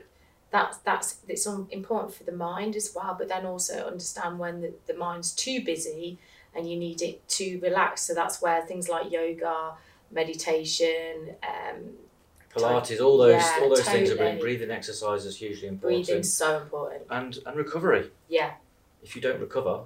that's 0.51 0.77
that's 0.79 1.19
it's 1.27 1.45
important 1.45 2.13
for 2.13 2.23
the 2.23 2.31
mind 2.33 2.75
as 2.75 2.91
well. 2.95 3.15
But 3.17 3.29
then 3.29 3.45
also 3.45 3.85
understand 3.85 4.39
when 4.39 4.61
the, 4.61 4.73
the 4.87 4.95
mind's 4.95 5.31
too 5.33 5.63
busy 5.63 6.17
and 6.55 6.69
you 6.69 6.77
need 6.77 7.01
it 7.01 7.25
to 7.29 7.59
relax. 7.59 8.01
So 8.01 8.13
that's 8.13 8.41
where 8.41 8.63
things 8.65 8.89
like 8.89 9.11
yoga, 9.11 9.75
meditation, 10.11 11.35
um, 11.43 11.91
Pilates, 12.55 12.99
all 12.99 13.17
those 13.17 13.31
Yeah, 13.41 13.59
all 13.61 13.69
those 13.69 13.81
things 13.81 14.09
are 14.09 14.13
totally. 14.13 14.17
brilliant. 14.17 14.41
Breathing 14.41 14.71
exercise 14.71 15.25
is 15.25 15.37
hugely 15.37 15.67
important. 15.67 16.05
breathing's 16.07 16.33
so 16.33 16.57
important. 16.61 17.03
And 17.09 17.37
and 17.45 17.55
recovery. 17.55 18.11
Yeah, 18.27 18.53
If 19.03 19.15
you 19.15 19.21
don't 19.21 19.39
recover, 19.39 19.81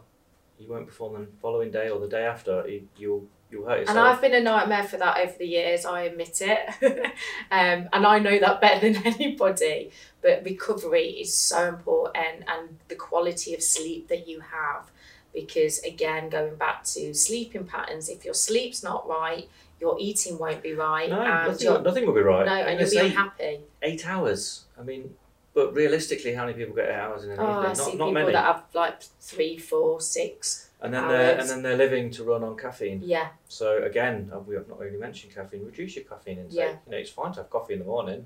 you 0.60 0.68
won't 0.70 0.88
perform 0.88 1.14
the 1.22 1.28
following 1.42 1.72
day 1.72 1.90
or 1.90 2.00
the 2.00 2.08
day 2.08 2.26
after. 2.26 2.68
You, 2.68 2.88
you'll 2.98 3.26
you'll 3.52 3.66
hurt 3.66 3.80
yourself. 3.82 3.98
and 3.98 4.08
I've 4.08 4.22
been 4.22 4.34
a 4.34 4.40
nightmare 4.42 4.84
for 4.84 4.98
that 4.98 5.18
over 5.20 5.34
the 5.38 5.46
years. 5.46 5.86
I 5.86 6.02
admit 6.04 6.42
it, 6.42 6.70
um, 7.52 7.90
and 7.92 8.06
I 8.08 8.20
know 8.20 8.40
that 8.40 8.62
better 8.62 8.92
than 8.92 9.06
anybody. 9.14 9.92
But 10.22 10.44
recovery 10.46 11.10
is 11.10 11.36
so 11.36 11.68
important, 11.68 12.46
and 12.48 12.78
the 12.88 12.96
quality 12.96 13.54
of 13.54 13.62
sleep 13.62 14.08
that 14.08 14.28
you 14.28 14.40
have, 14.40 14.90
because 15.34 15.80
again, 15.84 16.30
going 16.30 16.56
back 16.56 16.84
to 16.86 17.14
sleeping 17.14 17.66
patterns, 17.66 18.08
if 18.10 18.24
your 18.24 18.34
sleep's 18.34 18.82
not 18.84 19.08
right, 19.08 19.50
your 19.80 19.96
eating 20.00 20.38
won't 20.38 20.62
be 20.64 20.74
right, 20.74 21.10
no, 21.10 21.22
and 21.22 21.52
nothing, 21.52 21.84
nothing 21.84 22.06
will 22.06 22.14
be 22.14 22.22
right. 22.22 22.46
no, 22.46 22.54
and 22.54 22.80
you'll 22.80 22.90
be 22.90 22.98
eight, 22.98 23.06
unhappy. 23.12 23.60
eight 23.82 24.08
hours. 24.08 24.66
I 24.80 24.84
mean, 24.84 25.14
but 25.54 25.74
realistically, 25.76 26.34
how 26.34 26.46
many 26.46 26.58
people 26.58 26.74
get 26.76 26.90
eight 26.90 26.94
hours 26.96 27.24
in 27.26 27.32
an 27.32 27.40
Oh, 27.40 27.46
I 27.46 27.60
evening? 27.72 27.76
see 27.76 27.84
Not, 27.84 27.92
people 28.08 28.12
many. 28.14 28.32
that 28.32 28.46
have 28.46 28.64
like 28.74 29.02
three, 29.20 29.58
four, 29.58 30.00
six. 30.02 30.70
and 30.82 30.94
then 30.94 31.08
they're 31.08 31.38
and 31.40 31.50
then 31.50 31.62
they're 31.64 31.78
living 31.78 32.10
to 32.12 32.24
run 32.24 32.44
on 32.44 32.56
caffeine. 32.58 33.02
Yeah, 33.04 33.30
So 33.48 33.84
again, 33.84 34.32
uh, 34.34 34.40
we 34.40 34.56
have 34.56 34.68
not 34.68 34.80
only 34.82 34.98
mentioned 34.98 35.34
caffeine. 35.36 35.66
Reduce 35.66 35.96
your 35.96 36.06
caffeine 36.06 36.40
intake. 36.40 36.54
Yeah. 36.58 36.70
You 36.86 36.92
know, 36.92 36.98
it's 36.98 37.10
fine 37.10 37.32
to 37.34 37.42
have 37.42 37.50
coffee 37.50 37.74
in 37.74 37.80
the 37.80 37.86
morning, 37.86 38.26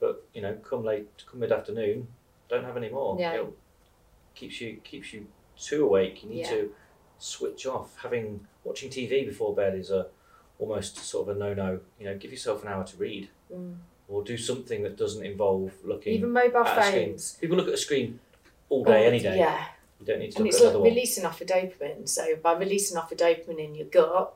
but 0.00 0.24
you 0.34 0.42
know, 0.42 0.54
come 0.54 0.84
late, 0.84 1.08
come 1.30 1.40
mid 1.40 1.52
afternoon, 1.52 2.08
don't 2.48 2.64
have 2.64 2.76
any 2.76 2.88
more. 2.88 3.16
Yeah. 3.18 3.34
It 3.34 3.46
keeps 4.34 4.60
you 4.60 4.78
keeps 4.84 5.12
you 5.12 5.26
too 5.58 5.84
awake. 5.84 6.22
You 6.24 6.30
need 6.30 6.38
Yeah. 6.40 6.50
to 6.50 6.74
switch 7.18 7.66
off. 7.66 7.96
Having 8.02 8.46
watching 8.64 8.90
TV 8.90 9.24
before 9.24 9.54
bed 9.54 9.74
is 9.78 9.90
a 9.90 10.08
almost 10.58 10.96
sort 10.98 11.28
of 11.28 11.36
a 11.36 11.38
no 11.38 11.54
no. 11.54 11.80
You 11.98 12.06
know, 12.06 12.16
give 12.16 12.30
yourself 12.30 12.62
an 12.62 12.68
hour 12.68 12.84
to 12.84 12.96
read 12.96 13.28
Mm. 13.52 13.76
or 14.08 14.22
do 14.24 14.36
something 14.36 14.82
that 14.82 14.96
doesn't 14.96 15.24
involve 15.24 15.72
looking. 15.84 16.14
even 16.14 16.30
mobile 16.32 16.64
phones. 16.64 17.36
People 17.40 17.56
look 17.56 17.68
at 17.68 17.74
a 17.74 17.78
screen 17.78 18.20
all 18.70 18.82
day, 18.84 19.04
Oh, 19.04 19.08
any 19.08 19.18
day. 19.20 19.36
Yeah, 19.38 19.66
You 20.00 20.06
don't 20.06 20.18
need 20.18 20.32
to 20.32 20.38
and 20.38 20.44
look 20.46 20.54
it's 20.54 20.62
at 20.62 20.74
like 20.74 20.84
releasing 20.84 21.24
off 21.26 21.40
a 21.40 21.44
dopamine. 21.44 22.08
So 22.08 22.36
by 22.36 22.54
releasing 22.54 22.96
off 22.96 23.12
a 23.12 23.16
dopamine 23.16 23.58
in 23.62 23.74
your 23.74 23.86
gut, 23.86 24.34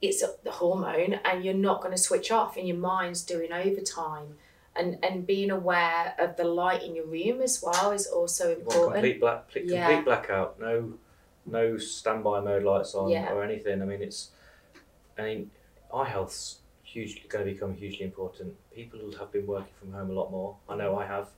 it's 0.00 0.22
the 0.44 0.50
hormone, 0.50 1.14
and 1.24 1.44
you're 1.44 1.54
not 1.54 1.80
going 1.80 1.92
to 1.94 2.00
switch 2.02 2.30
off, 2.32 2.56
and 2.56 2.66
your 2.68 2.76
mind's 2.76 3.22
doing 3.22 3.52
overtime. 3.52 4.36
And 4.74 4.98
and 5.04 5.26
being 5.26 5.50
aware 5.50 6.14
of 6.18 6.36
the 6.36 6.44
light 6.44 6.82
in 6.82 6.94
your 6.96 7.04
room 7.06 7.40
as 7.42 7.62
well 7.62 7.92
is 7.92 8.06
also 8.06 8.52
important. 8.52 8.92
complete 8.94 9.20
black, 9.20 9.50
complete 9.50 9.70
Yeah. 9.74 10.00
blackout. 10.02 10.58
No, 10.60 10.94
no 11.46 11.76
standby 11.76 12.40
mode 12.40 12.62
lights 12.62 12.94
on 12.94 13.10
Yeah. 13.10 13.32
or 13.32 13.42
anything. 13.44 13.82
I 13.82 13.84
mean, 13.84 14.00
it's, 14.02 14.30
I 15.18 15.22
mean, 15.22 15.50
eye 15.94 16.08
health's 16.08 16.58
hugely 16.82 17.22
going 17.28 17.44
to 17.46 17.52
become 17.52 17.74
hugely 17.74 18.04
important. 18.04 18.54
People 18.74 19.00
have 19.18 19.32
been 19.32 19.46
working 19.46 19.72
from 19.78 19.92
home 19.92 20.10
a 20.10 20.12
lot 20.12 20.30
more. 20.30 20.56
I 20.68 20.76
know 20.76 20.96
I 20.96 21.06
have. 21.06 21.28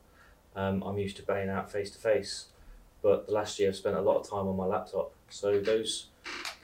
Um, 0.56 0.82
I'm 0.82 0.98
used 0.98 1.16
to 1.16 1.22
being 1.22 1.48
out 1.48 1.70
face 1.70 1.90
to 1.92 1.98
face, 1.98 2.46
but 3.02 3.26
the 3.26 3.32
last 3.32 3.58
year 3.58 3.68
I've 3.68 3.76
spent 3.76 3.96
a 3.96 4.00
lot 4.00 4.18
of 4.18 4.28
time 4.28 4.46
on 4.46 4.56
my 4.56 4.66
laptop. 4.66 5.12
So 5.28 5.60
those, 5.60 6.08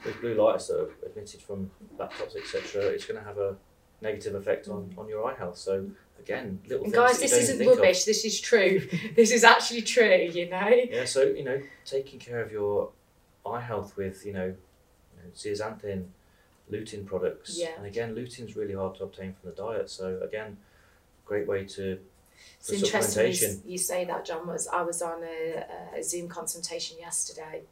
those 0.05 0.15
blue 0.15 0.33
lights 0.33 0.67
that 0.67 0.79
are 0.79 0.89
emitted 1.11 1.41
from 1.41 1.71
laptops, 1.97 2.35
etc., 2.35 2.83
it's 2.83 3.05
going 3.05 3.19
to 3.19 3.25
have 3.25 3.37
a 3.37 3.55
negative 4.01 4.35
effect 4.35 4.67
on, 4.67 4.93
on 4.97 5.07
your 5.07 5.25
eye 5.29 5.35
health. 5.37 5.57
So 5.57 5.89
again, 6.19 6.59
little 6.67 6.85
And 6.85 6.93
guys, 6.93 7.19
this 7.19 7.33
isn't 7.33 7.57
think 7.57 7.71
of. 7.71 7.77
rubbish. 7.77 8.05
This 8.05 8.25
is 8.25 8.39
true. 8.39 8.87
this 9.15 9.31
is 9.31 9.43
actually 9.43 9.81
true. 9.81 10.29
You 10.31 10.49
know. 10.49 10.69
Yeah, 10.89 11.05
so 11.05 11.23
you 11.23 11.43
know, 11.43 11.61
taking 11.85 12.19
care 12.19 12.41
of 12.41 12.51
your 12.51 12.91
eye 13.45 13.61
health 13.61 13.97
with 13.97 14.25
you 14.25 14.33
know, 14.33 14.45
you 14.45 15.23
know 15.23 15.29
zeaxanthin, 15.35 16.05
lutein 16.71 17.05
products, 17.05 17.57
Yeah. 17.57 17.75
and 17.77 17.85
again, 17.85 18.15
lutein's 18.15 18.55
really 18.55 18.73
hard 18.73 18.95
to 18.95 19.03
obtain 19.03 19.33
from 19.33 19.49
the 19.49 19.55
diet. 19.55 19.89
So 19.89 20.19
again, 20.21 20.57
great 21.25 21.47
way 21.47 21.65
to 21.65 21.99
It's 22.59 22.69
interesting 22.71 23.25
you, 23.27 23.31
supplementation. 23.33 23.61
you 23.65 23.77
say 23.77 24.05
that, 24.05 24.25
Jon. 24.25 24.47
Was 24.47 24.67
I 24.67 24.81
was 24.81 25.01
on 25.01 25.23
a, 25.23 25.65
a 25.97 26.03
Zoom 26.03 26.27
consultation 26.27 26.97
yesterday 26.99 27.63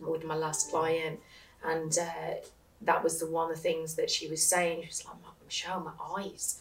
with 0.00 0.24
my 0.24 0.34
last 0.36 0.70
client, 0.70 1.20
and 1.64 1.96
uh, 1.98 2.34
that 2.82 3.02
was 3.02 3.18
the 3.20 3.26
one 3.30 3.50
of 3.50 3.56
the 3.56 3.62
things 3.62 3.94
that 3.94 4.10
she 4.10 4.28
was 4.28 4.42
saying. 4.44 4.82
She 4.82 4.88
was 4.88 5.04
like, 5.06 5.16
"Michelle, 5.44 5.80
my 5.80 6.22
eyes, 6.22 6.60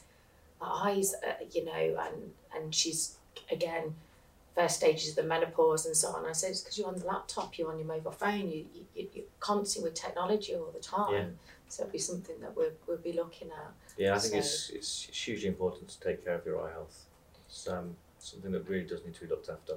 my 0.62 0.68
eyes, 0.68 1.14
uh, 1.28 1.44
you 1.52 1.66
know, 1.66 1.98
and 2.06 2.32
and 2.56 2.74
she's 2.74 3.18
again 3.52 3.96
first 4.56 4.78
stages 4.78 5.10
of 5.10 5.16
the 5.18 5.24
menopause 5.24 5.86
and 5.86 5.98
so 5.98 6.08
on. 6.16 6.26
I 6.26 6.32
said 6.32 6.52
it's 6.52 6.62
because 6.62 6.78
you're 6.78 6.88
on 6.88 6.96
the 6.98 7.06
laptop, 7.06 7.58
you're 7.58 7.70
on 7.70 7.78
your 7.78 7.88
mobile 7.88 8.12
phone, 8.12 8.50
you, 8.50 8.66
you 8.96 9.08
you're 9.14 9.26
constantly 9.42 9.90
with 9.92 10.00
technology 10.00 10.56
all 10.56 10.72
the 10.74 10.80
time. 10.80 11.14
Yeah. 11.14 11.26
So 11.76 11.84
it'd 11.84 11.92
be 11.92 12.00
something 12.00 12.40
that 12.40 12.56
we'll, 12.56 12.72
we'll 12.88 13.00
be 13.00 13.12
looking 13.12 13.50
at. 13.50 13.74
Yeah, 13.98 14.16
I 14.16 14.20
think 14.20 14.32
So- 14.32 14.38
it's, 14.40 14.70
it's 14.70 15.26
hugely 15.26 15.50
important 15.50 15.90
to 15.90 16.00
take 16.00 16.24
care 16.24 16.36
of 16.36 16.46
your 16.46 16.66
eye 16.66 16.72
health. 16.72 17.04
It's 17.50 17.68
um, 17.68 17.98
something 18.18 18.54
that 18.54 18.70
really 18.70 18.86
does 18.86 19.04
need 19.04 19.14
to 19.16 19.22
be 19.22 19.28
looked 19.28 19.50
after. 19.50 19.74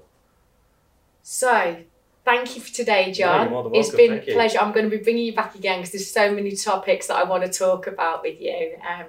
So, 1.25 1.79
thank 2.25 2.55
you 2.55 2.63
for 2.63 2.73
today, 2.73 3.11
Jon. 3.11 3.53
than 3.65 3.75
it's 3.75 3.91
been 3.91 4.13
a 4.13 4.25
you. 4.25 4.33
pleasure. 4.33 4.59
I'm 4.61 4.71
going 4.73 4.89
to 4.89 4.97
be 4.97 5.03
bringing 5.03 5.25
you 5.25 5.35
back 5.35 5.57
again 5.57 5.79
because 5.81 5.91
there's 5.91 6.09
so 6.09 6.33
many 6.33 6.55
topics 6.55 7.09
that 7.09 7.17
I 7.17 7.25
want 7.25 7.45
to 7.45 7.51
talk 7.51 7.89
about 7.89 8.23
with 8.23 8.41
you. 8.41 8.77
Um, 8.89 9.07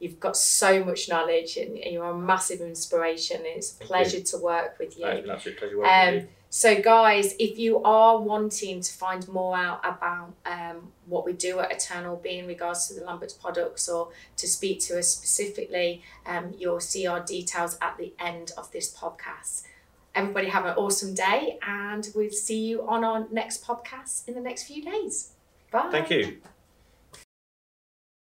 you've 0.00 0.18
got 0.18 0.36
so 0.36 0.84
much 0.84 1.08
knowledge 1.08 1.56
and 1.56 1.78
you're 1.78 2.04
a 2.10 2.18
massive 2.18 2.60
inspiration. 2.62 3.42
It's 3.44 3.74
a 3.74 3.76
Thank 3.76 3.88
pleasure 3.88 4.20
to 4.20 4.38
work 4.38 4.76
with 4.80 4.98
you. 4.98 5.04
No, 5.04 5.10
it's 5.10 5.20
been 5.20 5.30
an 5.30 5.36
absolute 5.36 5.58
pleasure 5.58 5.78
working 5.78 6.06
with 6.06 6.08
Um, 6.08 6.14
you. 6.14 6.28
So, 6.56 6.80
guys, 6.80 7.34
if 7.40 7.58
you 7.58 7.82
are 7.82 8.20
wanting 8.20 8.80
to 8.80 8.92
find 8.92 9.26
more 9.26 9.56
out 9.56 9.80
about 9.82 10.34
um, 10.46 10.92
what 11.06 11.24
we 11.24 11.32
do 11.32 11.58
at 11.58 11.72
Eternal 11.72 12.14
Be 12.14 12.38
in 12.38 12.46
regards 12.46 12.86
to 12.86 12.94
the 12.94 13.04
Lamberts 13.04 13.32
products 13.32 13.88
or 13.88 14.10
to 14.36 14.46
speak 14.46 14.78
to 14.82 14.96
us 14.96 15.08
specifically, 15.08 16.04
um, 16.26 16.54
you'll 16.56 16.78
see 16.78 17.08
our 17.08 17.18
details 17.18 17.76
at 17.82 17.98
the 17.98 18.14
end 18.20 18.52
of 18.56 18.70
this 18.70 18.96
podcast. 18.96 19.64
Everybody 20.14 20.46
have 20.46 20.64
an 20.64 20.76
awesome 20.76 21.12
day, 21.12 21.58
and 21.66 22.08
we'll 22.14 22.30
see 22.30 22.64
you 22.64 22.86
on 22.86 23.02
our 23.02 23.26
next 23.32 23.64
podcast 23.64 24.28
in 24.28 24.34
the 24.34 24.40
next 24.40 24.62
few 24.62 24.84
days. 24.84 25.32
Bye. 25.72 25.88
Thank 25.90 26.10
you. 26.10 26.40